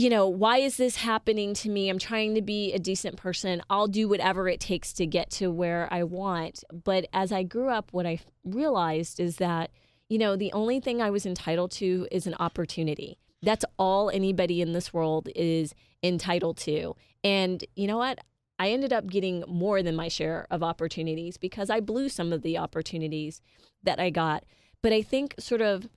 you 0.00 0.08
know, 0.08 0.26
why 0.26 0.56
is 0.56 0.78
this 0.78 0.96
happening 0.96 1.52
to 1.52 1.68
me? 1.68 1.90
I'm 1.90 1.98
trying 1.98 2.34
to 2.34 2.40
be 2.40 2.72
a 2.72 2.78
decent 2.78 3.18
person. 3.18 3.60
I'll 3.68 3.86
do 3.86 4.08
whatever 4.08 4.48
it 4.48 4.58
takes 4.58 4.94
to 4.94 5.04
get 5.04 5.28
to 5.32 5.50
where 5.50 5.88
I 5.90 6.04
want. 6.04 6.64
But 6.72 7.04
as 7.12 7.32
I 7.32 7.42
grew 7.42 7.68
up, 7.68 7.92
what 7.92 8.06
I 8.06 8.18
realized 8.42 9.20
is 9.20 9.36
that, 9.36 9.70
you 10.08 10.16
know, 10.16 10.36
the 10.36 10.54
only 10.54 10.80
thing 10.80 11.02
I 11.02 11.10
was 11.10 11.26
entitled 11.26 11.70
to 11.72 12.08
is 12.10 12.26
an 12.26 12.34
opportunity. 12.40 13.18
That's 13.42 13.66
all 13.78 14.08
anybody 14.08 14.62
in 14.62 14.72
this 14.72 14.90
world 14.90 15.28
is 15.36 15.74
entitled 16.02 16.56
to. 16.60 16.96
And 17.22 17.62
you 17.76 17.86
know 17.86 17.98
what? 17.98 18.20
I 18.58 18.70
ended 18.70 18.94
up 18.94 19.06
getting 19.06 19.44
more 19.46 19.82
than 19.82 19.96
my 19.96 20.08
share 20.08 20.46
of 20.50 20.62
opportunities 20.62 21.36
because 21.36 21.68
I 21.68 21.80
blew 21.80 22.08
some 22.08 22.32
of 22.32 22.40
the 22.40 22.56
opportunities 22.56 23.42
that 23.82 24.00
I 24.00 24.08
got. 24.08 24.44
But 24.80 24.94
I 24.94 25.02
think 25.02 25.34
sort 25.38 25.60
of 25.60 25.90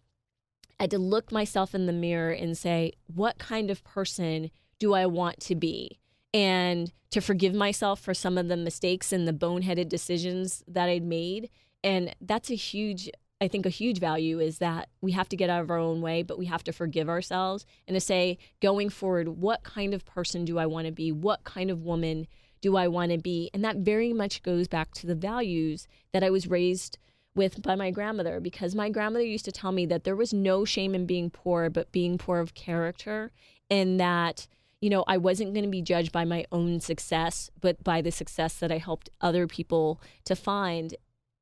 I 0.83 0.91
had 0.91 0.91
to 0.91 0.99
look 0.99 1.31
myself 1.31 1.73
in 1.73 1.85
the 1.85 1.93
mirror 1.93 2.31
and 2.31 2.57
say, 2.57 2.91
what 3.07 3.37
kind 3.37 3.71
of 3.71 3.85
person 3.85 4.51
do 4.79 4.93
I 4.93 5.05
want 5.05 5.39
to 5.39 5.55
be? 5.55 5.97
And 6.33 6.91
to 7.11 7.21
forgive 7.21 7.53
myself 7.53 8.01
for 8.01 8.13
some 8.13 8.37
of 8.37 8.49
the 8.49 8.57
mistakes 8.57 9.13
and 9.13 9.25
the 9.25 9.31
boneheaded 9.31 9.87
decisions 9.87 10.61
that 10.67 10.89
I'd 10.89 11.05
made. 11.05 11.49
And 11.85 12.13
that's 12.19 12.51
a 12.51 12.55
huge 12.55 13.09
I 13.39 13.47
think 13.47 13.65
a 13.65 13.69
huge 13.69 13.99
value 13.99 14.41
is 14.41 14.57
that 14.57 14.89
we 14.99 15.13
have 15.13 15.29
to 15.29 15.37
get 15.37 15.49
out 15.49 15.61
of 15.61 15.71
our 15.71 15.77
own 15.77 16.01
way, 16.01 16.21
but 16.21 16.37
we 16.37 16.47
have 16.47 16.65
to 16.65 16.73
forgive 16.73 17.07
ourselves 17.07 17.65
and 17.87 17.95
to 17.95 18.01
say, 18.01 18.37
going 18.61 18.89
forward, 18.89 19.29
what 19.29 19.63
kind 19.63 19.93
of 19.93 20.03
person 20.03 20.43
do 20.43 20.59
I 20.59 20.65
want 20.65 20.87
to 20.87 20.91
be? 20.91 21.13
What 21.13 21.45
kind 21.45 21.71
of 21.71 21.83
woman 21.83 22.27
do 22.59 22.75
I 22.75 22.89
want 22.89 23.13
to 23.13 23.17
be? 23.17 23.49
And 23.53 23.63
that 23.63 23.77
very 23.77 24.11
much 24.11 24.43
goes 24.43 24.67
back 24.67 24.91
to 24.95 25.07
the 25.07 25.15
values 25.15 25.87
that 26.11 26.25
I 26.25 26.29
was 26.29 26.47
raised 26.47 26.97
with 27.35 27.61
by 27.61 27.75
my 27.75 27.91
grandmother 27.91 28.39
because 28.39 28.75
my 28.75 28.89
grandmother 28.89 29.25
used 29.25 29.45
to 29.45 29.51
tell 29.51 29.71
me 29.71 29.85
that 29.87 30.03
there 30.03 30.15
was 30.15 30.33
no 30.33 30.65
shame 30.65 30.93
in 30.93 31.05
being 31.05 31.29
poor, 31.29 31.69
but 31.69 31.91
being 31.91 32.17
poor 32.17 32.39
of 32.39 32.53
character, 32.53 33.31
and 33.69 33.99
that 33.99 34.47
you 34.83 34.89
know, 34.89 35.05
I 35.07 35.15
wasn't 35.15 35.53
going 35.53 35.63
to 35.63 35.69
be 35.69 35.81
judged 35.81 36.11
by 36.11 36.25
my 36.25 36.43
own 36.51 36.81
success, 36.81 37.49
but 37.61 37.81
by 37.85 38.01
the 38.01 38.11
success 38.11 38.55
that 38.55 38.69
I 38.69 38.79
helped 38.79 39.09
other 39.21 39.47
people 39.47 40.01
to 40.25 40.35
find. 40.35 40.93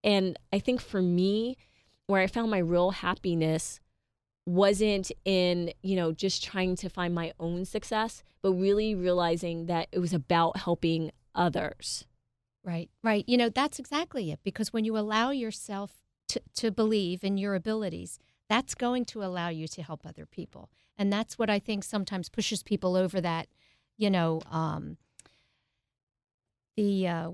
And 0.03 0.37
I 0.53 0.59
think 0.59 0.79
for 0.79 1.01
me, 1.01 1.57
where 2.05 2.21
I 2.21 2.27
found 2.27 2.51
my 2.51 2.59
real 2.59 2.91
happiness 2.91 3.79
wasn't 4.45 5.11
in, 5.25 5.73
you 5.81 5.95
know, 5.95 6.11
just 6.11 6.43
trying 6.43 6.75
to 6.75 6.89
find 6.89 7.15
my 7.15 7.33
own 7.39 7.65
success, 7.65 8.21
but 8.43 8.51
really 8.51 8.93
realizing 8.93 9.65
that 9.65 9.87
it 9.91 9.97
was 9.97 10.13
about 10.13 10.57
helping 10.57 11.11
others. 11.33 12.05
Right, 12.63 12.89
right. 13.03 13.23
You 13.27 13.37
know, 13.37 13.49
that's 13.49 13.79
exactly 13.79 14.31
it. 14.31 14.39
Because 14.43 14.71
when 14.71 14.85
you 14.85 14.97
allow 14.97 15.31
yourself 15.31 15.91
to, 16.29 16.41
to 16.55 16.71
believe 16.71 17.23
in 17.23 17.37
your 17.37 17.55
abilities, 17.55 18.19
that's 18.49 18.75
going 18.75 19.05
to 19.05 19.23
allow 19.23 19.49
you 19.49 19.67
to 19.69 19.81
help 19.81 20.05
other 20.05 20.25
people. 20.25 20.69
And 20.97 21.11
that's 21.11 21.39
what 21.39 21.49
I 21.49 21.57
think 21.59 21.83
sometimes 21.83 22.29
pushes 22.29 22.63
people 22.63 22.95
over 22.95 23.19
that, 23.21 23.47
you 23.97 24.09
know, 24.09 24.41
um, 24.51 24.97
the, 26.77 27.07
uh, 27.07 27.31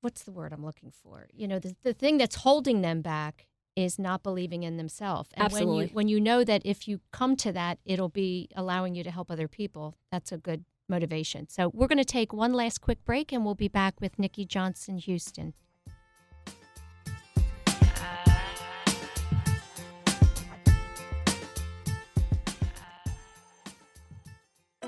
what's 0.00 0.22
the 0.24 0.32
word 0.32 0.52
I'm 0.52 0.64
looking 0.64 0.90
for? 0.90 1.28
You 1.32 1.48
know, 1.48 1.58
the, 1.58 1.76
the 1.82 1.92
thing 1.92 2.18
that's 2.18 2.36
holding 2.36 2.80
them 2.82 3.02
back 3.02 3.46
is 3.76 3.98
not 3.98 4.24
believing 4.24 4.64
in 4.64 4.76
themselves. 4.76 5.30
And 5.34 5.44
Absolutely. 5.44 5.76
when 5.76 5.82
you 5.82 5.94
when 5.94 6.08
you 6.08 6.20
know 6.20 6.42
that 6.42 6.62
if 6.64 6.88
you 6.88 7.00
come 7.12 7.36
to 7.36 7.52
that, 7.52 7.78
it'll 7.84 8.08
be 8.08 8.48
allowing 8.56 8.96
you 8.96 9.04
to 9.04 9.10
help 9.10 9.30
other 9.30 9.46
people. 9.46 9.94
That's 10.10 10.32
a 10.32 10.36
good 10.36 10.64
motivation. 10.88 11.48
So 11.48 11.70
we're 11.74 11.86
going 11.86 11.98
to 11.98 12.04
take 12.04 12.32
one 12.32 12.52
last 12.52 12.80
quick 12.80 13.04
break, 13.04 13.32
and 13.32 13.44
we'll 13.44 13.54
be 13.54 13.68
back 13.68 14.00
with 14.00 14.18
Nikki 14.18 14.44
Johnson 14.44 15.00
Huston. 15.04 15.54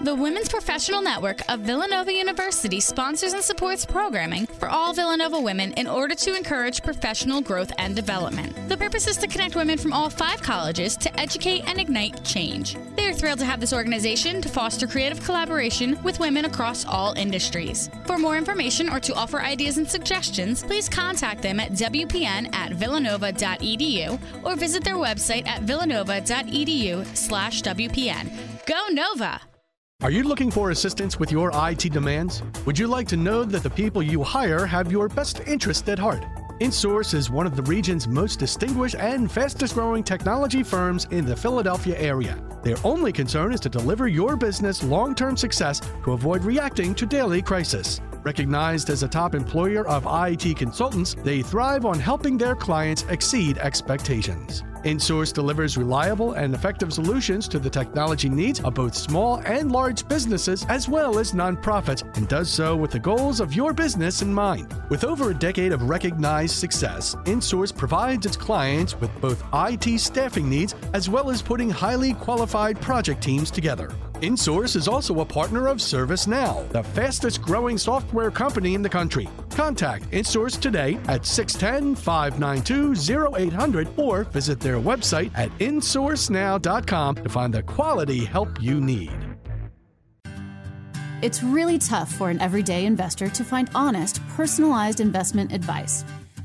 The 0.03 0.14
Women's 0.14 0.48
Professional 0.48 1.03
Network 1.03 1.42
of 1.51 1.61
Villanova 1.61 2.11
University 2.11 2.80
sponsors 2.80 3.34
and 3.34 3.42
supports 3.42 3.84
programming 3.84 4.46
for 4.46 4.66
all 4.66 4.94
Villanova 4.94 5.38
women 5.38 5.72
in 5.72 5.86
order 5.86 6.14
to 6.14 6.34
encourage 6.34 6.82
professional 6.82 7.42
growth 7.42 7.70
and 7.76 7.94
development. 7.94 8.57
The 8.70 8.78
purpose 8.78 9.07
is 9.07 9.18
to 9.18 9.26
connect 9.26 9.57
women 9.57 9.76
from 9.76 9.92
all 9.92 10.09
five 10.09 10.40
colleges 10.40 10.96
to 10.96 11.20
educate 11.20 11.68
and 11.68 11.78
ignite 11.78 12.24
change. 12.24 12.78
They 12.96 13.09
are 13.09 13.12
thrilled 13.12 13.40
to 13.40 13.44
have 13.44 13.61
this 13.61 13.74
organization 13.74 14.40
to 14.40 14.48
foster 14.48 14.86
creative 14.86 15.22
collaboration 15.22 16.03
with 16.03 16.18
women 16.18 16.46
across 16.46 16.86
all 16.86 17.12
industries. 17.18 17.90
For 18.07 18.16
more 18.16 18.38
information 18.38 18.88
or 18.88 19.01
to 19.01 19.14
offer 19.14 19.42
ideas 19.42 19.76
and 19.76 19.86
suggestions, 19.86 20.64
please 20.64 20.88
contact 20.88 21.42
them 21.42 21.61
at 21.61 21.72
WPN 21.72 22.55
at 22.55 22.72
villanova.edu 22.72 24.18
or 24.44 24.57
visit 24.57 24.82
their 24.82 24.94
website 24.94 25.46
at 25.46 25.64
villanova.edu 25.64 27.05
slash 27.14 27.61
WPN. 27.61 28.30
Go 28.64 28.86
Nova! 28.92 29.42
Are 30.03 30.11
you 30.11 30.22
looking 30.22 30.51
for 30.51 30.70
assistance 30.70 31.18
with 31.18 31.30
your 31.30 31.51
IT 31.53 31.92
demands? 31.92 32.42
Would 32.64 32.78
you 32.78 32.86
like 32.86 33.07
to 33.09 33.18
know 33.18 33.44
that 33.44 33.62
the 33.62 33.68
people 33.68 34.03
you 34.03 34.22
hire 34.22 34.64
have 34.64 34.90
your 34.90 35.11
best 35.11 35.40
interest 35.40 35.86
at 35.90 35.98
heart? 35.98 36.24
InSource 36.59 37.12
is 37.12 37.28
one 37.28 37.46
of 37.46 37.55
the 37.55 37.62
region's 37.64 38.09
most 38.09 38.38
distinguished 38.38 38.94
and 38.94 39.30
fastest 39.30 39.74
growing 39.74 40.03
technology 40.03 40.62
firms 40.62 41.07
in 41.11 41.26
the 41.26 41.36
Philadelphia 41.36 41.98
area. 41.98 42.42
Their 42.62 42.78
only 42.82 43.12
concern 43.12 43.53
is 43.53 43.61
to 43.61 43.68
deliver 43.68 44.09
your 44.09 44.36
business 44.36 44.82
long 44.82 45.14
term 45.14 45.36
success 45.36 45.80
to 46.05 46.12
avoid 46.12 46.44
reacting 46.44 46.94
to 46.94 47.05
daily 47.05 47.42
crisis. 47.42 48.01
Recognized 48.22 48.88
as 48.88 49.03
a 49.03 49.09
top 49.09 49.34
employer 49.34 49.86
of 49.86 50.07
IT 50.09 50.57
consultants, 50.57 51.14
they 51.22 51.42
thrive 51.42 51.84
on 51.84 51.98
helping 51.98 52.38
their 52.38 52.57
clients 52.57 53.05
exceed 53.11 53.59
expectations. 53.59 54.62
InSource 54.85 55.33
delivers 55.33 55.76
reliable 55.76 56.33
and 56.33 56.55
effective 56.55 56.93
solutions 56.93 57.47
to 57.49 57.59
the 57.59 57.70
technology 57.70 58.28
needs 58.28 58.61
of 58.61 58.74
both 58.74 58.95
small 58.95 59.37
and 59.47 59.70
large 59.70 60.07
businesses 60.09 60.64
as 60.68 60.89
well 60.89 61.18
as 61.18 61.33
nonprofits 61.33 62.05
and 62.16 62.28
does 62.28 62.51
so 62.51 62.76
with 62.76 62.91
the 62.91 62.99
goals 62.99 63.41
of 63.41 63.55
your 63.55 63.72
business 63.72 64.22
in 64.22 64.33
mind. 64.33 64.74
With 64.89 65.05
over 65.05 65.31
a 65.31 65.35
decade 65.35 65.72
of 65.72 65.89
recognized 65.89 66.57
success, 66.57 67.14
InSource 67.24 67.76
provides 67.76 68.26
its 68.26 68.37
clients 68.37 68.99
with 69.01 69.11
both 69.20 69.45
IT 69.53 69.99
staffing 69.99 70.49
needs 70.49 70.74
as 70.95 71.09
well 71.09 71.31
as 71.31 71.43
putting 71.43 71.70
highly 71.70 72.14
qualified 72.14 72.81
project 72.81 73.22
teams 73.22 73.51
together. 73.51 73.91
InSource 74.21 74.77
is 74.77 74.87
also 74.87 75.21
a 75.21 75.25
partner 75.25 75.66
of 75.66 75.79
ServiceNow, 75.79 76.68
the 76.71 76.83
fastest 76.83 77.41
growing 77.41 77.79
software 77.79 78.31
company 78.31 78.75
in 78.75 78.83
the 78.83 78.89
country. 78.89 79.29
Contact 79.51 80.11
InSource 80.11 80.61
today 80.61 80.99
at 81.09 81.25
610 81.25 81.95
592 81.95 83.35
0800 83.35 83.89
or 83.97 84.25
visit 84.25 84.61
their 84.61 84.77
website 84.77 85.31
at 85.35 85.51
insourcenow.com 85.59 87.14
to 87.16 87.29
find 87.29 87.55
the 87.55 87.62
quality 87.62 88.25
help 88.25 88.61
you 88.61 88.81
need. 88.81 89.11
It's 91.23 91.43
really 91.43 91.79
tough 91.79 92.12
for 92.12 92.31
an 92.31 92.41
everyday 92.41 92.87
investor 92.87 93.29
to 93.29 93.45
find 93.45 93.71
honest, 93.75 94.27
personalized 94.29 95.01
investment 95.01 95.53
advice. 95.53 96.05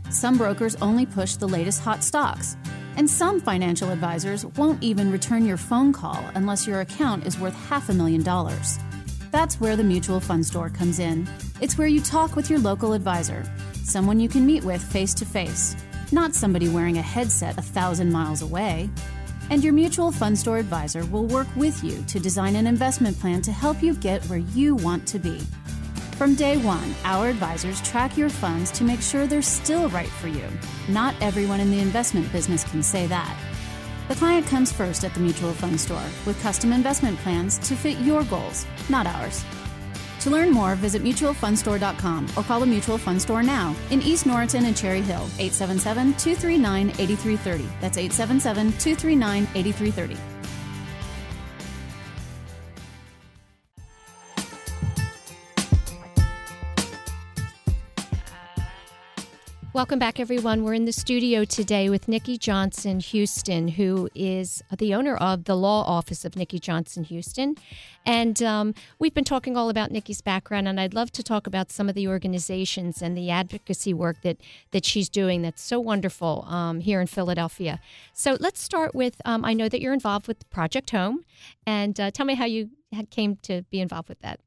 Some 0.09 0.37
brokers 0.37 0.75
only 0.81 1.05
push 1.05 1.35
the 1.35 1.47
latest 1.47 1.81
hot 1.81 2.03
stocks, 2.03 2.55
and 2.97 3.09
some 3.09 3.41
financial 3.41 3.91
advisors 3.91 4.45
won't 4.57 4.81
even 4.83 5.11
return 5.11 5.45
your 5.45 5.57
phone 5.57 5.91
call 5.91 6.23
unless 6.35 6.65
your 6.65 6.81
account 6.81 7.25
is 7.25 7.39
worth 7.39 7.55
half 7.67 7.89
a 7.89 7.93
million 7.93 8.23
dollars. 8.23 8.79
That's 9.31 9.59
where 9.59 9.75
the 9.75 9.83
Mutual 9.83 10.19
Fund 10.19 10.45
Store 10.45 10.69
comes 10.69 10.99
in. 10.99 11.27
It's 11.59 11.77
where 11.77 11.87
you 11.87 12.01
talk 12.01 12.35
with 12.35 12.49
your 12.49 12.59
local 12.59 12.93
advisor, 12.93 13.43
someone 13.83 14.19
you 14.19 14.29
can 14.29 14.45
meet 14.45 14.63
with 14.63 14.81
face 14.81 15.13
to 15.15 15.25
face, 15.25 15.75
not 16.11 16.33
somebody 16.33 16.69
wearing 16.69 16.97
a 16.97 17.01
headset 17.01 17.57
a 17.57 17.61
thousand 17.61 18.11
miles 18.11 18.41
away. 18.41 18.89
And 19.49 19.63
your 19.63 19.73
mutual 19.73 20.11
fund 20.11 20.37
store 20.37 20.57
advisor 20.57 21.05
will 21.05 21.25
work 21.25 21.47
with 21.55 21.83
you 21.83 22.03
to 22.07 22.19
design 22.19 22.55
an 22.55 22.65
investment 22.65 23.19
plan 23.19 23.41
to 23.43 23.51
help 23.51 23.83
you 23.83 23.93
get 23.95 24.23
where 24.25 24.39
you 24.39 24.75
want 24.75 25.07
to 25.09 25.19
be. 25.19 25.39
From 26.17 26.33
day 26.33 26.55
one, 26.55 26.95
our 27.03 27.27
advisors 27.27 27.81
track 27.81 28.15
your 28.15 28.29
funds 28.29 28.71
to 28.71 28.85
make 28.85 29.01
sure 29.01 29.27
they're 29.27 29.41
still 29.41 29.89
right 29.89 30.07
for 30.07 30.29
you. 30.29 30.47
Not 30.87 31.13
everyone 31.19 31.59
in 31.59 31.69
the 31.69 31.81
investment 31.81 32.31
business 32.31 32.63
can 32.63 32.81
say 32.81 33.05
that. 33.07 33.37
The 34.07 34.15
client 34.15 34.47
comes 34.47 34.71
first 34.71 35.03
at 35.03 35.13
the 35.13 35.19
mutual 35.19 35.51
fund 35.51 35.79
store 35.79 36.07
with 36.25 36.41
custom 36.41 36.71
investment 36.71 37.17
plans 37.19 37.57
to 37.67 37.75
fit 37.75 37.97
your 37.97 38.23
goals, 38.23 38.65
not 38.87 39.07
ours. 39.07 39.43
To 40.21 40.29
learn 40.29 40.51
more, 40.51 40.75
visit 40.75 41.03
mutualfundstore.com 41.03 42.29
or 42.37 42.43
call 42.43 42.61
the 42.61 42.65
Mutual 42.65 42.97
Fund 42.97 43.21
Store 43.21 43.43
now 43.43 43.75
in 43.91 44.01
East 44.01 44.25
Norriton 44.25 44.63
and 44.63 44.75
Cherry 44.75 45.01
Hill, 45.01 45.27
877 45.37 46.13
239 46.13 46.89
8330. 46.91 47.63
That's 47.81 47.97
877 47.97 48.71
239 48.79 49.47
8330. 49.53 50.34
Welcome 59.75 59.99
back, 59.99 60.21
everyone. 60.21 60.63
We're 60.63 60.73
in 60.75 60.85
the 60.85 60.93
studio 60.93 61.43
today 61.43 61.89
with 61.89 62.07
Nikki 62.07 62.37
Johnson 62.37 63.01
Huston, 63.01 63.67
who 63.67 64.07
is 64.15 64.63
the 64.77 64.95
owner 64.95 65.17
of 65.17 65.43
the 65.43 65.55
law 65.57 65.83
office 65.83 66.23
of 66.23 66.37
Nikki 66.37 66.59
Johnson 66.59 67.03
Huston. 67.03 67.57
And 68.05 68.41
um, 68.41 68.73
we've 68.99 69.13
been 69.13 69.25
talking 69.25 69.57
all 69.57 69.69
about 69.69 69.91
Nikki's 69.91 70.21
background, 70.21 70.69
and 70.69 70.79
I'd 70.79 70.93
love 70.93 71.11
to 71.11 71.21
talk 71.21 71.45
about 71.45 71.73
some 71.73 71.89
of 71.89 71.93
the 71.93 72.07
organizations 72.07 73.01
and 73.01 73.17
the 73.17 73.29
advocacy 73.29 73.93
work 73.93 74.21
that, 74.21 74.37
that 74.71 74.85
she's 74.85 75.09
doing 75.09 75.41
that's 75.41 75.61
so 75.61 75.81
wonderful 75.81 76.45
um, 76.47 76.79
here 76.79 77.01
in 77.01 77.07
Philadelphia. 77.07 77.81
So 78.13 78.37
let's 78.39 78.61
start 78.61 78.95
with 78.95 79.21
um, 79.25 79.43
I 79.43 79.51
know 79.51 79.67
that 79.67 79.81
you're 79.81 79.93
involved 79.93 80.29
with 80.29 80.49
Project 80.49 80.91
Home, 80.91 81.25
and 81.67 81.99
uh, 81.99 82.11
tell 82.11 82.25
me 82.25 82.35
how 82.35 82.45
you 82.45 82.69
came 83.11 83.35
to 83.41 83.63
be 83.63 83.81
involved 83.81 84.07
with 84.07 84.21
that. 84.21 84.39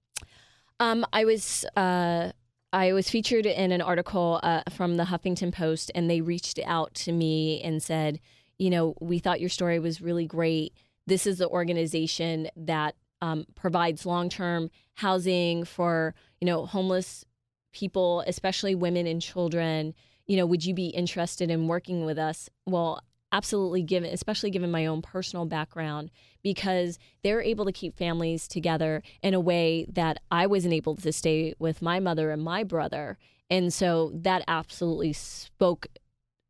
Um, 0.81 1.05
I 1.13 1.27
was. 1.27 1.67
Uh 1.77 2.33
I 2.73 2.93
was 2.93 3.09
featured 3.09 3.47
in 3.47 3.73
an 3.73 3.81
article 3.81 4.41
uh, 4.43 4.63
from 4.71 4.97
the 4.97 5.05
Huffington 5.05 5.53
Post, 5.53 5.91
and 5.95 6.11
they 6.11 6.21
reached 6.21 6.59
out 6.67 6.93
to 6.95 7.13
me 7.13 7.63
and 7.63 7.83
said, 7.83 8.21
you 8.59 8.69
know, 8.69 8.95
we 9.01 9.19
thought 9.19 9.41
your 9.41 9.49
story 9.49 9.79
was 9.79 10.03
really 10.03 10.27
great. 10.27 10.75
This 11.07 11.27
is 11.27 11.39
the 11.39 11.49
organization 11.49 12.49
that 12.57 12.95
um, 13.23 13.47
provides 13.55 14.05
long 14.05 14.29
term 14.29 14.71
housing 14.95 15.65
for, 15.65 16.15
you 16.41 16.47
know, 16.47 16.67
homeless 16.67 17.25
people, 17.73 18.23
especially 18.27 18.75
women 18.75 19.07
and 19.07 19.23
children. 19.23 19.95
You 20.27 20.37
know, 20.37 20.47
would 20.47 20.65
you 20.65 20.75
be 20.75 20.89
interested 20.89 21.51
in 21.51 21.69
working 21.69 22.05
with 22.05 22.19
us? 22.19 22.51
Well, 22.67 23.01
absolutely 23.33 23.83
given 23.83 24.11
especially 24.13 24.51
given 24.51 24.71
my 24.71 24.87
own 24.87 25.03
personal 25.03 25.45
background 25.45 26.11
because 26.43 26.99
they're 27.23 27.43
able 27.43 27.65
to 27.65 27.73
keep 27.73 27.97
families 27.97 28.49
together 28.49 29.03
in 29.23 29.35
a 29.35 29.41
way 29.41 29.87
that 29.93 30.19
I 30.31 30.47
wasn't 30.47 30.75
able 30.75 30.97
to 30.97 31.13
stay 31.13 31.55
with 31.59 31.83
my 31.83 32.01
mother 32.01 32.31
and 32.31 32.43
my 32.43 32.65
brother. 32.65 33.19
And 33.51 33.73
so 33.73 34.13
that 34.15 34.45
absolutely 34.47 35.13
spoke 35.13 35.89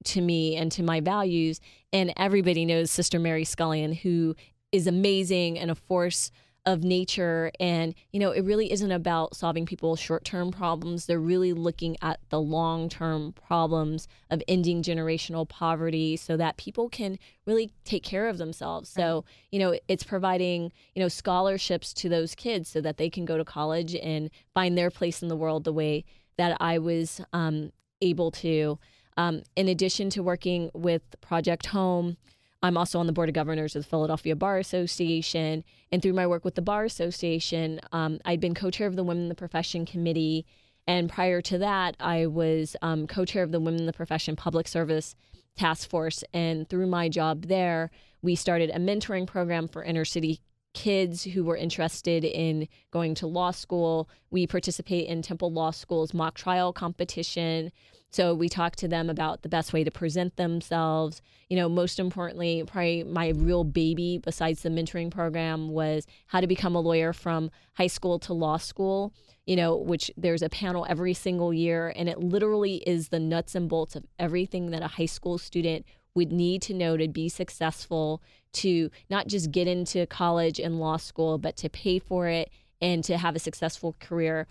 to 0.05 0.20
me 0.20 0.57
and 0.57 0.70
to 0.72 0.83
my 0.83 1.01
values. 1.01 1.61
And 1.93 2.12
everybody 2.16 2.64
knows 2.64 2.91
Sister 2.91 3.18
Mary 3.18 3.45
Scullion 3.45 3.93
who 3.93 4.37
is 4.70 4.87
amazing 4.87 5.59
and 5.59 5.70
a 5.70 5.74
force 5.74 6.31
of 6.68 6.84
nature. 6.84 7.50
And, 7.58 7.94
you 8.12 8.20
know, 8.20 8.30
it 8.30 8.44
really 8.44 8.70
isn't 8.70 8.92
about 8.92 9.34
solving 9.34 9.64
people's 9.64 9.98
short 9.98 10.22
term 10.22 10.50
problems. 10.50 11.06
They're 11.06 11.18
really 11.18 11.54
looking 11.54 11.96
at 12.02 12.20
the 12.28 12.38
long 12.38 12.90
term 12.90 13.32
problems 13.32 14.06
of 14.30 14.42
ending 14.46 14.82
generational 14.82 15.48
poverty 15.48 16.14
so 16.18 16.36
that 16.36 16.58
people 16.58 16.90
can 16.90 17.18
really 17.46 17.72
take 17.84 18.02
care 18.02 18.28
of 18.28 18.36
themselves. 18.36 18.90
So, 18.90 19.24
you 19.50 19.58
know, 19.58 19.78
it's 19.88 20.04
providing, 20.04 20.70
you 20.94 21.02
know, 21.02 21.08
scholarships 21.08 21.94
to 21.94 22.10
those 22.10 22.34
kids 22.34 22.68
so 22.68 22.82
that 22.82 22.98
they 22.98 23.08
can 23.08 23.24
go 23.24 23.38
to 23.38 23.46
college 23.46 23.94
and 23.94 24.28
find 24.52 24.76
their 24.76 24.90
place 24.90 25.22
in 25.22 25.28
the 25.28 25.36
world 25.36 25.64
the 25.64 25.72
way 25.72 26.04
that 26.36 26.54
I 26.60 26.76
was 26.76 27.22
um, 27.32 27.72
able 28.02 28.30
to. 28.32 28.78
Um, 29.16 29.42
in 29.56 29.68
addition 29.68 30.10
to 30.10 30.22
working 30.22 30.70
with 30.74 31.02
Project 31.22 31.66
Home, 31.66 32.18
I'm 32.62 32.76
also 32.76 32.98
on 32.98 33.06
the 33.06 33.12
board 33.12 33.28
of 33.28 33.34
governors 33.34 33.76
of 33.76 33.84
the 33.84 33.88
Philadelphia 33.88 34.34
Bar 34.34 34.59
Association. 34.59 35.64
And 35.92 36.02
through 36.02 36.14
my 36.14 36.26
work 36.26 36.44
with 36.44 36.56
the 36.56 36.62
Bar 36.62 36.84
Association, 36.84 37.80
um, 37.92 38.18
I'd 38.24 38.40
been 38.40 38.54
co 38.54 38.70
chair 38.70 38.86
of 38.86 38.96
the 38.96 39.04
Women 39.04 39.24
in 39.24 39.28
the 39.28 39.34
Profession 39.34 39.86
Committee. 39.86 40.44
And 40.86 41.09
prior 41.09 41.40
to 41.42 41.59
that, 41.59 41.96
I 42.00 42.26
was 42.26 42.74
um, 42.82 43.06
co 43.06 43.24
chair 43.24 43.42
of 43.42 43.52
the 43.52 43.61
Women 43.61 43.80
in 43.80 43.86
the 43.86 43.92
Profession 43.92 44.34
Public 44.34 44.66
Service 44.66 45.14
Task 45.56 45.88
Force. 45.88 46.24
And 46.34 46.68
through 46.68 46.86
my 46.88 47.09
job 47.09 47.46
there, 47.46 47.90
we 48.22 48.34
started 48.34 48.70
a 48.70 48.78
mentoring 48.78 49.26
program 49.26 49.68
for 49.68 49.84
inner 49.84 50.04
city 50.04 50.40
kids 50.74 51.24
who 51.24 51.44
were 51.44 51.56
interested 51.56 52.24
in 52.24 52.68
going 52.90 53.14
to 53.16 53.26
law 53.26 53.50
school. 53.50 54.08
We 54.30 54.46
participate 54.46 55.08
in 55.08 55.22
Temple 55.22 55.52
Law 55.52 55.70
School's 55.70 56.14
mock 56.14 56.34
trial 56.34 56.72
competition. 56.72 57.72
So 58.10 58.34
we 58.34 58.48
talk 58.48 58.76
to 58.76 58.88
them 58.88 59.10
about 59.10 59.42
the 59.42 59.48
best 59.48 59.72
way 59.72 59.84
to 59.84 59.90
present 59.90 60.36
themselves. 60.36 61.20
You 61.48 61.56
know, 61.56 61.68
most 61.68 61.98
importantly, 61.98 62.64
probably 62.66 63.04
my 63.04 63.28
real 63.28 63.64
baby 63.64 64.18
besides 64.18 64.62
the 64.62 64.70
mentoring 64.70 65.10
program 65.10 65.68
was 65.68 66.06
how 66.26 66.40
to 66.40 66.46
become 66.46 66.74
a 66.74 66.80
lawyer 66.80 67.12
from 67.12 67.50
high 67.74 67.86
school 67.86 68.18
to 68.20 68.32
law 68.32 68.56
school, 68.56 69.12
you 69.46 69.56
know, 69.56 69.76
which 69.76 70.10
there's 70.16 70.42
a 70.42 70.48
panel 70.48 70.86
every 70.88 71.12
single 71.12 71.52
year. 71.52 71.92
And 71.96 72.08
it 72.08 72.18
literally 72.18 72.76
is 72.86 73.08
the 73.08 73.20
nuts 73.20 73.54
and 73.54 73.68
bolts 73.68 73.94
of 73.94 74.06
everything 74.18 74.70
that 74.70 74.82
a 74.82 74.88
high 74.88 75.06
school 75.06 75.36
student 75.36 75.84
would 76.18 76.32
need 76.32 76.60
to 76.62 76.74
know 76.74 76.96
to 76.96 77.06
be 77.06 77.28
successful, 77.28 78.20
to 78.52 78.90
not 79.08 79.28
just 79.28 79.52
get 79.52 79.68
into 79.68 80.04
college 80.06 80.58
and 80.58 80.80
law 80.80 80.96
school, 80.96 81.38
but 81.38 81.56
to 81.58 81.68
pay 81.68 82.00
for 82.00 82.26
it 82.26 82.50
and 82.80 83.04
to 83.04 83.16
have 83.16 83.36
a 83.36 83.38
successful 83.38 83.94
career 84.00 84.48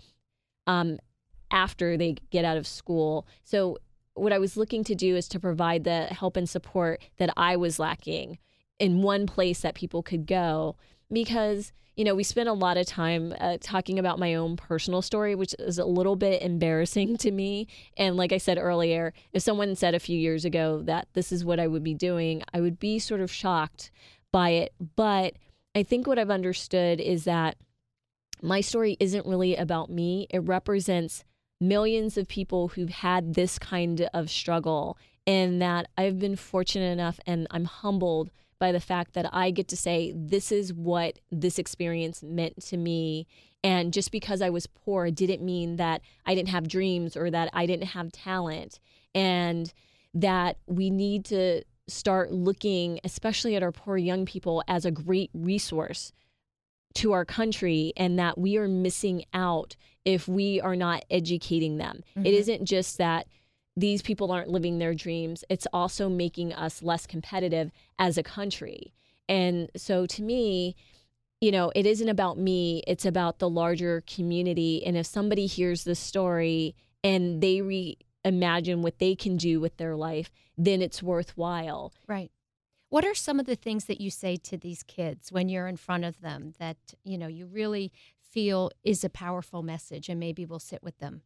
um, 0.66 0.98
after 1.50 1.96
they 1.98 2.16
get 2.30 2.44
out 2.44 2.56
of 2.56 2.66
school. 2.66 3.26
So, 3.44 3.78
what 4.14 4.32
I 4.32 4.38
was 4.38 4.56
looking 4.56 4.82
to 4.84 4.96
do 4.96 5.14
is 5.14 5.28
to 5.28 5.38
provide 5.38 5.84
the 5.84 6.06
help 6.06 6.36
and 6.36 6.48
support 6.48 7.00
that 7.18 7.30
I 7.36 7.54
was 7.54 7.78
lacking 7.78 8.38
in 8.80 9.02
one 9.02 9.26
place 9.26 9.60
that 9.60 9.76
people 9.76 10.02
could 10.02 10.26
go 10.26 10.74
because 11.12 11.72
you 11.96 12.04
know 12.04 12.14
we 12.14 12.22
spent 12.22 12.48
a 12.48 12.52
lot 12.52 12.76
of 12.76 12.86
time 12.86 13.34
uh, 13.40 13.58
talking 13.60 13.98
about 13.98 14.18
my 14.18 14.34
own 14.34 14.56
personal 14.56 15.02
story 15.02 15.34
which 15.34 15.54
is 15.58 15.78
a 15.78 15.84
little 15.84 16.16
bit 16.16 16.42
embarrassing 16.42 17.16
to 17.18 17.30
me. 17.30 17.66
And 17.96 18.16
like 18.16 18.32
i 18.32 18.38
said 18.38 18.58
earlier 18.58 19.12
if 19.32 19.42
someone 19.42 19.74
said 19.74 19.94
a 19.94 20.00
few 20.00 20.18
years 20.18 20.44
ago 20.44 20.82
that 20.82 21.08
this 21.14 21.32
is 21.32 21.44
what 21.44 21.60
i 21.60 21.66
would 21.66 21.84
be 21.84 21.94
doing 21.94 22.42
i 22.54 22.60
would 22.60 22.78
be 22.78 22.98
sort 22.98 23.20
of 23.20 23.32
shocked 23.32 23.90
by 24.32 24.50
it. 24.50 24.72
But 24.96 25.34
i 25.74 25.82
think 25.82 26.06
what 26.06 26.18
i've 26.18 26.30
understood 26.30 27.00
is 27.00 27.24
that 27.24 27.56
my 28.40 28.60
story 28.60 28.96
isn't 29.00 29.26
really 29.26 29.56
about 29.56 29.90
me. 29.90 30.28
It 30.30 30.38
represents 30.38 31.24
millions 31.60 32.16
of 32.16 32.28
people 32.28 32.68
who've 32.68 32.90
had 32.90 33.34
this 33.34 33.58
kind 33.58 34.08
of 34.14 34.30
struggle 34.30 34.96
and 35.26 35.60
that 35.60 35.88
i've 35.96 36.18
been 36.18 36.36
fortunate 36.36 36.92
enough 36.92 37.18
and 37.26 37.46
i'm 37.50 37.64
humbled 37.64 38.30
by 38.58 38.72
the 38.72 38.80
fact 38.80 39.14
that 39.14 39.28
I 39.32 39.50
get 39.50 39.68
to 39.68 39.76
say, 39.76 40.12
this 40.16 40.50
is 40.50 40.72
what 40.72 41.18
this 41.30 41.58
experience 41.58 42.22
meant 42.22 42.62
to 42.66 42.76
me. 42.76 43.26
And 43.62 43.92
just 43.92 44.12
because 44.12 44.42
I 44.42 44.50
was 44.50 44.66
poor 44.66 45.10
didn't 45.10 45.44
mean 45.44 45.76
that 45.76 46.00
I 46.26 46.34
didn't 46.34 46.50
have 46.50 46.68
dreams 46.68 47.16
or 47.16 47.30
that 47.30 47.50
I 47.52 47.66
didn't 47.66 47.88
have 47.88 48.12
talent. 48.12 48.80
And 49.14 49.72
that 50.14 50.58
we 50.66 50.90
need 50.90 51.24
to 51.26 51.62
start 51.86 52.32
looking, 52.32 53.00
especially 53.04 53.56
at 53.56 53.62
our 53.62 53.72
poor 53.72 53.96
young 53.96 54.26
people, 54.26 54.62
as 54.68 54.84
a 54.84 54.90
great 54.90 55.30
resource 55.32 56.12
to 56.94 57.12
our 57.12 57.24
country 57.24 57.92
and 57.96 58.18
that 58.18 58.38
we 58.38 58.56
are 58.56 58.68
missing 58.68 59.24
out 59.32 59.76
if 60.04 60.26
we 60.26 60.60
are 60.60 60.76
not 60.76 61.04
educating 61.10 61.76
them. 61.76 62.02
Mm-hmm. 62.16 62.26
It 62.26 62.34
isn't 62.34 62.64
just 62.64 62.98
that 62.98 63.26
these 63.78 64.02
people 64.02 64.32
aren't 64.32 64.50
living 64.50 64.78
their 64.78 64.94
dreams, 64.94 65.44
it's 65.48 65.66
also 65.72 66.08
making 66.08 66.52
us 66.52 66.82
less 66.82 67.06
competitive 67.06 67.70
as 67.98 68.18
a 68.18 68.22
country. 68.24 68.92
And 69.28 69.70
so 69.76 70.04
to 70.06 70.22
me, 70.22 70.74
you 71.40 71.52
know, 71.52 71.70
it 71.76 71.86
isn't 71.86 72.08
about 72.08 72.38
me, 72.38 72.82
it's 72.88 73.04
about 73.04 73.38
the 73.38 73.48
larger 73.48 74.02
community. 74.06 74.84
And 74.84 74.96
if 74.96 75.06
somebody 75.06 75.46
hears 75.46 75.84
this 75.84 76.00
story 76.00 76.74
and 77.04 77.40
they 77.40 77.58
reimagine 77.58 78.78
what 78.78 78.98
they 78.98 79.14
can 79.14 79.36
do 79.36 79.60
with 79.60 79.76
their 79.76 79.94
life, 79.94 80.30
then 80.56 80.82
it's 80.82 81.00
worthwhile. 81.00 81.92
Right. 82.08 82.32
What 82.88 83.04
are 83.04 83.14
some 83.14 83.38
of 83.38 83.46
the 83.46 83.54
things 83.54 83.84
that 83.84 84.00
you 84.00 84.10
say 84.10 84.36
to 84.36 84.56
these 84.56 84.82
kids 84.82 85.30
when 85.30 85.48
you're 85.48 85.68
in 85.68 85.76
front 85.76 86.04
of 86.04 86.20
them 86.20 86.54
that, 86.58 86.78
you 87.04 87.16
know, 87.16 87.28
you 87.28 87.46
really 87.46 87.92
feel 88.18 88.72
is 88.82 89.04
a 89.04 89.10
powerful 89.10 89.62
message 89.62 90.08
and 90.08 90.18
maybe 90.18 90.44
we'll 90.44 90.58
sit 90.58 90.82
with 90.82 90.98
them? 90.98 91.22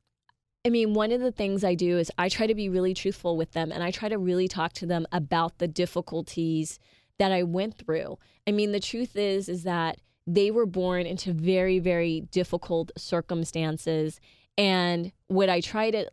I 0.65 0.69
mean, 0.69 0.95
one 0.95 1.11
of 1.11 1.21
the 1.21 1.33
things 1.33 1.65
I 1.65 1.75
do 1.75 1.99
is 1.99 2.11
I 2.17 2.29
try 2.29 2.47
to 2.47 2.55
be 2.55 2.69
really 2.69 2.95
truthful 2.95 3.37
with 3.37 3.53
them 3.53 3.73
and 3.73 3.83
I 3.83 3.91
try 3.91 4.09
to 4.09 4.19
really 4.19 4.47
talk 4.47 4.73
to 4.75 4.87
them 4.87 5.07
about 5.11 5.59
the 5.59 5.67
difficulties 5.67 6.79
that 7.19 7.33
I 7.33 7.43
went 7.43 7.79
through. 7.79 8.19
I 8.47 8.53
mean, 8.53 8.73
the 8.73 8.81
truth 8.81 9.17
is 9.17 9.49
is 9.49 9.65
that 9.65 9.99
they 10.27 10.53
were 10.53 10.67
born 10.67 11.05
into 11.05 11.33
very 11.33 11.81
very 11.81 12.21
difficult 12.31 12.93
circumstances 12.97 14.21
and 14.57 15.11
what 15.27 15.49
I 15.49 15.61
try 15.61 15.91
to 15.91 16.09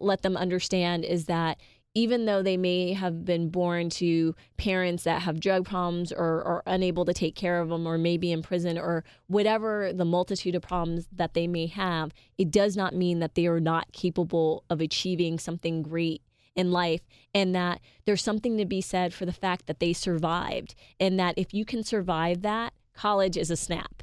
let 0.00 0.22
them 0.22 0.36
understand 0.36 1.04
is 1.04 1.26
that 1.26 1.58
even 1.94 2.24
though 2.24 2.42
they 2.42 2.56
may 2.56 2.92
have 2.92 3.24
been 3.24 3.48
born 3.48 3.88
to 3.88 4.34
parents 4.56 5.04
that 5.04 5.22
have 5.22 5.38
drug 5.38 5.64
problems 5.64 6.12
or 6.12 6.42
are 6.42 6.62
unable 6.66 7.04
to 7.04 7.14
take 7.14 7.36
care 7.36 7.60
of 7.60 7.68
them 7.68 7.86
or 7.86 7.96
maybe 7.96 8.32
in 8.32 8.42
prison 8.42 8.76
or 8.76 9.04
whatever 9.28 9.92
the 9.92 10.04
multitude 10.04 10.56
of 10.56 10.62
problems 10.62 11.06
that 11.12 11.34
they 11.34 11.46
may 11.46 11.66
have, 11.66 12.12
it 12.36 12.50
does 12.50 12.76
not 12.76 12.94
mean 12.94 13.20
that 13.20 13.36
they 13.36 13.46
are 13.46 13.60
not 13.60 13.92
capable 13.92 14.64
of 14.68 14.80
achieving 14.80 15.38
something 15.38 15.82
great 15.82 16.20
in 16.56 16.72
life 16.72 17.02
and 17.32 17.54
that 17.54 17.80
there's 18.04 18.22
something 18.22 18.56
to 18.58 18.64
be 18.64 18.80
said 18.80 19.14
for 19.14 19.24
the 19.24 19.32
fact 19.32 19.66
that 19.66 19.80
they 19.80 19.92
survived 19.92 20.74
and 20.98 21.18
that 21.18 21.34
if 21.36 21.54
you 21.54 21.64
can 21.64 21.82
survive 21.82 22.42
that, 22.42 22.72
college 22.92 23.36
is 23.36 23.50
a 23.50 23.56
snap. 23.56 24.02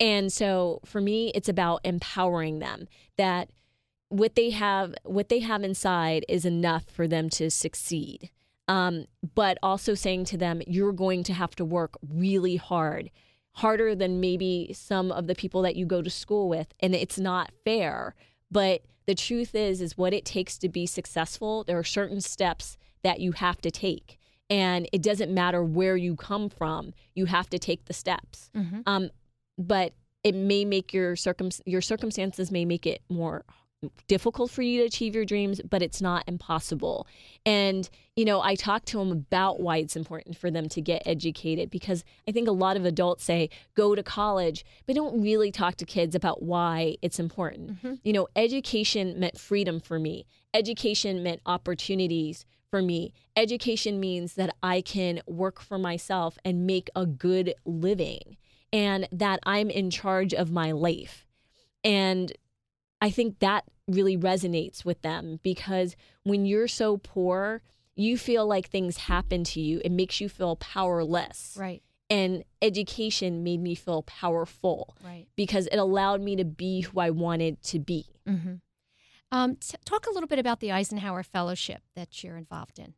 And 0.00 0.32
so 0.32 0.80
for 0.84 1.00
me, 1.00 1.30
it's 1.34 1.48
about 1.48 1.80
empowering 1.84 2.58
them 2.58 2.88
that 3.16 3.50
what 4.12 4.34
they 4.34 4.50
have 4.50 4.94
what 5.04 5.30
they 5.30 5.38
have 5.38 5.62
inside 5.62 6.22
is 6.28 6.44
enough 6.44 6.84
for 6.84 7.08
them 7.08 7.30
to 7.30 7.50
succeed. 7.50 8.30
Um, 8.68 9.06
but 9.34 9.58
also 9.62 9.94
saying 9.94 10.26
to 10.26 10.36
them 10.36 10.62
you're 10.66 10.92
going 10.92 11.24
to 11.24 11.32
have 11.32 11.56
to 11.56 11.64
work 11.64 11.96
really 12.06 12.56
hard 12.56 13.10
harder 13.54 13.94
than 13.94 14.20
maybe 14.20 14.70
some 14.74 15.10
of 15.12 15.26
the 15.26 15.34
people 15.34 15.62
that 15.62 15.76
you 15.76 15.84
go 15.84 16.00
to 16.00 16.08
school 16.08 16.48
with. 16.48 16.68
And 16.80 16.94
it's 16.94 17.18
not 17.18 17.52
fair 17.64 18.14
but 18.50 18.82
the 19.06 19.14
truth 19.14 19.54
is 19.54 19.80
is 19.80 19.96
what 19.96 20.12
it 20.12 20.26
takes 20.26 20.58
to 20.58 20.68
be 20.68 20.84
successful 20.84 21.64
there 21.64 21.78
are 21.78 21.84
certain 21.84 22.20
steps 22.20 22.76
that 23.02 23.18
you 23.18 23.32
have 23.32 23.60
to 23.62 23.70
take. 23.70 24.18
And 24.50 24.86
it 24.92 25.02
doesn't 25.02 25.32
matter 25.32 25.64
where 25.64 25.96
you 25.96 26.16
come 26.16 26.50
from 26.50 26.92
you 27.14 27.24
have 27.26 27.48
to 27.48 27.58
take 27.58 27.86
the 27.86 27.94
steps. 27.94 28.50
Mm-hmm. 28.54 28.80
um, 28.86 29.10
but 29.56 29.94
it 30.22 30.34
may 30.34 30.66
make 30.66 30.92
your 30.92 31.16
circum 31.16 31.48
your 31.64 31.80
circumstances 31.80 32.50
may 32.50 32.66
make 32.66 32.86
it 32.86 33.00
more 33.08 33.44
difficult 34.06 34.50
for 34.50 34.62
you 34.62 34.80
to 34.80 34.86
achieve 34.86 35.14
your 35.14 35.24
dreams, 35.24 35.60
but 35.68 35.82
it's 35.82 36.00
not 36.00 36.24
impossible. 36.26 37.06
And, 37.44 37.88
you 38.16 38.24
know, 38.24 38.40
I 38.40 38.54
talk 38.54 38.84
to 38.86 38.98
them 38.98 39.10
about 39.10 39.60
why 39.60 39.78
it's 39.78 39.96
important 39.96 40.36
for 40.36 40.50
them 40.50 40.68
to 40.70 40.80
get 40.80 41.02
educated 41.06 41.70
because 41.70 42.04
I 42.28 42.32
think 42.32 42.48
a 42.48 42.52
lot 42.52 42.76
of 42.76 42.84
adults 42.84 43.24
say 43.24 43.50
go 43.74 43.94
to 43.94 44.02
college, 44.02 44.64
but 44.86 44.94
don't 44.94 45.22
really 45.22 45.50
talk 45.50 45.76
to 45.76 45.84
kids 45.84 46.14
about 46.14 46.42
why 46.42 46.96
it's 47.02 47.18
important. 47.18 47.72
Mm-hmm. 47.72 47.94
You 48.04 48.12
know, 48.12 48.28
education 48.36 49.18
meant 49.18 49.38
freedom 49.38 49.80
for 49.80 49.98
me, 49.98 50.26
education 50.54 51.22
meant 51.22 51.40
opportunities 51.46 52.44
for 52.70 52.82
me. 52.82 53.12
Education 53.36 54.00
means 54.00 54.34
that 54.34 54.54
I 54.62 54.80
can 54.80 55.20
work 55.26 55.60
for 55.60 55.78
myself 55.78 56.38
and 56.44 56.66
make 56.66 56.88
a 56.96 57.04
good 57.04 57.54
living 57.66 58.38
and 58.72 59.06
that 59.12 59.40
I'm 59.44 59.68
in 59.68 59.90
charge 59.90 60.32
of 60.32 60.50
my 60.50 60.72
life. 60.72 61.26
And 61.84 62.32
I 63.02 63.10
think 63.10 63.40
that 63.40 63.64
really 63.88 64.16
resonates 64.16 64.84
with 64.84 65.02
them 65.02 65.40
because 65.42 65.96
when 66.22 66.46
you're 66.46 66.68
so 66.68 66.98
poor, 66.98 67.62
you 67.96 68.16
feel 68.16 68.46
like 68.46 68.68
things 68.68 68.96
happen 68.96 69.42
to 69.44 69.60
you. 69.60 69.80
It 69.84 69.90
makes 69.90 70.20
you 70.20 70.28
feel 70.28 70.54
powerless. 70.56 71.56
Right. 71.58 71.82
And 72.08 72.44
education 72.60 73.42
made 73.42 73.60
me 73.60 73.74
feel 73.74 74.02
powerful. 74.04 74.96
Right. 75.04 75.26
Because 75.34 75.66
it 75.66 75.78
allowed 75.78 76.20
me 76.20 76.36
to 76.36 76.44
be 76.44 76.82
who 76.82 77.00
I 77.00 77.10
wanted 77.10 77.60
to 77.64 77.80
be. 77.80 78.06
Mm-hmm. 78.28 78.54
Um, 79.32 79.56
t- 79.56 79.76
talk 79.84 80.06
a 80.06 80.10
little 80.12 80.28
bit 80.28 80.38
about 80.38 80.60
the 80.60 80.70
Eisenhower 80.70 81.24
Fellowship 81.24 81.82
that 81.96 82.22
you're 82.22 82.36
involved 82.36 82.78
in. 82.78 82.94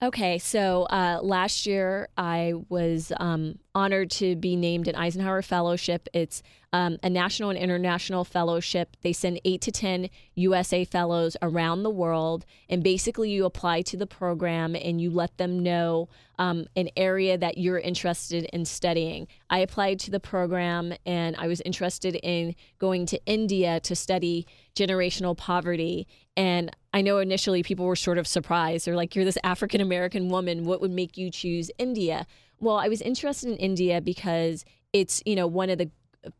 Okay, 0.00 0.38
so 0.38 0.84
uh, 0.84 1.18
last 1.20 1.66
year 1.66 2.08
I 2.16 2.52
was 2.68 3.10
um, 3.18 3.58
honored 3.74 4.12
to 4.12 4.36
be 4.36 4.54
named 4.54 4.86
an 4.86 4.94
Eisenhower 4.94 5.42
Fellowship. 5.42 6.08
It's 6.12 6.40
um, 6.72 6.98
a 7.02 7.10
national 7.10 7.50
and 7.50 7.58
international 7.58 8.22
fellowship. 8.22 8.96
They 9.02 9.12
send 9.12 9.40
eight 9.44 9.60
to 9.62 9.72
10 9.72 10.08
USA 10.36 10.84
fellows 10.84 11.36
around 11.42 11.82
the 11.82 11.90
world. 11.90 12.46
And 12.68 12.84
basically, 12.84 13.30
you 13.30 13.44
apply 13.44 13.82
to 13.82 13.96
the 13.96 14.06
program 14.06 14.76
and 14.76 15.00
you 15.00 15.10
let 15.10 15.36
them 15.36 15.64
know 15.64 16.08
um, 16.38 16.66
an 16.76 16.90
area 16.96 17.36
that 17.36 17.58
you're 17.58 17.80
interested 17.80 18.44
in 18.52 18.66
studying. 18.66 19.26
I 19.50 19.58
applied 19.58 19.98
to 20.00 20.12
the 20.12 20.20
program 20.20 20.94
and 21.06 21.34
I 21.36 21.48
was 21.48 21.60
interested 21.62 22.14
in 22.22 22.54
going 22.78 23.04
to 23.06 23.20
India 23.26 23.80
to 23.80 23.96
study 23.96 24.46
generational 24.76 25.36
poverty. 25.36 26.06
And 26.36 26.70
I 26.98 27.00
know 27.00 27.18
initially 27.18 27.62
people 27.62 27.86
were 27.86 27.94
sort 27.94 28.18
of 28.18 28.26
surprised. 28.26 28.84
They're 28.84 28.96
like, 28.96 29.14
you're 29.14 29.24
this 29.24 29.38
African 29.44 29.80
American 29.80 30.28
woman. 30.28 30.64
What 30.64 30.80
would 30.80 30.90
make 30.90 31.16
you 31.16 31.30
choose 31.30 31.70
India? 31.78 32.26
Well, 32.58 32.76
I 32.76 32.88
was 32.88 33.00
interested 33.00 33.50
in 33.50 33.56
India 33.56 34.00
because 34.00 34.64
it's, 34.92 35.22
you 35.24 35.36
know, 35.36 35.46
one 35.46 35.70
of 35.70 35.78
the 35.78 35.92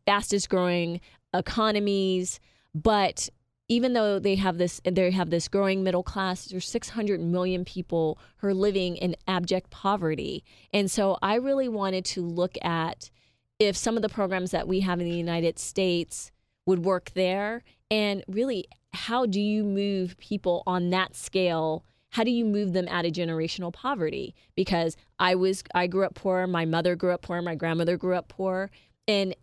fastest 0.05 0.49
growing 0.51 1.01
economies, 1.33 2.41
but 2.75 3.29
even 3.69 3.93
though 3.93 4.19
they 4.19 4.35
have 4.35 4.59
this 4.59 4.81
they 4.85 5.13
have 5.13 5.31
this 5.31 5.47
growing 5.47 5.85
middle 5.85 6.03
class 6.03 6.47
there's 6.47 6.67
600 6.67 7.21
million 7.21 7.65
people 7.67 8.19
who 8.39 8.49
are 8.49 8.55
living 8.55 8.97
in 8.97 9.15
abject 9.27 9.69
poverty 9.69 10.43
and 10.73 10.91
so 10.91 11.19
i 11.21 11.35
really 11.35 11.69
wanted 11.69 12.03
to 12.03 12.23
look 12.23 12.57
at 12.63 13.11
if 13.59 13.77
some 13.77 13.95
of 13.97 14.01
the 14.01 14.09
programs 14.09 14.53
that 14.53 14.67
we 14.67 14.81
have 14.81 15.01
in 15.01 15.07
the 15.07 15.15
united 15.15 15.59
states 15.59 16.31
would 16.65 16.83
work 16.83 17.11
there 17.15 17.63
and 17.91 18.25
really 18.27 18.67
how 18.93 19.26
do 19.26 19.41
you 19.41 19.64
move 19.64 20.16
people 20.18 20.62
on 20.66 20.91
that 20.91 21.14
scale 21.14 21.84
how 22.11 22.24
do 22.24 22.30
you 22.30 22.45
move 22.45 22.72
them 22.72 22.89
out 22.89 23.05
of 23.05 23.12
generational 23.12 23.72
poverty 23.72 24.34
because 24.55 24.97
i 25.18 25.34
was 25.34 25.62
i 25.74 25.86
grew 25.86 26.05
up 26.05 26.14
poor 26.14 26.47
my 26.47 26.64
mother 26.64 26.97
grew 26.97 27.12
up 27.12 27.22
poor 27.22 27.43
my 27.43 27.55
grandmother 27.55 27.97
grew 27.97 28.14
up 28.14 28.28
poor 28.28 28.70
and 29.07 29.34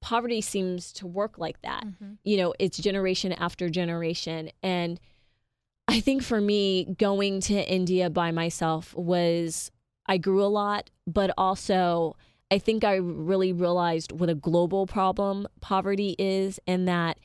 poverty 0.00 0.40
seems 0.40 0.92
to 0.92 1.06
work 1.06 1.38
like 1.38 1.60
that. 1.62 1.84
Mm-hmm. 1.84 2.12
You 2.24 2.36
know, 2.36 2.54
it's 2.58 2.78
generation 2.78 3.32
after 3.32 3.68
generation. 3.68 4.50
And 4.62 5.00
I 5.86 6.00
think 6.00 6.22
for 6.22 6.40
me, 6.40 6.94
going 6.98 7.40
to 7.42 7.54
India 7.54 8.10
by 8.10 8.30
myself 8.30 8.94
was, 8.94 9.70
I 10.06 10.18
grew 10.18 10.42
a 10.42 10.46
lot, 10.46 10.90
but 11.06 11.30
also 11.36 12.16
I 12.50 12.58
think 12.58 12.84
I 12.84 12.96
really 12.96 13.52
realized 13.52 14.12
what 14.12 14.30
a 14.30 14.34
global 14.34 14.86
problem 14.86 15.46
poverty 15.60 16.14
is 16.18 16.60
and 16.66 16.88
that 16.88 17.18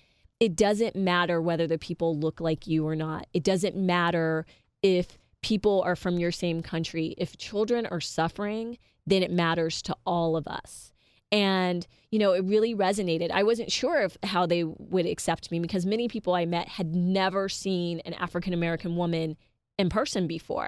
it 0.43 0.57
doesn't 0.57 0.93
matter 0.93 1.41
whether 1.41 1.67
the 1.67 1.77
people 1.77 2.19
look 2.19 2.41
like 2.41 2.67
you 2.67 2.85
or 2.85 2.97
not. 2.97 3.27
It 3.33 3.45
doesn't 3.45 3.77
matter 3.77 4.45
if 4.81 5.17
people 5.41 5.81
are 5.83 5.95
from 5.95 6.19
your 6.19 6.33
same 6.33 6.61
country. 6.61 7.15
If 7.17 7.37
children 7.37 7.85
are 7.85 8.01
suffering, 8.01 8.77
then 9.07 9.23
it 9.23 9.31
matters 9.31 9.81
to 9.83 9.95
all 10.05 10.35
of 10.35 10.45
us. 10.45 10.91
And, 11.31 11.87
you 12.11 12.19
know, 12.19 12.33
it 12.33 12.43
really 12.43 12.75
resonated. 12.75 13.31
I 13.31 13.43
wasn't 13.43 13.71
sure 13.71 14.01
of 14.01 14.17
how 14.21 14.45
they 14.45 14.65
would 14.65 15.05
accept 15.05 15.49
me 15.49 15.61
because 15.61 15.85
many 15.85 16.09
people 16.09 16.35
I 16.35 16.43
met 16.43 16.67
had 16.67 16.93
never 16.93 17.47
seen 17.47 18.01
an 18.01 18.13
African 18.13 18.51
American 18.51 18.97
woman 18.97 19.37
in 19.79 19.87
person 19.87 20.27
before. 20.27 20.67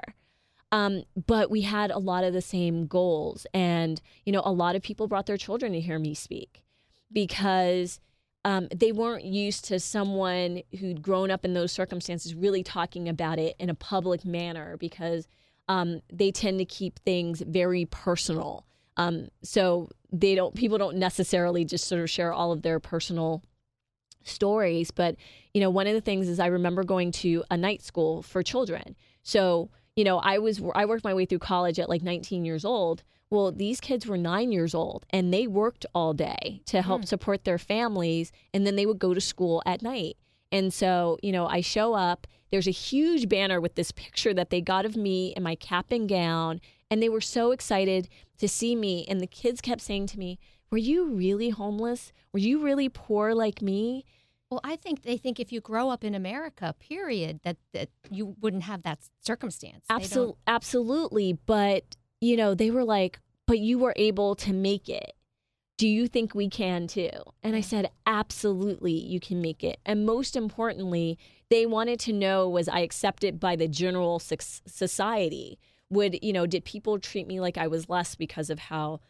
Um, 0.72 1.02
but 1.26 1.50
we 1.50 1.60
had 1.60 1.90
a 1.90 1.98
lot 1.98 2.24
of 2.24 2.32
the 2.32 2.40
same 2.40 2.86
goals. 2.86 3.46
And, 3.52 4.00
you 4.24 4.32
know, 4.32 4.40
a 4.42 4.52
lot 4.52 4.74
of 4.74 4.80
people 4.80 5.06
brought 5.06 5.26
their 5.26 5.36
children 5.36 5.72
to 5.72 5.80
hear 5.80 5.98
me 5.98 6.14
speak 6.14 6.62
because 7.12 8.00
um, 8.46 8.68
they 8.72 8.92
weren't 8.92 9.24
used 9.24 9.64
to 9.64 9.80
someone 9.80 10.62
who'd 10.78 11.02
grown 11.02 11.32
up 11.32 11.44
in 11.44 11.52
those 11.52 11.72
circumstances 11.72 12.32
really 12.32 12.62
talking 12.62 13.08
about 13.08 13.40
it 13.40 13.56
in 13.58 13.68
a 13.68 13.74
public 13.74 14.24
manner 14.24 14.76
because 14.76 15.26
um, 15.68 16.00
they 16.12 16.30
tend 16.30 16.60
to 16.60 16.64
keep 16.64 17.00
things 17.00 17.40
very 17.40 17.86
personal. 17.86 18.64
Um, 18.96 19.30
so 19.42 19.90
they 20.12 20.36
don't, 20.36 20.54
people 20.54 20.78
don't 20.78 20.96
necessarily 20.96 21.64
just 21.64 21.88
sort 21.88 22.02
of 22.02 22.08
share 22.08 22.32
all 22.32 22.52
of 22.52 22.62
their 22.62 22.78
personal 22.78 23.42
stories. 24.22 24.92
But, 24.92 25.16
you 25.52 25.60
know, 25.60 25.68
one 25.68 25.88
of 25.88 25.94
the 25.94 26.00
things 26.00 26.28
is 26.28 26.38
I 26.38 26.46
remember 26.46 26.84
going 26.84 27.10
to 27.12 27.42
a 27.50 27.56
night 27.56 27.82
school 27.82 28.22
for 28.22 28.44
children. 28.44 28.94
So, 29.24 29.70
you 29.96 30.04
know, 30.04 30.18
I 30.18 30.38
was 30.38 30.62
I 30.76 30.84
worked 30.84 31.02
my 31.02 31.14
way 31.14 31.24
through 31.24 31.40
college 31.40 31.80
at 31.80 31.88
like 31.88 32.02
19 32.02 32.44
years 32.44 32.64
old. 32.64 33.02
Well, 33.30 33.50
these 33.50 33.80
kids 33.80 34.06
were 34.06 34.16
9 34.16 34.52
years 34.52 34.74
old 34.74 35.04
and 35.10 35.32
they 35.32 35.46
worked 35.46 35.84
all 35.94 36.14
day 36.14 36.62
to 36.66 36.82
help 36.82 37.02
mm. 37.02 37.08
support 37.08 37.44
their 37.44 37.58
families 37.58 38.30
and 38.54 38.66
then 38.66 38.76
they 38.76 38.86
would 38.86 38.98
go 38.98 39.14
to 39.14 39.20
school 39.20 39.62
at 39.66 39.82
night. 39.82 40.16
And 40.52 40.72
so, 40.72 41.18
you 41.22 41.32
know, 41.32 41.46
I 41.46 41.60
show 41.60 41.94
up, 41.94 42.26
there's 42.50 42.68
a 42.68 42.72
huge 42.72 43.28
banner 43.28 43.60
with 43.60 43.74
this 43.74 43.90
picture 43.90 44.32
that 44.34 44.50
they 44.50 44.60
got 44.60 44.86
of 44.86 44.96
me 44.96 45.34
in 45.36 45.42
my 45.42 45.56
cap 45.56 45.90
and 45.90 46.08
gown 46.08 46.60
and 46.90 47.02
they 47.02 47.08
were 47.08 47.20
so 47.20 47.50
excited 47.50 48.08
to 48.38 48.48
see 48.48 48.76
me 48.76 49.04
and 49.08 49.20
the 49.20 49.26
kids 49.26 49.60
kept 49.60 49.80
saying 49.80 50.06
to 50.08 50.18
me, 50.18 50.38
"Were 50.70 50.78
you 50.78 51.06
really 51.06 51.50
homeless? 51.50 52.12
Were 52.32 52.38
you 52.38 52.62
really 52.62 52.88
poor 52.88 53.34
like 53.34 53.60
me?" 53.60 54.04
Well, 54.50 54.60
I 54.62 54.76
think 54.76 55.02
they 55.02 55.16
think 55.16 55.40
if 55.40 55.50
you 55.50 55.60
grow 55.60 55.90
up 55.90 56.04
in 56.04 56.14
America, 56.14 56.74
period, 56.78 57.40
that, 57.42 57.56
that 57.72 57.88
you 58.10 58.36
wouldn't 58.40 58.62
have 58.62 58.82
that 58.82 59.00
circumstance. 59.20 59.84
Absolutely, 59.90 60.36
absolutely. 60.46 61.32
But 61.32 61.96
you 62.20 62.36
know, 62.36 62.54
they 62.54 62.70
were 62.70 62.84
like, 62.84 63.20
"But 63.46 63.58
you 63.58 63.78
were 63.78 63.94
able 63.96 64.34
to 64.36 64.52
make 64.52 64.88
it. 64.88 65.12
Do 65.78 65.88
you 65.88 66.08
think 66.08 66.34
we 66.34 66.48
can 66.48 66.86
too?" 66.86 67.10
And 67.42 67.54
I 67.54 67.60
said, 67.60 67.90
"Absolutely, 68.06 68.92
you 68.92 69.20
can 69.20 69.40
make 69.40 69.62
it." 69.62 69.78
And 69.84 70.06
most 70.06 70.36
importantly, 70.36 71.18
they 71.50 71.66
wanted 71.66 72.00
to 72.00 72.12
know 72.12 72.48
was 72.48 72.68
I 72.68 72.80
accepted 72.80 73.38
by 73.38 73.56
the 73.56 73.68
general 73.68 74.18
society? 74.18 75.58
Would 75.90 76.18
you 76.22 76.32
know? 76.32 76.46
Did 76.46 76.64
people 76.64 76.98
treat 76.98 77.26
me 77.26 77.40
like 77.40 77.58
I 77.58 77.66
was 77.66 77.88
less 77.88 78.14
because 78.14 78.50
of 78.50 78.58
how 78.58 79.00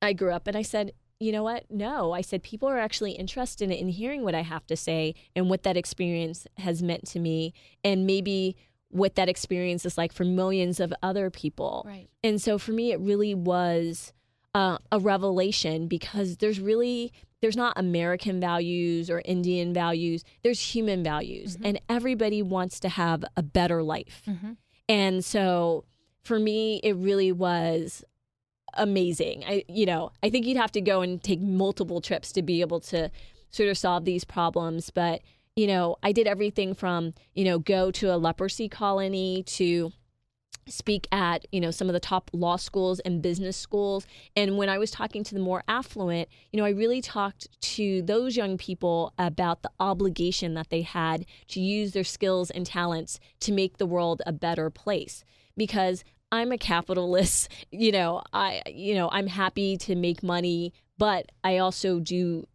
I 0.00 0.12
grew 0.12 0.32
up? 0.32 0.46
And 0.46 0.56
I 0.56 0.62
said, 0.62 0.92
you 1.20 1.32
know 1.32 1.42
what? 1.42 1.64
No, 1.70 2.12
I 2.12 2.20
said 2.20 2.42
people 2.42 2.68
are 2.68 2.78
actually 2.78 3.12
interested 3.12 3.70
in 3.70 3.88
hearing 3.88 4.22
what 4.22 4.34
I 4.34 4.42
have 4.42 4.66
to 4.66 4.76
say 4.76 5.14
and 5.34 5.48
what 5.48 5.62
that 5.62 5.76
experience 5.76 6.46
has 6.58 6.82
meant 6.82 7.06
to 7.08 7.18
me, 7.18 7.52
and 7.82 8.06
maybe 8.06 8.56
what 8.94 9.16
that 9.16 9.28
experience 9.28 9.84
is 9.84 9.98
like 9.98 10.12
for 10.12 10.24
millions 10.24 10.78
of 10.78 10.94
other 11.02 11.28
people. 11.28 11.82
Right. 11.84 12.08
And 12.22 12.40
so 12.40 12.58
for 12.58 12.70
me, 12.70 12.92
it 12.92 13.00
really 13.00 13.34
was 13.34 14.12
uh, 14.54 14.78
a 14.92 15.00
revelation 15.00 15.88
because 15.88 16.36
there's 16.36 16.60
really 16.60 17.12
there's 17.40 17.56
not 17.56 17.76
American 17.76 18.40
values 18.40 19.10
or 19.10 19.20
Indian 19.24 19.74
values. 19.74 20.24
There's 20.42 20.60
human 20.60 21.02
values, 21.02 21.56
mm-hmm. 21.56 21.66
and 21.66 21.80
everybody 21.88 22.40
wants 22.40 22.78
to 22.80 22.88
have 22.88 23.24
a 23.36 23.42
better 23.42 23.82
life. 23.82 24.22
Mm-hmm. 24.26 24.52
And 24.88 25.24
so 25.24 25.84
for 26.22 26.38
me, 26.38 26.80
it 26.84 26.94
really 26.94 27.32
was 27.32 28.04
amazing. 28.74 29.44
I 29.44 29.64
you 29.68 29.86
know, 29.86 30.12
I 30.22 30.30
think 30.30 30.46
you'd 30.46 30.56
have 30.56 30.72
to 30.72 30.80
go 30.80 31.00
and 31.00 31.20
take 31.20 31.40
multiple 31.40 32.00
trips 32.00 32.30
to 32.32 32.42
be 32.42 32.60
able 32.60 32.78
to 32.80 33.10
sort 33.50 33.68
of 33.68 33.76
solve 33.76 34.04
these 34.04 34.24
problems, 34.24 34.90
but 34.90 35.20
you 35.56 35.66
know, 35.66 35.96
I 36.02 36.12
did 36.12 36.26
everything 36.26 36.74
from, 36.74 37.14
you 37.34 37.44
know, 37.44 37.58
go 37.58 37.90
to 37.92 38.14
a 38.14 38.16
leprosy 38.16 38.68
colony 38.68 39.42
to 39.44 39.92
speak 40.66 41.06
at 41.12 41.46
you 41.52 41.60
know 41.60 41.70
some 41.70 41.90
of 41.90 41.92
the 41.92 42.00
top 42.00 42.30
law 42.32 42.56
schools 42.56 42.98
and 43.00 43.20
business 43.20 43.54
schools 43.54 44.06
and 44.34 44.56
when 44.56 44.70
i 44.70 44.78
was 44.78 44.90
talking 44.90 45.22
to 45.22 45.34
the 45.34 45.40
more 45.40 45.62
affluent 45.68 46.26
you 46.52 46.58
know 46.58 46.64
i 46.64 46.70
really 46.70 47.02
talked 47.02 47.48
to 47.60 48.00
those 48.00 48.34
young 48.34 48.56
people 48.56 49.12
about 49.18 49.60
the 49.60 49.70
obligation 49.78 50.54
that 50.54 50.70
they 50.70 50.80
had 50.80 51.26
to 51.48 51.60
use 51.60 51.92
their 51.92 52.02
skills 52.02 52.50
and 52.50 52.64
talents 52.64 53.20
to 53.40 53.52
make 53.52 53.76
the 53.76 53.84
world 53.84 54.22
a 54.26 54.32
better 54.32 54.70
place 54.70 55.22
because 55.54 56.02
I'm 56.32 56.50
a 56.50 56.58
capitalist. 56.58 57.48
You 57.70 57.90
know, 57.90 58.22
I 58.32 58.62
you 58.66 58.94
know, 58.94 59.08
I'm 59.10 59.26
happy 59.26 59.76
to 59.78 59.96
make 59.96 60.22
money, 60.22 60.72
but 60.96 61.30
I 61.42 61.58
also 61.58 61.98
do 61.98 62.46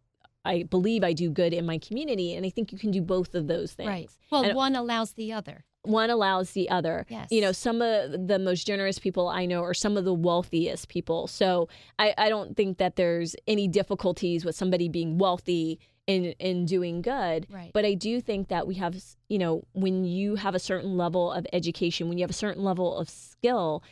I 0.44 0.62
believe 0.64 1.04
I 1.04 1.12
do 1.12 1.30
good 1.30 1.52
in 1.52 1.66
my 1.66 1.78
community 1.78 2.34
and 2.34 2.46
I 2.46 2.50
think 2.50 2.72
you 2.72 2.78
can 2.78 2.90
do 2.90 3.02
both 3.02 3.34
of 3.34 3.46
those 3.46 3.72
things. 3.72 3.88
Right. 3.88 4.10
Well, 4.30 4.44
and 4.44 4.56
one 4.56 4.74
allows 4.74 5.12
the 5.12 5.32
other. 5.32 5.64
One 5.82 6.10
allows 6.10 6.52
the 6.52 6.68
other. 6.68 7.06
Yes. 7.08 7.28
You 7.30 7.40
know, 7.40 7.52
some 7.52 7.80
of 7.80 8.26
the 8.26 8.38
most 8.38 8.66
generous 8.66 8.98
people 8.98 9.28
I 9.28 9.46
know 9.46 9.62
are 9.62 9.74
some 9.74 9.96
of 9.96 10.04
the 10.04 10.14
wealthiest 10.14 10.88
people. 10.88 11.26
So 11.26 11.68
I, 11.98 12.14
I 12.18 12.28
don't 12.28 12.56
think 12.56 12.78
that 12.78 12.96
there's 12.96 13.34
any 13.46 13.66
difficulties 13.66 14.44
with 14.44 14.54
somebody 14.56 14.88
being 14.88 15.18
wealthy 15.18 15.78
in 16.06 16.26
in 16.38 16.64
doing 16.64 17.02
good. 17.02 17.46
Right. 17.50 17.70
But 17.72 17.84
I 17.84 17.94
do 17.94 18.20
think 18.20 18.48
that 18.48 18.66
we 18.66 18.74
have, 18.74 19.02
you 19.28 19.38
know, 19.38 19.64
when 19.72 20.04
you 20.04 20.36
have 20.36 20.54
a 20.54 20.58
certain 20.58 20.96
level 20.96 21.32
of 21.32 21.46
education, 21.52 22.08
when 22.08 22.18
you 22.18 22.22
have 22.24 22.30
a 22.30 22.34
certain 22.34 22.64
level 22.64 22.96
of 22.96 23.08
skill, 23.08 23.82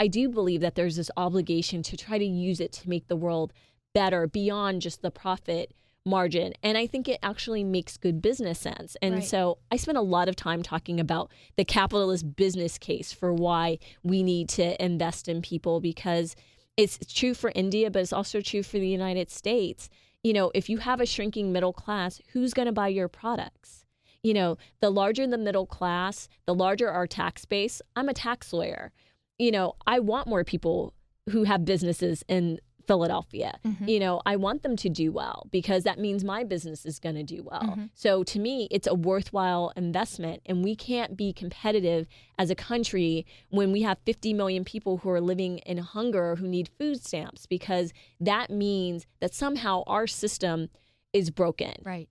I 0.00 0.06
do 0.06 0.28
believe 0.28 0.60
that 0.60 0.74
there's 0.74 0.96
this 0.96 1.10
obligation 1.16 1.82
to 1.84 1.96
try 1.96 2.18
to 2.18 2.24
use 2.24 2.60
it 2.60 2.72
to 2.72 2.88
make 2.88 3.08
the 3.08 3.16
world 3.16 3.52
better 3.94 4.26
beyond 4.26 4.82
just 4.82 5.02
the 5.02 5.10
profit 5.10 5.72
margin. 6.08 6.54
And 6.62 6.76
I 6.76 6.86
think 6.86 7.08
it 7.08 7.18
actually 7.22 7.64
makes 7.64 7.96
good 7.96 8.20
business 8.20 8.58
sense. 8.58 8.96
And 9.02 9.16
right. 9.16 9.24
so 9.24 9.58
I 9.70 9.76
spent 9.76 9.98
a 9.98 10.02
lot 10.02 10.28
of 10.28 10.36
time 10.36 10.62
talking 10.62 10.98
about 11.00 11.30
the 11.56 11.64
capitalist 11.64 12.36
business 12.36 12.78
case 12.78 13.12
for 13.12 13.32
why 13.32 13.78
we 14.02 14.22
need 14.22 14.48
to 14.50 14.82
invest 14.82 15.28
in 15.28 15.42
people 15.42 15.80
because 15.80 16.34
it's 16.76 16.98
true 17.12 17.34
for 17.34 17.52
India, 17.54 17.90
but 17.90 18.00
it's 18.00 18.12
also 18.12 18.40
true 18.40 18.62
for 18.62 18.78
the 18.78 18.88
United 18.88 19.30
States 19.30 19.88
you 20.22 20.32
know, 20.32 20.50
if 20.54 20.68
you 20.68 20.78
have 20.78 21.00
a 21.00 21.06
shrinking 21.06 21.52
middle 21.52 21.72
class, 21.72 22.20
who's 22.32 22.54
going 22.54 22.66
to 22.66 22.72
buy 22.72 22.88
your 22.88 23.08
products? 23.08 23.84
You 24.22 24.34
know, 24.34 24.58
the 24.80 24.90
larger 24.90 25.26
the 25.26 25.38
middle 25.38 25.66
class, 25.66 26.28
the 26.44 26.54
larger 26.54 26.90
our 26.90 27.06
tax 27.06 27.44
base. 27.44 27.80
I'm 27.94 28.08
a 28.08 28.14
tax 28.14 28.52
lawyer. 28.52 28.92
You 29.38 29.52
know, 29.52 29.74
I 29.86 30.00
want 30.00 30.26
more 30.26 30.42
people 30.42 30.92
who 31.30 31.44
have 31.44 31.64
businesses 31.64 32.24
in 32.28 32.58
Philadelphia. 32.88 33.60
Mm-hmm. 33.64 33.88
You 33.88 34.00
know, 34.00 34.20
I 34.26 34.34
want 34.36 34.62
them 34.62 34.74
to 34.76 34.88
do 34.88 35.12
well 35.12 35.46
because 35.52 35.84
that 35.84 35.98
means 35.98 36.24
my 36.24 36.42
business 36.42 36.84
is 36.84 36.98
going 36.98 37.14
to 37.14 37.22
do 37.22 37.44
well. 37.44 37.62
Mm-hmm. 37.62 37.84
So 37.94 38.24
to 38.24 38.38
me, 38.40 38.66
it's 38.70 38.88
a 38.88 38.94
worthwhile 38.94 39.72
investment. 39.76 40.42
And 40.46 40.64
we 40.64 40.74
can't 40.74 41.16
be 41.16 41.32
competitive 41.32 42.08
as 42.38 42.50
a 42.50 42.54
country 42.56 43.26
when 43.50 43.70
we 43.70 43.82
have 43.82 43.98
50 44.06 44.32
million 44.34 44.64
people 44.64 44.98
who 44.98 45.10
are 45.10 45.20
living 45.20 45.58
in 45.58 45.78
hunger 45.78 46.36
who 46.36 46.48
need 46.48 46.70
food 46.78 47.04
stamps 47.04 47.46
because 47.46 47.92
that 48.18 48.50
means 48.50 49.06
that 49.20 49.34
somehow 49.34 49.84
our 49.86 50.06
system 50.06 50.70
is 51.12 51.30
broken. 51.30 51.74
Right. 51.84 52.08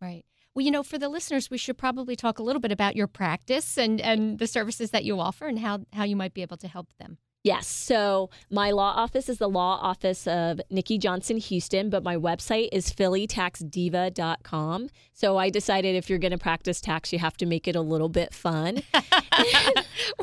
Right. 0.00 0.24
Well, 0.54 0.64
you 0.64 0.70
know, 0.70 0.84
for 0.84 0.98
the 0.98 1.08
listeners, 1.08 1.50
we 1.50 1.58
should 1.58 1.78
probably 1.78 2.14
talk 2.14 2.38
a 2.38 2.42
little 2.42 2.60
bit 2.60 2.70
about 2.70 2.94
your 2.94 3.08
practice 3.08 3.76
and, 3.76 4.00
and 4.00 4.38
the 4.38 4.46
services 4.46 4.90
that 4.90 5.04
you 5.04 5.18
offer 5.18 5.46
and 5.46 5.58
how, 5.58 5.80
how 5.92 6.04
you 6.04 6.14
might 6.14 6.34
be 6.34 6.42
able 6.42 6.58
to 6.58 6.68
help 6.68 6.88
them. 7.00 7.18
Yes. 7.44 7.66
So 7.66 8.30
my 8.50 8.70
law 8.70 8.94
office 8.96 9.28
is 9.28 9.36
the 9.36 9.50
law 9.50 9.78
office 9.82 10.26
of 10.26 10.62
Nikki 10.70 10.96
Johnson 10.96 11.38
Huston, 11.38 11.90
but 11.90 12.02
my 12.02 12.16
website 12.16 12.70
is 12.72 12.88
phillytaxdiva.com. 12.88 14.88
So 15.12 15.36
I 15.36 15.50
decided 15.50 15.94
if 15.94 16.08
you're 16.08 16.18
going 16.18 16.30
to 16.30 16.38
practice 16.38 16.80
tax, 16.80 17.12
you 17.12 17.18
have 17.18 17.36
to 17.36 17.44
make 17.44 17.68
it 17.68 17.76
a 17.76 17.82
little 17.82 18.08
bit 18.08 18.32
fun. 18.32 18.78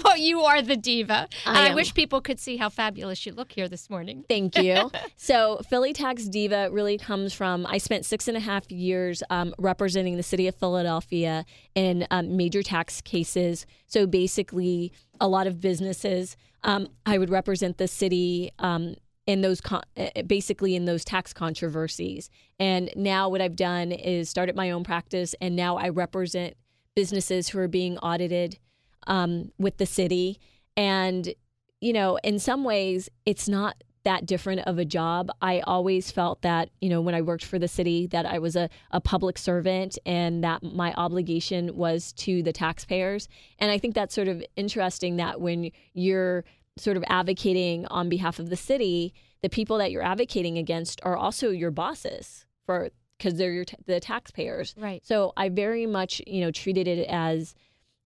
well, 0.04 0.18
you 0.18 0.42
are 0.42 0.64
the 0.64 0.76
diva. 0.76 1.28
I, 1.46 1.70
I, 1.70 1.76
wish 1.76 1.94
people 1.94 2.22
could 2.22 2.40
see 2.40 2.58
how 2.58 2.70
fabulous 2.70 3.24
you 3.24 3.34
look 3.34 3.52
here 3.52 3.70
this 3.70 3.88
morning. 3.88 4.26
Thank 4.28 4.58
you. 4.58 4.90
so 5.16 5.62
Philly 5.70 5.94
Tax 5.94 6.28
Diva 6.28 6.72
really 6.72 6.98
comes 6.98 7.36
from, 7.36 7.68
I 7.68 7.78
spent 7.78 8.04
six 8.04 8.28
and 8.28 8.36
a 8.36 8.40
half 8.40 8.72
years 8.72 9.22
um, 9.30 9.54
representing 9.60 10.18
the 10.18 10.24
city 10.24 10.48
of 10.48 10.56
Philadelphia 10.56 11.46
in 11.76 12.08
um, 12.10 12.36
major 12.36 12.64
tax 12.64 13.00
cases. 13.00 13.68
So 13.86 14.08
basically, 14.08 14.92
a 15.20 15.28
lot 15.28 15.46
of 15.46 15.62
businesses– 15.62 16.36
um, 16.64 16.88
I 17.06 17.18
would 17.18 17.30
represent 17.30 17.78
the 17.78 17.88
city 17.88 18.52
um, 18.60 18.96
in 19.28 19.42
those 19.42 19.62
con- 19.62 19.84
eh, 19.96 20.10
eh, 20.16 20.22
basically 20.24 20.76
in 20.76 20.86
those 20.86 21.04
tax 21.04 21.34
controversies. 21.34 22.30
And 22.60 22.92
now 22.96 23.30
what 23.30 23.42
I've 23.42 23.56
done 23.56 23.92
is 23.92 24.30
started 24.30 24.56
my 24.56 24.72
own 24.72 24.84
practice, 24.84 25.36
and 25.42 25.56
now 25.56 25.78
I 25.78 25.90
represent 25.90 26.56
businesses 26.96 27.50
who 27.50 27.60
are 27.60 27.68
being 27.68 27.98
audited 28.00 28.60
um, 29.08 29.52
with 29.58 29.78
the 29.78 29.86
city. 29.86 30.40
And, 30.78 31.34
you 31.80 31.94
know, 31.94 32.18
in 32.24 32.40
some 32.40 32.64
ways, 32.64 33.10
it's 33.26 33.48
not 33.48 33.84
that 34.04 34.26
different 34.26 34.62
of 34.62 34.80
a 34.80 34.86
job. 34.86 35.30
I 35.42 35.60
always 35.62 36.12
felt 36.12 36.42
that, 36.42 36.70
you 36.80 36.90
know, 36.90 37.02
when 37.02 37.16
I 37.16 37.22
worked 37.22 37.46
for 37.46 37.60
the 37.60 37.68
city, 37.68 38.08
that 38.08 38.26
I 38.26 38.40
was 38.40 38.56
a, 38.56 38.70
a 38.92 39.00
public 39.00 39.38
servant 39.38 39.98
and 40.06 40.44
that 40.44 40.64
my 40.64 40.94
obligation 40.94 41.76
was 41.76 42.12
to 42.14 42.42
the 42.42 42.54
taxpayers. 42.54 43.28
And 43.60 43.70
I 43.70 43.78
think 43.78 43.94
that's 43.94 44.16
sort 44.16 44.28
of 44.28 44.44
interesting 44.56 45.18
that 45.18 45.40
when 45.40 45.72
you're 45.94 46.44
sort 46.78 46.98
of 46.98 47.04
advocating 47.08 47.86
on 47.88 48.10
behalf 48.10 48.40
of 48.40 48.50
the 48.50 48.56
city, 48.56 49.14
the 49.42 49.50
people 49.50 49.78
that 49.78 49.92
you're 49.92 50.04
advocating 50.04 50.58
against 50.58 51.00
are 51.04 51.18
also 51.18 51.50
your 51.50 51.72
bosses 51.72 52.46
for 52.66 52.90
because 53.18 53.36
they're 53.36 53.52
your 53.52 53.66
t- 53.66 53.78
the 53.86 54.00
taxpayers. 54.00 54.74
Right. 54.78 55.06
So 55.06 55.34
I 55.38 55.50
very 55.50 55.86
much, 55.86 56.22
you 56.26 56.42
know, 56.42 56.50
treated 56.50 56.88
it 56.88 57.08
as 57.08 57.54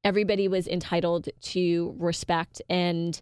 everybody 0.03 0.47
was 0.47 0.67
entitled 0.67 1.29
to 1.41 1.95
respect 1.97 2.61
and 2.69 3.19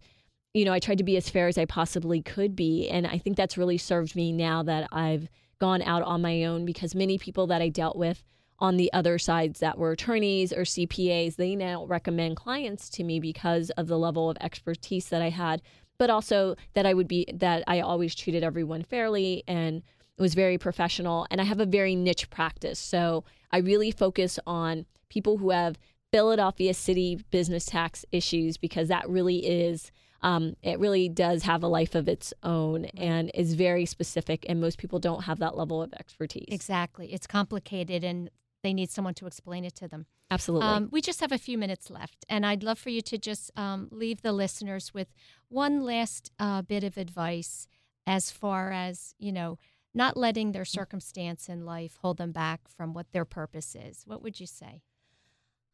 you 0.53 0.65
know, 0.65 0.73
I 0.73 0.79
tried 0.79 0.99
to 0.99 1.03
be 1.03 1.17
as 1.17 1.29
fair 1.29 1.47
as 1.47 1.57
I 1.57 1.65
possibly 1.65 2.21
could 2.21 2.55
be. 2.55 2.87
And 2.89 3.07
I 3.07 3.17
think 3.17 3.37
that's 3.37 3.57
really 3.57 3.77
served 3.77 4.15
me 4.15 4.31
now 4.31 4.61
that 4.63 4.87
I've 4.91 5.27
gone 5.59 5.81
out 5.81 6.03
on 6.03 6.21
my 6.21 6.43
own 6.43 6.65
because 6.65 6.93
many 6.93 7.17
people 7.17 7.47
that 7.47 7.61
I 7.61 7.69
dealt 7.69 7.95
with 7.95 8.23
on 8.59 8.77
the 8.77 8.93
other 8.93 9.17
sides 9.17 9.59
that 9.59 9.77
were 9.77 9.91
attorneys 9.91 10.53
or 10.53 10.61
CPAs, 10.61 11.35
they 11.35 11.55
now 11.55 11.85
recommend 11.85 12.37
clients 12.37 12.89
to 12.91 13.03
me 13.03 13.19
because 13.19 13.71
of 13.71 13.87
the 13.87 13.97
level 13.97 14.29
of 14.29 14.37
expertise 14.41 15.09
that 15.09 15.21
I 15.21 15.29
had, 15.29 15.61
but 15.97 16.09
also 16.09 16.55
that 16.73 16.85
I 16.85 16.93
would 16.93 17.07
be, 17.07 17.25
that 17.33 17.63
I 17.67 17.79
always 17.79 18.13
treated 18.13 18.43
everyone 18.43 18.83
fairly 18.83 19.43
and 19.47 19.81
was 20.19 20.35
very 20.35 20.59
professional. 20.59 21.25
And 21.31 21.41
I 21.41 21.45
have 21.45 21.59
a 21.59 21.65
very 21.65 21.95
niche 21.95 22.29
practice. 22.29 22.77
So 22.77 23.23
I 23.51 23.57
really 23.57 23.89
focus 23.89 24.37
on 24.45 24.85
people 25.09 25.37
who 25.37 25.49
have 25.49 25.79
Philadelphia 26.11 26.75
city 26.75 27.19
business 27.31 27.65
tax 27.65 28.05
issues 28.11 28.57
because 28.57 28.87
that 28.89 29.09
really 29.09 29.47
is 29.47 29.91
um, 30.23 30.55
it 30.63 30.79
really 30.79 31.09
does 31.09 31.43
have 31.43 31.61
a 31.63 31.67
life 31.67 31.95
of 31.95 32.07
its 32.07 32.33
own 32.41 32.85
and 32.97 33.29
is 33.33 33.53
very 33.53 33.85
specific, 33.85 34.45
and 34.49 34.59
most 34.59 34.77
people 34.77 34.99
don't 34.99 35.23
have 35.25 35.39
that 35.39 35.55
level 35.55 35.83
of 35.83 35.93
expertise. 35.93 36.47
Exactly. 36.49 37.13
It's 37.13 37.27
complicated 37.27 38.03
and 38.03 38.29
they 38.63 38.73
need 38.73 38.89
someone 38.89 39.13
to 39.15 39.27
explain 39.27 39.65
it 39.65 39.75
to 39.75 39.87
them. 39.89 40.05
Absolutely. 40.31 40.67
Um, 40.67 40.89
we 40.91 41.01
just 41.01 41.19
have 41.19 41.33
a 41.33 41.37
few 41.37 41.57
minutes 41.57 41.91
left, 41.91 42.25
and 42.29 42.45
I'd 42.45 42.63
love 42.63 42.79
for 42.79 42.89
you 42.89 43.01
to 43.01 43.17
just 43.17 43.51
um, 43.57 43.89
leave 43.91 44.21
the 44.21 44.31
listeners 44.31 44.93
with 44.93 45.13
one 45.49 45.83
last 45.83 46.31
uh, 46.39 46.61
bit 46.61 46.83
of 46.83 46.97
advice 46.97 47.67
as 48.07 48.31
far 48.31 48.71
as, 48.71 49.13
you 49.19 49.31
know, 49.31 49.59
not 49.93 50.17
letting 50.17 50.53
their 50.53 50.65
circumstance 50.65 51.49
in 51.49 51.65
life 51.65 51.99
hold 52.01 52.17
them 52.17 52.31
back 52.31 52.61
from 52.67 52.93
what 52.93 53.11
their 53.11 53.25
purpose 53.25 53.75
is. 53.75 54.03
What 54.05 54.23
would 54.23 54.39
you 54.39 54.47
say? 54.47 54.81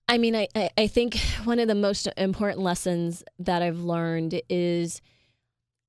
I 0.10 0.18
mean, 0.18 0.36
I, 0.36 0.48
I 0.76 0.88
think 0.88 1.18
one 1.44 1.60
of 1.60 1.68
the 1.68 1.76
most 1.76 2.10
important 2.18 2.62
lessons 2.62 3.24
that 3.38 3.62
I've 3.62 3.80
learned 3.80 4.42
is 4.50 5.02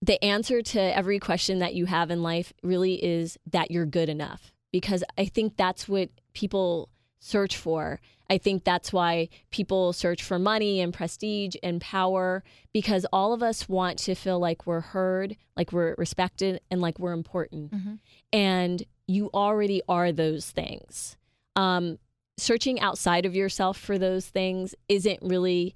the 0.03 0.23
answer 0.23 0.63
to 0.63 0.81
every 0.81 1.19
question 1.19 1.59
that 1.59 1.75
you 1.75 1.87
have 1.87 2.11
in 2.11 2.23
life 2.23 2.53
really 2.63 3.03
is 3.03 3.39
that 3.51 3.71
you're 3.71 3.87
good 3.87 4.09
enough. 4.09 4.53
Because 4.73 5.03
I 5.19 5.25
think 5.25 5.57
that's 5.57 5.89
what 5.89 6.11
people 6.33 6.91
search 7.19 7.57
for. 7.57 8.01
I 8.31 8.39
think 8.39 8.63
that's 8.63 8.93
why 8.93 9.29
people 9.51 9.93
search 9.93 10.23
for 10.23 10.39
money 10.39 10.81
and 10.81 10.95
prestige 10.95 11.57
and 11.63 11.81
power 11.81 12.45
because 12.73 13.05
all 13.13 13.33
of 13.33 13.43
us 13.43 13.69
want 13.69 13.99
to 14.01 14.15
feel 14.15 14.39
like 14.39 14.67
we're 14.67 14.81
heard, 14.81 15.37
like 15.57 15.73
we're 15.73 15.97
respected, 15.99 16.61
and 16.71 16.81
like 16.81 16.99
we're 17.01 17.13
important. 17.13 17.73
Mm-hmm. 17.73 17.95
And 18.33 18.85
you 19.09 19.31
already 19.35 19.83
are 19.89 20.13
those 20.13 20.51
things. 20.51 21.17
Um, 21.57 21.99
searching 22.41 22.81
outside 22.81 23.27
of 23.27 23.35
yourself 23.35 23.79
for 23.79 23.99
those 23.99 24.27
things 24.27 24.75
isn't 24.89 25.21
really 25.23 25.75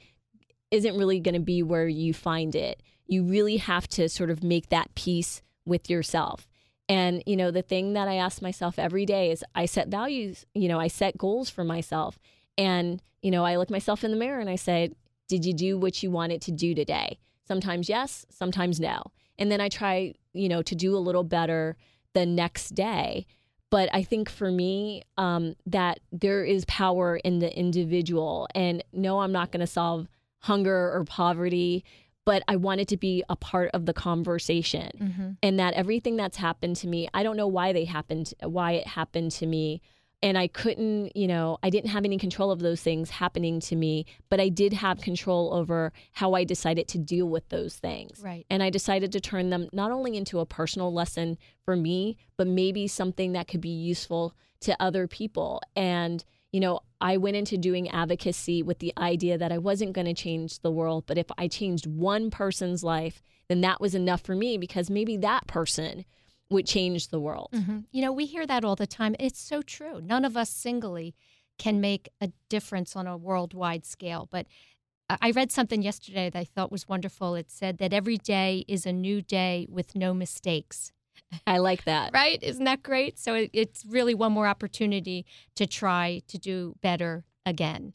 isn't 0.71 0.97
really 0.97 1.21
going 1.21 1.35
to 1.35 1.41
be 1.41 1.63
where 1.63 1.87
you 1.87 2.13
find 2.13 2.57
it. 2.57 2.83
You 3.07 3.23
really 3.23 3.59
have 3.59 3.87
to 3.89 4.09
sort 4.09 4.31
of 4.31 4.43
make 4.43 4.71
that 4.71 4.95
peace 4.95 5.43
with 5.65 5.89
yourself. 5.89 6.49
And 6.89 7.23
you 7.27 7.37
know, 7.37 7.51
the 7.51 7.63
thing 7.63 7.93
that 7.93 8.09
I 8.09 8.17
ask 8.17 8.43
myself 8.43 8.79
every 8.79 9.07
day 9.07 9.31
is 9.31 9.45
I 9.55 9.67
set 9.67 9.89
values, 9.89 10.47
you 10.55 10.69
know, 10.69 10.81
I 10.81 10.89
set 10.89 11.17
goals 11.17 11.49
for 11.51 11.65
myself. 11.65 12.19
And, 12.57 13.03
you 13.23 13.31
know, 13.31 13.45
I 13.45 13.57
look 13.57 13.71
myself 13.71 14.05
in 14.05 14.11
the 14.11 14.17
mirror 14.17 14.41
and 14.41 14.51
I 14.51 14.57
say, 14.57 14.91
did 15.29 15.45
you 15.45 15.55
do 15.55 15.79
what 15.79 16.03
you 16.03 16.11
wanted 16.11 16.41
to 16.43 16.53
do 16.53 16.75
today? 16.75 17.19
Sometimes 17.47 17.89
yes, 17.89 18.27
sometimes 18.31 18.81
no. 18.81 19.03
And 19.39 19.51
then 19.51 19.61
I 19.61 19.69
try, 19.69 20.15
you 20.33 20.49
know, 20.49 20.63
to 20.63 20.75
do 20.75 20.97
a 20.97 20.99
little 20.99 21.25
better 21.25 21.77
the 22.13 22.27
next 22.27 22.75
day. 22.75 23.27
But 23.75 23.91
I 23.93 24.05
think 24.05 24.31
for 24.31 24.53
me, 24.53 25.03
um, 25.19 25.57
that 25.67 25.99
there 26.13 26.45
is 26.45 26.65
power 26.67 27.17
in 27.17 27.41
the 27.41 27.53
individual. 27.59 28.47
And 28.55 28.85
no, 28.93 29.19
I'm 29.19 29.33
not 29.33 29.51
going 29.51 29.63
to 29.63 29.67
solve 29.67 30.07
hunger 30.43 30.93
or 30.93 31.03
poverty, 31.03 31.85
but 32.25 32.45
I 32.47 32.55
want 32.55 32.83
it 32.83 32.87
to 32.89 32.97
be 32.97 33.25
a 33.29 33.35
part 33.35 33.73
of 33.75 33.87
the 33.87 33.93
conversation. 33.93 34.93
Mm-hmm. 35.01 35.31
And 35.43 35.59
that 35.59 35.75
everything 35.75 36.15
that's 36.15 36.37
happened 36.37 36.77
to 36.77 36.87
me, 36.87 37.09
I 37.13 37.25
don't 37.25 37.37
know 37.37 37.49
why 37.49 37.73
they 37.73 37.85
happened, 37.85 38.33
why 38.45 38.75
it 38.75 38.87
happened 38.87 39.33
to 39.33 39.47
me. 39.47 39.83
And 40.25 40.39
I 40.39 40.47
couldn't, 40.47 41.15
you 41.15 41.29
know, 41.29 41.59
I 41.63 41.69
didn't 41.69 41.91
have 41.91 42.07
any 42.07 42.17
control 42.17 42.51
of 42.51 42.61
those 42.61 42.81
things 42.81 43.11
happening 43.11 43.61
to 43.61 43.77
me, 43.77 44.07
but 44.31 44.41
I 44.41 44.49
did 44.49 44.73
have 44.73 45.03
control 45.03 45.53
over 45.53 45.93
how 46.13 46.33
I 46.33 46.45
decided 46.45 46.89
to 46.89 46.99
deal 46.99 47.29
with 47.29 47.47
those 47.51 47.77
things. 47.77 48.23
Right. 48.25 48.47
And 48.49 48.63
I 48.63 48.71
decided 48.71 49.13
to 49.13 49.21
turn 49.21 49.51
them 49.51 49.69
not 49.71 49.91
only 49.91 50.17
into 50.17 50.41
a 50.41 50.47
personal 50.47 50.95
lesson 50.95 51.37
for 51.63 51.77
me, 51.77 52.17
but 52.39 52.47
maybe 52.47 52.89
something 52.89 53.33
that 53.33 53.49
could 53.49 53.61
be 53.61 53.69
useful 53.69 54.35
to 54.61 54.75
other 54.81 55.07
people. 55.07 55.61
And, 55.77 56.25
you 56.53 56.61
know, 56.61 56.81
I 57.03 57.19
went 57.19 57.37
into 57.37 57.59
doing 57.59 57.91
advocacy 57.91 58.63
with 58.63 58.79
the 58.79 58.95
idea 58.97 59.37
that 59.37 59.53
I 59.53 59.59
wasn't 59.59 59.93
going 59.93 60.07
to 60.07 60.15
change 60.15 60.61
the 60.61 60.71
world, 60.71 61.05
but 61.07 61.19
if 61.19 61.27
I 61.37 61.49
changed 61.49 61.87
one 61.87 62.31
person's 62.31 62.83
life, 62.83 63.21
then 63.49 63.61
that 63.61 63.79
was 63.79 63.95
enough 63.95 64.23
for 64.23 64.35
me 64.35 64.57
because 64.57 64.89
maybe 64.89 65.19
that 65.19 65.47
person 65.47 66.07
would 66.51 66.67
change 66.67 67.09
the 67.09 67.21
world. 67.21 67.51
Mm-hmm. 67.53 67.81
You 67.91 68.03
know, 68.03 68.13
we 68.13 68.27
hear 68.27 68.47
that 68.47 68.65
all 68.65 68.77
the 68.77 68.87
time. 68.87 69.17
It's 69.19 69.41
so 69.41 69.63
true. 69.63 70.01
None 70.01 70.25
of 70.25 70.37
us 70.37 70.51
singly 70.51 71.15
can 71.59 71.81
make 71.81 72.09
a 72.21 72.31
difference 72.49 72.97
on 72.97 73.07
a 73.07 73.17
worldwide 73.17 73.85
scale. 73.85 74.29
But 74.31 74.47
I 75.09 75.31
read 75.31 75.53
something 75.53 75.83
yesterday 75.83 76.31
that 76.31 76.39
I 76.39 76.45
thought 76.45 76.73
was 76.73 76.89
wonderful. 76.89 77.35
It 77.35 77.51
said 77.51 77.79
that 77.79 77.93
every 77.93 78.19
day 78.19 78.65
is 78.69 78.87
a 78.87 78.93
new 78.93 79.23
day 79.23 79.67
with 79.71 79.95
no 79.95 80.15
mistakes. 80.15 80.93
I 81.47 81.59
like 81.59 81.85
that. 81.85 82.13
Right? 82.13 82.43
Isn't 82.43 82.65
that 82.65 82.83
great? 82.83 83.19
So 83.19 83.35
it, 83.35 83.51
it's 83.53 83.85
really 83.85 84.15
one 84.15 84.33
more 84.33 84.47
opportunity 84.47 85.27
to 85.57 85.67
try 85.67 86.23
to 86.29 86.39
do 86.39 86.75
better 86.81 87.25
again. 87.47 87.93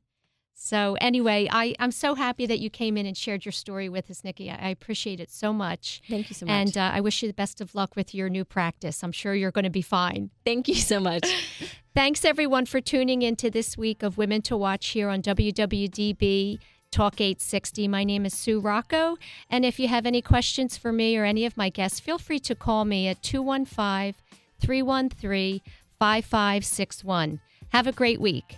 So 0.61 0.97
anyway, 0.99 1.47
I, 1.49 1.73
I'm 1.79 1.91
so 1.91 2.15
happy 2.15 2.45
that 2.45 2.59
you 2.59 2.69
came 2.69 2.97
in 2.97 3.05
and 3.05 3.15
shared 3.15 3.45
your 3.45 3.53
story 3.53 3.87
with 3.87 4.11
us, 4.11 4.25
Nikki. 4.25 4.51
I, 4.51 4.55
I 4.55 4.69
appreciate 4.69 5.21
it 5.21 5.31
so 5.31 5.53
much. 5.53 6.01
Thank 6.09 6.29
you 6.29 6.35
so 6.35 6.45
much. 6.45 6.51
And 6.53 6.77
uh, 6.77 6.91
I 6.93 6.99
wish 6.99 7.23
you 7.23 7.29
the 7.29 7.33
best 7.33 7.61
of 7.61 7.73
luck 7.73 7.95
with 7.95 8.13
your 8.13 8.27
new 8.27 8.43
practice. 8.43 9.01
I'm 9.01 9.13
sure 9.13 9.33
you're 9.33 9.51
going 9.51 9.63
to 9.63 9.69
be 9.69 9.81
fine. 9.81 10.31
Thank 10.43 10.67
you 10.67 10.75
so 10.75 10.99
much. 10.99 11.25
Thanks 11.95 12.25
everyone 12.25 12.65
for 12.65 12.81
tuning 12.81 13.21
in 13.21 13.37
to 13.37 13.49
this 13.49 13.77
week 13.77 14.03
of 14.03 14.17
Women 14.17 14.41
to 14.43 14.57
Watch 14.57 14.89
here 14.89 15.07
on 15.07 15.21
WWDB 15.21 16.59
Talk 16.91 17.21
860. 17.21 17.87
My 17.87 18.03
name 18.03 18.25
is 18.25 18.33
Sue 18.33 18.59
Rocco. 18.59 19.17
And 19.49 19.63
if 19.63 19.79
you 19.79 19.87
have 19.87 20.05
any 20.05 20.21
questions 20.21 20.75
for 20.75 20.91
me 20.91 21.15
or 21.15 21.23
any 21.23 21.45
of 21.45 21.55
my 21.55 21.69
guests, 21.69 22.01
feel 22.01 22.17
free 22.17 22.39
to 22.39 22.53
call 22.53 22.83
me 22.83 23.07
at 23.07 23.23
215 23.23 24.13
313 24.59 25.61
5561. 25.97 27.39
Have 27.69 27.87
a 27.87 27.93
great 27.93 28.19
week. 28.19 28.57